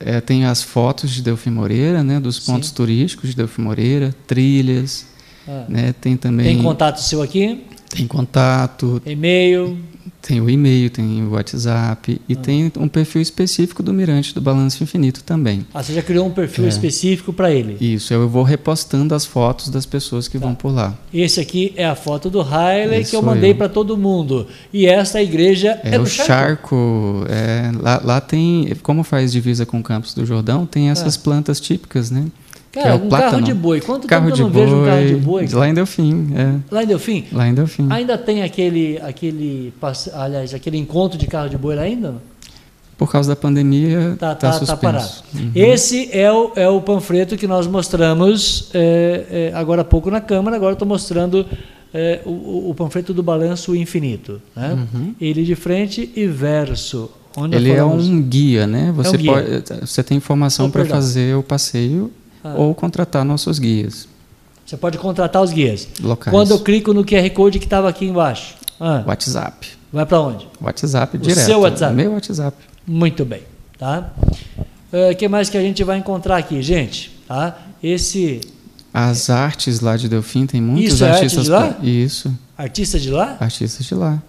[0.00, 2.76] É, tem as fotos de Delfim Moreira, né, dos pontos Sim.
[2.76, 5.04] turísticos de Delfim Moreira, trilhas.
[5.46, 5.66] Ah.
[5.68, 6.46] Né, tem também.
[6.46, 7.66] Tem contato seu aqui?
[7.92, 9.00] Tem contato.
[9.04, 9.78] E-mail.
[10.20, 12.36] Tem o e-mail, tem o WhatsApp e ah.
[12.36, 15.66] tem um perfil específico do Mirante do Balanço Infinito também.
[15.74, 16.68] Ah, você já criou um perfil é.
[16.68, 17.76] específico para ele?
[17.80, 20.46] Isso, eu vou repostando as fotos das pessoas que tá.
[20.46, 20.96] vão por lá.
[21.12, 24.46] Esse aqui é a foto do Riley que eu mandei para todo mundo.
[24.72, 26.28] E esta igreja é, é o Charco.
[26.28, 31.16] Charco é, lá, lá, tem, como faz divisa com o Campos do Jordão, tem essas
[31.16, 31.20] ah.
[31.20, 32.26] plantas típicas, né?
[32.72, 33.32] Cara, é um plátano.
[33.32, 33.80] carro de boi.
[33.82, 35.46] Quanto carro tempo eu não boi, vejo um carro de boi?
[35.52, 36.74] Lá em Delfim, é.
[36.74, 37.24] Lá em Delfim?
[37.30, 37.86] Lá em Delfim.
[37.90, 39.74] Ainda tem aquele, aquele,
[40.14, 42.14] aliás, aquele encontro de carro de boi lá ainda?
[42.96, 45.10] Por causa da pandemia, está tá, tá, tá parado.
[45.34, 45.50] Uhum.
[45.54, 50.20] Esse é o, é o panfleto que nós mostramos é, é, agora há pouco na
[50.20, 50.56] Câmara.
[50.56, 51.44] Agora estou mostrando
[51.92, 54.40] é, o, o, panfleto do Balanço Infinito.
[54.56, 54.86] Né?
[54.94, 55.14] Uhum.
[55.20, 57.10] Ele de frente e verso.
[57.50, 58.92] Ele é um guia, né?
[58.94, 59.32] Você, um guia.
[59.32, 62.10] Pode, você tem informação oh, para fazer o passeio
[62.42, 62.54] ah.
[62.56, 64.08] ou contratar nossos guias.
[64.64, 65.88] Você pode contratar os guias.
[66.00, 66.32] Locais.
[66.32, 68.54] Quando eu clico no QR Code que estava aqui embaixo.
[68.80, 69.02] Ah.
[69.06, 69.68] WhatsApp.
[69.92, 70.48] Vai para onde?
[70.60, 71.44] WhatsApp o direto.
[71.44, 71.94] Seu WhatsApp.
[71.94, 72.56] Meu WhatsApp.
[72.86, 73.42] Muito bem,
[73.78, 74.12] tá?
[74.92, 77.12] O uh, que mais que a gente vai encontrar aqui, gente?
[77.26, 77.58] Tá?
[77.82, 78.40] Esse
[78.92, 81.48] as artes lá de Delfim tem muitos Isso artistas.
[81.48, 81.86] É arte de lá?
[81.88, 82.38] Isso.
[82.58, 83.36] Artistas de lá?
[83.40, 84.22] Artistas de lá.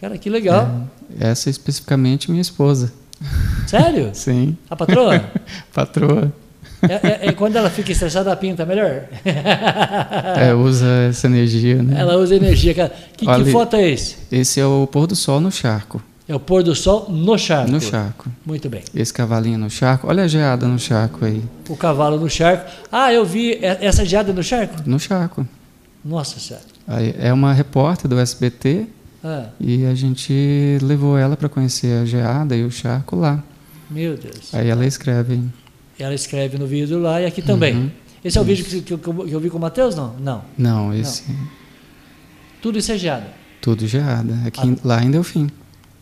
[0.00, 0.86] Cara, que legal.
[1.20, 2.92] É, essa é especificamente minha esposa.
[3.66, 4.10] Sério?
[4.12, 4.56] Sim.
[4.68, 5.24] A patroa?
[5.74, 6.32] patroa.
[6.82, 9.04] É, é, é, quando ela fica estressada, a pinta melhor?
[10.36, 12.00] é, usa essa energia, né?
[12.00, 12.72] Ela usa energia.
[13.16, 14.16] Que, que foto é esse?
[14.30, 16.00] Esse é o pôr do sol no charco.
[16.28, 17.72] É o pôr do sol no charco?
[17.72, 18.30] No charco.
[18.44, 18.82] Muito bem.
[18.94, 20.06] Esse cavalinho no charco.
[20.06, 21.42] Olha a geada no charco aí.
[21.68, 22.70] O cavalo no charco.
[22.92, 24.76] Ah, eu vi é, essa geada no charco?
[24.84, 25.46] No charco.
[26.04, 26.64] Nossa Senhora.
[27.18, 28.86] é uma repórter do SBT
[29.22, 29.46] ah.
[29.60, 33.42] e a gente levou ela para conhecer a geada e o charco lá.
[33.90, 34.54] Meu Deus.
[34.54, 35.40] Aí ela escreve.
[35.98, 37.74] Ela escreve no vídeo lá e aqui também.
[37.74, 37.90] Uhum.
[38.24, 40.14] Esse é o vídeo que, que, que, eu vi com o Matheus, não?
[40.18, 40.44] Não.
[40.56, 41.30] Não, esse.
[41.30, 41.38] Não.
[42.60, 43.28] Tudo isso é geada.
[43.60, 44.34] Tudo geada.
[44.46, 44.80] Aqui, ah.
[44.84, 45.48] Lá em Delfim.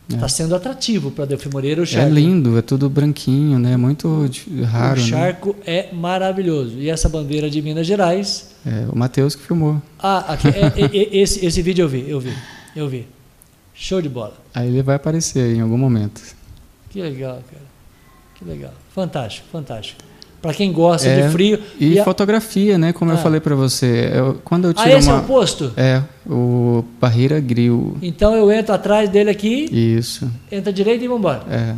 [0.08, 0.28] Está é.
[0.28, 2.08] sendo atrativo para Delfim Moreira o é charco.
[2.08, 3.76] É lindo, é tudo branquinho, né?
[3.76, 4.30] Muito
[4.64, 5.00] raro.
[5.00, 5.08] O né?
[5.08, 5.74] charco né?
[5.74, 6.78] é maravilhoso.
[6.78, 8.50] E essa bandeira de Minas Gerais.
[8.64, 9.82] É, o Matheus que filmou.
[9.98, 12.32] Ah, aqui, é, é, é, esse, esse vídeo eu vi, eu vi,
[12.76, 13.08] eu vi.
[13.74, 14.34] Show de bola.
[14.54, 16.22] Aí ele vai aparecer em algum momento.
[16.90, 17.64] Que legal, cara.
[18.34, 18.72] Que legal.
[18.94, 20.00] Fantástico, fantástico.
[20.40, 21.58] Para quem gosta é, de frio.
[21.80, 22.04] E, e a...
[22.04, 22.92] fotografia, né?
[22.92, 23.14] Como ah.
[23.14, 24.10] eu falei para você.
[24.14, 25.18] Eu, quando eu tiro ah, esse uma...
[25.18, 25.72] é o posto?
[25.76, 27.96] É, o Barreira Grill.
[28.00, 29.64] Então eu entro atrás dele aqui.
[29.72, 30.30] Isso.
[30.52, 31.42] Entra direito e vamos embora.
[31.50, 31.74] É.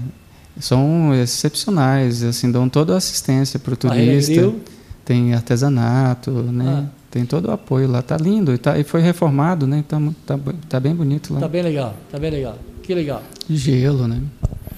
[0.60, 4.32] São excepcionais, assim, dão toda a assistência para o turista.
[4.32, 4.60] Grill.
[5.04, 6.86] Tem artesanato, né?
[6.86, 6.97] Ah.
[7.10, 8.02] Tem todo o apoio lá.
[8.02, 8.52] Tá lindo.
[8.52, 9.84] E, tá, e foi reformado, né?
[9.86, 11.40] Tá, tá, tá bem bonito lá.
[11.40, 12.58] Tá bem legal, tá bem legal.
[12.82, 13.22] Que legal.
[13.48, 14.22] Gelo, né?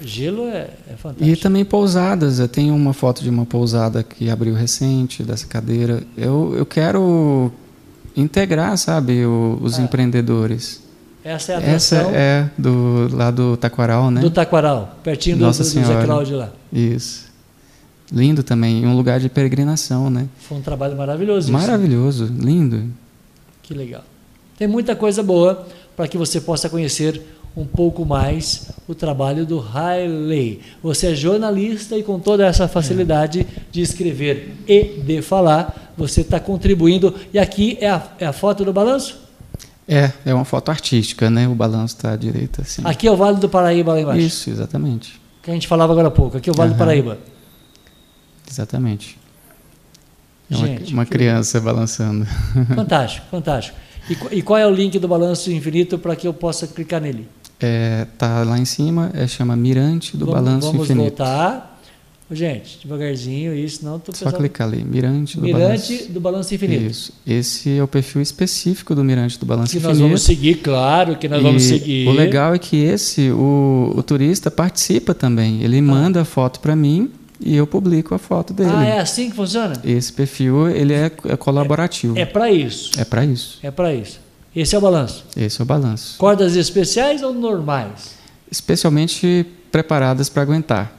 [0.03, 1.25] Gelo é, é, fantástico.
[1.25, 2.39] E também pousadas.
[2.39, 6.03] Eu tenho uma foto de uma pousada que abriu recente, dessa cadeira.
[6.17, 7.53] Eu, eu quero
[8.17, 9.83] integrar, sabe, o, os ah.
[9.83, 10.83] empreendedores.
[11.23, 11.61] Essa é a?
[11.61, 14.21] Essa é do, lá do Taquaral, né?
[14.21, 16.51] Do Taquaral, pertinho do, Nossa do, do Zé Cláudio lá.
[16.73, 17.30] Isso.
[18.13, 20.27] Lindo também, um lugar de peregrinação, né?
[20.41, 21.53] Foi um trabalho maravilhoso.
[21.53, 22.35] Maravilhoso, isso.
[22.35, 22.85] lindo.
[23.63, 24.03] Que legal.
[24.59, 25.67] Tem muita coisa boa
[25.97, 27.23] para que você possa conhecer
[27.57, 30.61] um pouco mais o trabalho do Riley.
[30.83, 36.41] Você é jornalista e com toda essa facilidade de escrever e de falar, você está
[36.41, 37.15] contribuindo.
[37.33, 39.19] E aqui é a, é a foto do balanço?
[39.87, 41.49] É, é uma foto artística, né?
[41.49, 42.83] O balanço está à direita, assim.
[42.85, 44.21] Aqui é o Vale do Paraíba lá embaixo.
[44.21, 45.21] Isso, exatamente.
[45.43, 46.37] Que a gente falava agora há pouco.
[46.37, 46.77] Aqui é o Vale Aham.
[46.77, 47.19] do Paraíba.
[48.51, 49.17] Exatamente.
[50.51, 52.27] É uma, Gente, uma que- criança balançando.
[52.75, 53.77] Fantástico, fantástico.
[54.09, 57.29] E, e qual é o link do balanço infinito para que eu possa clicar nele?
[57.61, 61.19] É, tá lá em cima, é, chama Mirante do vamos Balanço vamos Infinito.
[61.19, 61.69] voltar.
[62.33, 66.13] Gente, devagarzinho, isso, não estou Só clicar ali, Mirante do Mirante Balanço.
[66.13, 66.85] do Balanço Infinito.
[66.85, 67.13] Isso.
[67.27, 70.03] Esse é o perfil específico do Mirante do Balanço Que nós Infinito.
[70.07, 72.09] vamos seguir, claro que nós vamos E seguir.
[72.09, 75.61] O legal é que esse, o, o turista participa também.
[75.63, 77.11] Ele manda a foto para mim
[77.41, 78.71] e eu publico a foto dele.
[78.73, 79.75] Ah, é assim que funciona?
[79.85, 82.19] Esse perfil ele é, é colaborativo.
[82.19, 82.91] É para isso.
[83.01, 83.59] É para isso.
[83.63, 84.21] É para isso.
[84.55, 85.25] Esse é o balanço.
[85.37, 86.17] Esse é o balanço.
[86.19, 88.15] Cordas especiais ou normais?
[88.51, 90.97] Especialmente preparadas para aguentar.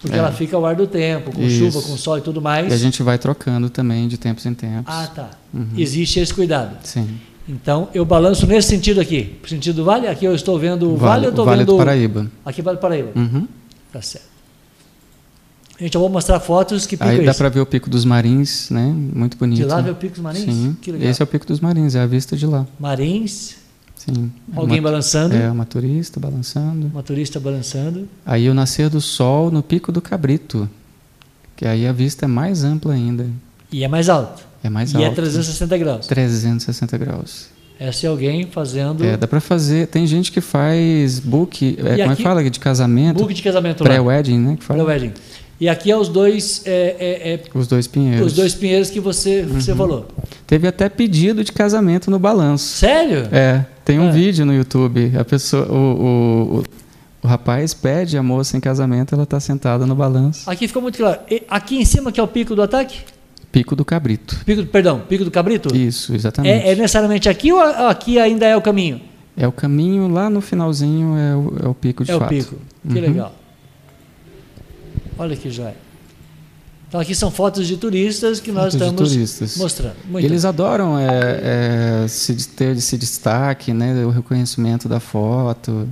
[0.00, 0.18] Porque É.
[0.18, 1.58] ela fica ao ar do tempo, com Isso.
[1.58, 2.70] chuva, com sol e tudo mais.
[2.70, 4.84] E a gente vai trocando também de tempos em tempos.
[4.94, 5.30] Ah, tá.
[5.52, 5.66] Uhum.
[5.76, 6.76] Existe esse cuidado.
[6.84, 7.18] Sim.
[7.48, 9.38] Então, eu balanço nesse sentido aqui.
[9.48, 11.72] Sentido do vale, aqui eu estou vendo o vale, eu o estou vale vendo.
[11.72, 12.30] do Paraíba.
[12.44, 13.10] Aqui Vale do Paraíba.
[13.16, 13.48] Uhum.
[13.92, 14.26] Tá certo.
[15.80, 18.04] Gente, eu vou mostrar fotos que pico Aí é dá para ver o Pico dos
[18.04, 18.92] Marins, né?
[19.14, 19.58] Muito bonito.
[19.58, 20.44] De lá ver o Pico dos Marins?
[20.44, 20.76] Sim.
[20.82, 21.08] Que legal.
[21.08, 22.66] Esse é o Pico dos Marins, é a vista de lá.
[22.80, 23.54] Marins,
[23.94, 24.32] Sim.
[24.54, 26.86] É alguém uma, balançando, É, uma turista balançando.
[26.86, 28.08] uma turista balançando.
[28.24, 30.68] Aí o nascer do sol no Pico do Cabrito,
[31.56, 33.26] que aí a vista é mais ampla ainda.
[33.70, 34.42] E é mais alto.
[34.62, 35.06] É mais e alto.
[35.06, 36.06] é 360 graus.
[36.06, 37.46] 360 graus.
[37.78, 39.86] Essa é alguém fazendo É, dá para fazer.
[39.86, 42.50] Tem gente que faz book, é, como é que fala?
[42.50, 43.18] De casamento.
[43.18, 43.84] book de casamento.
[43.84, 44.58] Pré-wedding, né?
[44.66, 45.12] Pré-wedding.
[45.60, 48.26] E aqui é os dois, é, é, é, Os dois pinheiros.
[48.28, 49.76] os dois pinheiros que você, você Uhum.
[49.76, 50.06] falou.
[50.46, 52.64] Teve até pedido de casamento no balanço.
[52.64, 53.28] Sério?
[53.32, 54.12] É, tem um Ah.
[54.12, 55.12] vídeo no YouTube.
[55.18, 56.64] A pessoa, o, o, o,
[57.24, 60.48] o rapaz pede a moça em casamento, ela está sentada no balanço.
[60.48, 61.18] Aqui ficou muito claro.
[61.28, 63.00] E aqui em cima que é o pico do ataque?
[63.50, 64.38] Pico do Cabrito.
[64.44, 65.74] Pico, perdão, pico do cabrito?
[65.74, 66.66] Isso, exatamente.
[66.66, 69.00] É, é necessariamente aqui ou aqui ainda é o caminho?
[69.36, 72.26] É o caminho lá no finalzinho, é o, é o pico de é fato.
[72.26, 72.56] o pico.
[72.88, 73.00] Que Uhum.
[73.00, 73.34] legal.
[75.18, 75.76] Olha que joia.
[76.88, 79.96] Então aqui são fotos de turistas que nós Fotos de estamos mostrando.
[80.08, 85.86] Muito Eles adoram é, é, se, ter esse destaque, né, o reconhecimento da foto.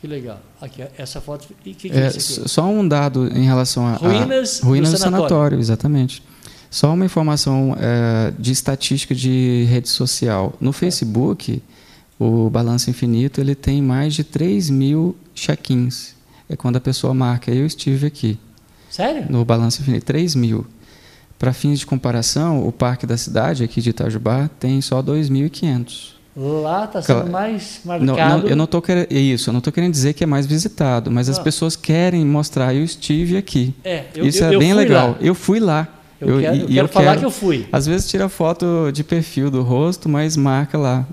[0.00, 0.38] que legal.
[0.60, 1.48] Aqui, essa foto.
[1.64, 2.20] E que, que é É, aqui?
[2.20, 5.28] só um dado em relação a, a- Ruínas do ruínas do sanatório.
[5.28, 6.22] sanatório, exatamente.
[6.70, 10.52] Só uma informação é, de estatística de rede social.
[10.60, 11.62] No Facebook,
[12.18, 16.14] o Balanço Infinito ele tem mais de 3 mil check-ins.
[16.50, 18.38] É quando a pessoa marca, eu estive aqui.
[18.90, 19.26] Sério?
[19.28, 20.66] no Balanço Infinito, 3 mil.
[21.38, 26.16] Para fins de comparação, o Parque da Cidade, aqui de Itajubá, tem só 2.500.
[26.36, 27.30] Lá está sendo Claro.
[27.32, 28.42] mais Não, marcado.
[28.42, 31.10] não, eu não tô querendo, isso, eu não estou querendo dizer que é mais visitado,
[31.10, 31.42] mas as Ah.
[31.42, 33.74] pessoas querem mostrar, eu estive aqui.
[33.84, 35.10] É, eu, isso eu, é eu bem legal.
[35.10, 35.16] lá.
[35.20, 35.86] Eu fui lá.
[36.20, 37.66] Eu, quero, e quero falar que eu fui.
[37.70, 41.06] Às vezes tira foto de perfil do rosto, mas marca lá.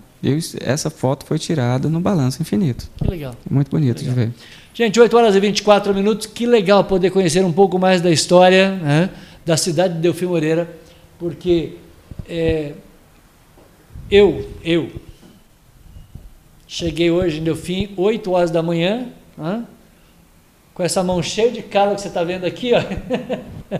[0.61, 2.89] Essa foto foi tirada no Balanço Infinito.
[2.97, 3.35] Que legal.
[3.49, 4.31] Muito bonito de ver.
[4.75, 6.27] Gente, 8 horas e 24 minutos.
[6.27, 9.09] Que legal poder conhecer um pouco mais da história né,
[9.45, 10.69] da cidade de Delfim Moreira,
[11.17, 11.77] porque
[12.27, 12.73] é,
[14.11, 14.91] eu, eu,
[16.67, 19.07] cheguei hoje em Delfim, 8 horas da manhã,
[19.37, 19.63] né,
[20.73, 22.81] com essa mão cheia de calo que você está vendo aqui, ó.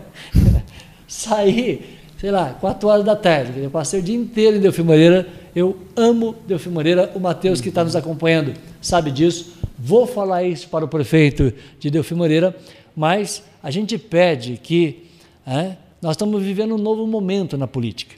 [1.06, 3.60] saí, sei lá, 4 horas da tarde.
[3.60, 5.28] Eu passei o dia inteiro em Delfim Moreira.
[5.54, 7.12] Eu amo Delfim Moreira.
[7.14, 9.55] O Matheus, que está nos acompanhando, sabe disso.
[9.78, 12.56] Vou falar isso para o prefeito de Delfim Moreira,
[12.94, 15.06] mas a gente pede que
[15.46, 18.14] é, nós estamos vivendo um novo momento na política.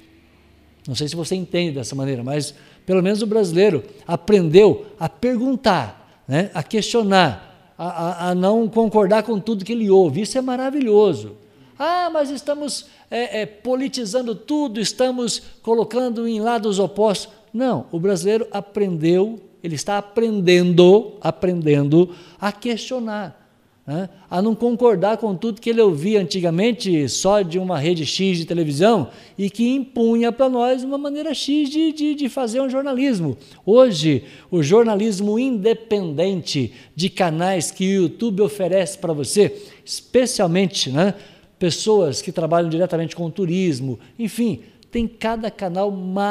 [0.87, 2.55] Não sei se você entende dessa maneira, mas
[2.87, 9.23] pelo menos o brasileiro aprendeu a perguntar, né, a questionar, a, a, a não concordar
[9.23, 10.23] com tudo que ele ouve.
[10.23, 11.37] Isso é maravilhoso.
[11.79, 17.33] Ah, mas estamos é, é, politizando tudo, estamos colocando em lados opostos.
[17.53, 23.49] Não, o brasileiro aprendeu, ele está aprendendo, aprendendo a questionar
[23.89, 28.37] né, a não concordar com tudo que ele ouvia antigamente só de uma rede X
[28.37, 29.09] de televisão
[29.39, 33.39] e que impunha para nós uma maneira X de, de, de fazer um jornalismo.
[33.65, 41.15] Hoje, o jornalismo independente de canais que o YouTube oferece para você, especialmente né,
[41.59, 44.61] pessoas que trabalham diretamente com turismo, enfim,
[44.91, 46.31] tem cada canal maravilhoso.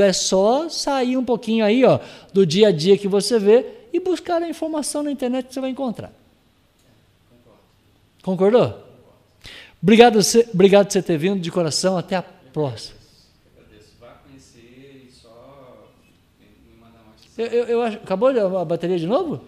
[0.00, 1.98] É só sair um pouquinho aí ó,
[2.32, 5.60] do dia a dia que você vê e buscar a informação na internet que você
[5.60, 6.12] vai encontrar.
[8.22, 8.84] Concordou?
[9.82, 10.18] Obrigado,
[10.52, 11.96] obrigado por você ter vindo de coração.
[11.96, 12.98] Até a próxima.
[17.36, 18.28] Eu, eu, eu acho, acabou
[18.58, 19.40] a bateria de novo?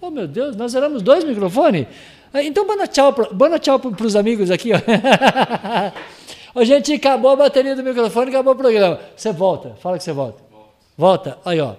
[0.00, 1.86] Oh, meu Deus, nós éramos dois microfones?
[2.32, 4.72] Ah, então, manda tchau para os amigos aqui.
[4.72, 4.78] Ó.
[6.56, 8.98] Ô, gente, acabou a bateria do microfone, acabou o programa.
[9.14, 10.42] Você volta, fala que você volta.
[10.96, 11.74] Volta, aí, ó.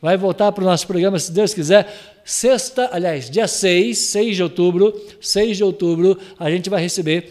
[0.00, 1.86] Vai voltar para o nosso programa, se Deus quiser.
[2.24, 7.30] Sexta, aliás, dia 6, 6 de outubro, 6 de outubro, a gente vai receber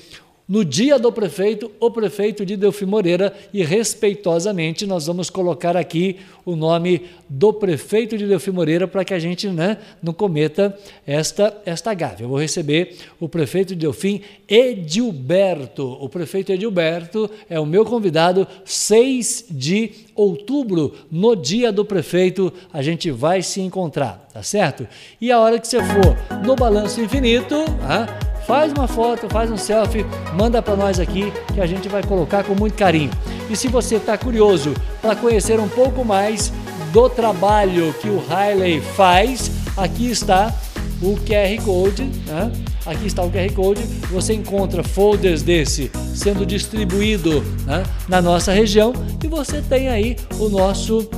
[0.51, 6.17] no dia do prefeito, o prefeito de Delfim Moreira, e respeitosamente nós vamos colocar aqui
[6.43, 11.57] o nome do prefeito de Delfim Moreira para que a gente né, não cometa esta,
[11.65, 12.23] esta gafe.
[12.23, 15.97] Eu vou receber o prefeito de Delfim, Edilberto.
[16.01, 22.81] O prefeito Edilberto é o meu convidado, 6 de outubro, no dia do prefeito, a
[22.81, 24.85] gente vai se encontrar, tá certo?
[25.21, 29.55] E a hora que você for no Balanço Infinito, ah, Faz uma foto, faz um
[29.55, 33.09] selfie, manda para nós aqui que a gente vai colocar com muito carinho.
[33.49, 36.51] E se você está curioso para conhecer um pouco mais
[36.91, 40.53] do trabalho que o Riley faz, aqui está
[41.01, 42.03] o QR Code.
[42.03, 42.51] Né?
[42.85, 43.83] Aqui está o QR Code.
[44.11, 48.91] Você encontra folders desse sendo distribuído né, na nossa região
[49.23, 51.09] e você tem aí o nosso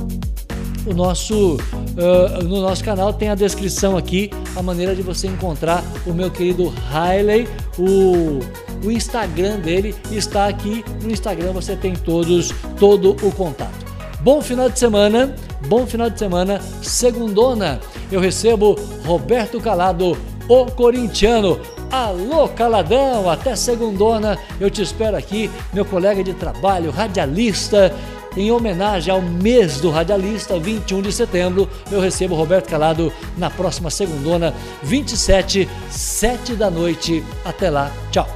[0.86, 5.82] o nosso, uh, no nosso canal tem a descrição aqui, a maneira de você encontrar
[6.06, 7.48] o meu querido Riley,
[7.78, 8.40] o,
[8.86, 10.84] o Instagram dele está aqui.
[11.02, 13.84] No Instagram você tem todos todo o contato.
[14.20, 15.34] Bom final de semana,
[15.68, 16.60] bom final de semana.
[16.82, 17.80] Segundona,
[18.10, 20.16] eu recebo Roberto Calado,
[20.48, 21.58] o corintiano.
[21.90, 24.38] Alô, Caladão, até segundona.
[24.58, 27.94] Eu te espero aqui, meu colega de trabalho, radialista
[28.36, 33.90] em homenagem ao mês do radialista, 21 de setembro, eu recebo Roberto Calado na próxima
[33.90, 37.24] segundona, 27, 7 da noite.
[37.44, 38.28] Até lá, tchau.